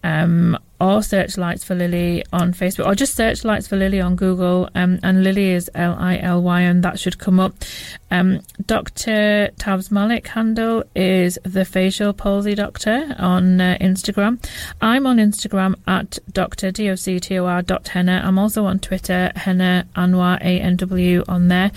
Um, 0.02 0.58
or 0.82 1.00
search 1.00 1.38
Lights 1.38 1.62
for 1.62 1.76
Lily 1.76 2.24
on 2.32 2.52
Facebook 2.52 2.86
or 2.86 2.96
just 2.96 3.14
search 3.14 3.44
Lights 3.44 3.68
for 3.68 3.76
Lily 3.76 4.00
on 4.00 4.16
Google 4.16 4.68
um, 4.74 4.98
and 5.04 5.22
Lily 5.22 5.50
is 5.50 5.70
L 5.76 5.94
I 5.96 6.18
L 6.18 6.42
Y 6.42 6.62
and 6.62 6.82
that 6.82 6.98
should 6.98 7.18
come 7.18 7.38
up. 7.38 7.54
Um, 8.10 8.40
Dr. 8.66 9.50
Tabs 9.58 9.92
Malik 9.92 10.26
handle 10.26 10.82
is 10.96 11.38
the 11.44 11.64
facial 11.64 12.12
palsy 12.12 12.56
doctor 12.56 13.14
on 13.18 13.60
uh, 13.60 13.78
Instagram. 13.80 14.44
I'm 14.80 15.06
on 15.06 15.18
Instagram 15.18 15.76
at 15.86 16.18
Dr. 16.30 16.72
D-O-C-T-O-R 16.72 17.62
dot 17.62 17.88
henna. 17.88 18.20
I'm 18.24 18.38
also 18.38 18.64
on 18.66 18.80
Twitter, 18.80 19.32
henna 19.36 19.86
anwar 19.94 20.38
A-N-W 20.40 21.24
on 21.28 21.48
there. 21.48 21.70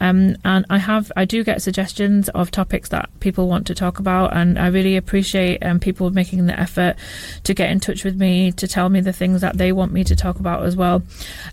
Um, 0.00 0.36
and 0.44 0.64
I 0.68 0.78
have, 0.78 1.10
I 1.16 1.24
do 1.24 1.42
get 1.42 1.62
suggestions 1.62 2.28
of 2.30 2.50
topics 2.50 2.90
that 2.90 3.08
people 3.20 3.48
want 3.48 3.66
to 3.68 3.74
talk 3.74 3.98
about, 3.98 4.36
and 4.36 4.58
I 4.58 4.68
really 4.68 4.96
appreciate 4.96 5.64
um, 5.64 5.80
people 5.80 6.10
making 6.10 6.46
the 6.46 6.58
effort 6.58 6.96
to 7.44 7.54
get 7.54 7.70
in 7.70 7.80
touch 7.80 8.04
with 8.04 8.16
me 8.16 8.47
to 8.52 8.68
tell 8.68 8.88
me 8.88 9.00
the 9.00 9.12
things 9.12 9.40
that 9.40 9.56
they 9.58 9.72
want 9.72 9.92
me 9.92 10.04
to 10.04 10.16
talk 10.16 10.38
about 10.38 10.64
as 10.64 10.76
well. 10.76 11.02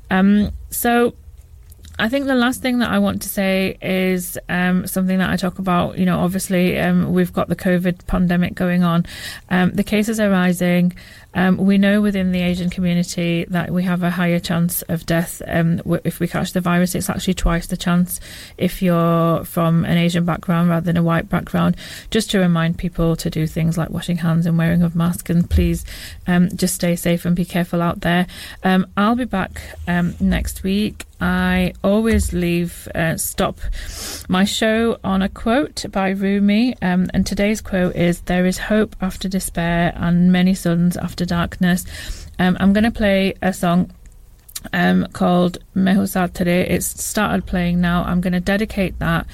Um, 0.09 0.51
so 0.69 1.13
I 1.97 2.09
think 2.09 2.25
the 2.25 2.35
last 2.35 2.61
thing 2.61 2.79
that 2.79 2.91
I 2.91 2.99
want 2.99 3.21
to 3.21 3.29
say 3.29 3.77
is 3.81 4.37
um, 4.49 4.85
something 4.85 5.17
that 5.19 5.29
I 5.29 5.37
talk 5.37 5.59
about. 5.59 5.97
You 5.97 6.05
know, 6.05 6.19
obviously, 6.19 6.77
um, 6.77 7.13
we've 7.13 7.31
got 7.31 7.47
the 7.47 7.55
COVID 7.55 8.05
pandemic 8.05 8.53
going 8.53 8.83
on. 8.83 9.05
Um, 9.49 9.71
the 9.71 9.83
cases 9.83 10.19
are 10.19 10.29
rising. 10.29 10.93
Um, 11.35 11.57
we 11.57 11.77
know 11.77 12.01
within 12.01 12.31
the 12.31 12.41
Asian 12.41 12.69
community 12.69 13.45
that 13.49 13.69
we 13.69 13.83
have 13.83 14.01
a 14.01 14.09
higher 14.09 14.39
chance 14.39 14.81
of 14.83 15.05
death 15.05 15.41
um, 15.47 15.81
if 16.03 16.19
we 16.19 16.27
catch 16.27 16.53
the 16.53 16.61
virus. 16.61 16.95
It's 16.95 17.09
actually 17.09 17.35
twice 17.35 17.67
the 17.67 17.77
chance 17.77 18.19
if 18.57 18.81
you're 18.81 19.43
from 19.43 19.85
an 19.85 19.97
Asian 19.97 20.25
background 20.25 20.69
rather 20.69 20.85
than 20.85 20.97
a 20.97 21.03
white 21.03 21.29
background. 21.29 21.75
Just 22.09 22.31
to 22.31 22.39
remind 22.39 22.77
people 22.77 23.15
to 23.17 23.29
do 23.29 23.45
things 23.45 23.77
like 23.77 23.89
washing 23.89 24.17
hands 24.17 24.45
and 24.45 24.57
wearing 24.57 24.81
of 24.81 24.95
masks, 24.95 25.29
and 25.29 25.49
please 25.49 25.85
um, 26.25 26.49
just 26.55 26.75
stay 26.75 26.95
safe 26.95 27.25
and 27.25 27.35
be 27.35 27.45
careful 27.45 27.81
out 27.81 28.01
there. 28.01 28.27
Um, 28.63 28.87
I'll 28.97 29.15
be 29.15 29.25
back 29.25 29.61
um, 29.87 30.15
next 30.19 30.63
week. 30.63 31.05
I 31.21 31.73
always 31.83 32.33
leave 32.33 32.89
uh, 32.93 33.15
stop 33.15 33.59
my 34.27 34.43
show 34.43 34.99
on 35.03 35.21
a 35.21 35.29
quote 35.29 35.85
by 35.89 36.09
Rumi, 36.09 36.75
um, 36.81 37.09
and 37.13 37.25
today's 37.25 37.61
quote 37.61 37.95
is: 37.95 38.21
"There 38.21 38.45
is 38.45 38.57
hope 38.57 38.95
after 39.01 39.29
despair, 39.29 39.93
and 39.95 40.31
many 40.31 40.53
suns 40.53 40.97
after 40.97 41.24
darkness." 41.25 41.85
Um, 42.39 42.57
I'm 42.59 42.73
going 42.73 42.83
to 42.83 42.91
play 42.91 43.33
a 43.41 43.53
song 43.53 43.91
um, 44.73 45.07
called 45.13 45.57
Mehusat 45.75 46.33
Tere. 46.33 46.61
It's 46.61 47.03
started 47.03 47.45
playing 47.45 47.81
now. 47.81 48.03
I'm 48.03 48.21
going 48.21 48.33
to 48.33 48.39
dedicate 48.39 48.97
that 48.99 49.27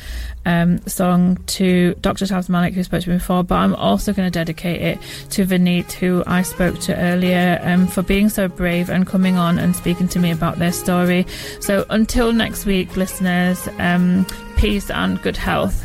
um, 0.46 0.86
song 0.88 1.38
to 1.48 1.96
Dr. 2.02 2.26
Tabs 2.26 2.50
Malik, 2.50 2.74
who 2.74 2.84
spoke 2.84 3.04
to 3.04 3.10
me 3.10 3.18
before, 3.18 3.44
but 3.44 3.56
I'm 3.56 3.76
also 3.76 4.14
going 4.14 4.30
to 4.30 4.32
dedicate 4.32 4.82
it 4.82 5.00
to 5.32 5.46
Vineet, 5.46 5.92
who 5.94 6.24
I 6.28 6.42
spoke 6.42 6.80
to 6.82 6.98
earlier, 6.98 7.60
um, 7.64 7.88
for 7.88 8.02
being 8.02 8.30
so 8.30 8.48
brave 8.48 8.90
and 8.90 9.06
coming 9.06 9.38
on 9.38 9.60
and 9.60 9.76
speaking 9.76 10.08
to 10.10 10.20
me 10.20 10.32
about 10.32 10.60
their 10.60 10.74
story. 10.74 11.26
So 11.60 11.86
until 11.90 12.34
next 12.34 12.66
week, 12.66 12.98
listeners, 12.98 13.68
um, 13.80 14.26
peace 14.58 14.90
and 14.90 15.22
good 15.22 15.38
health. 15.38 15.80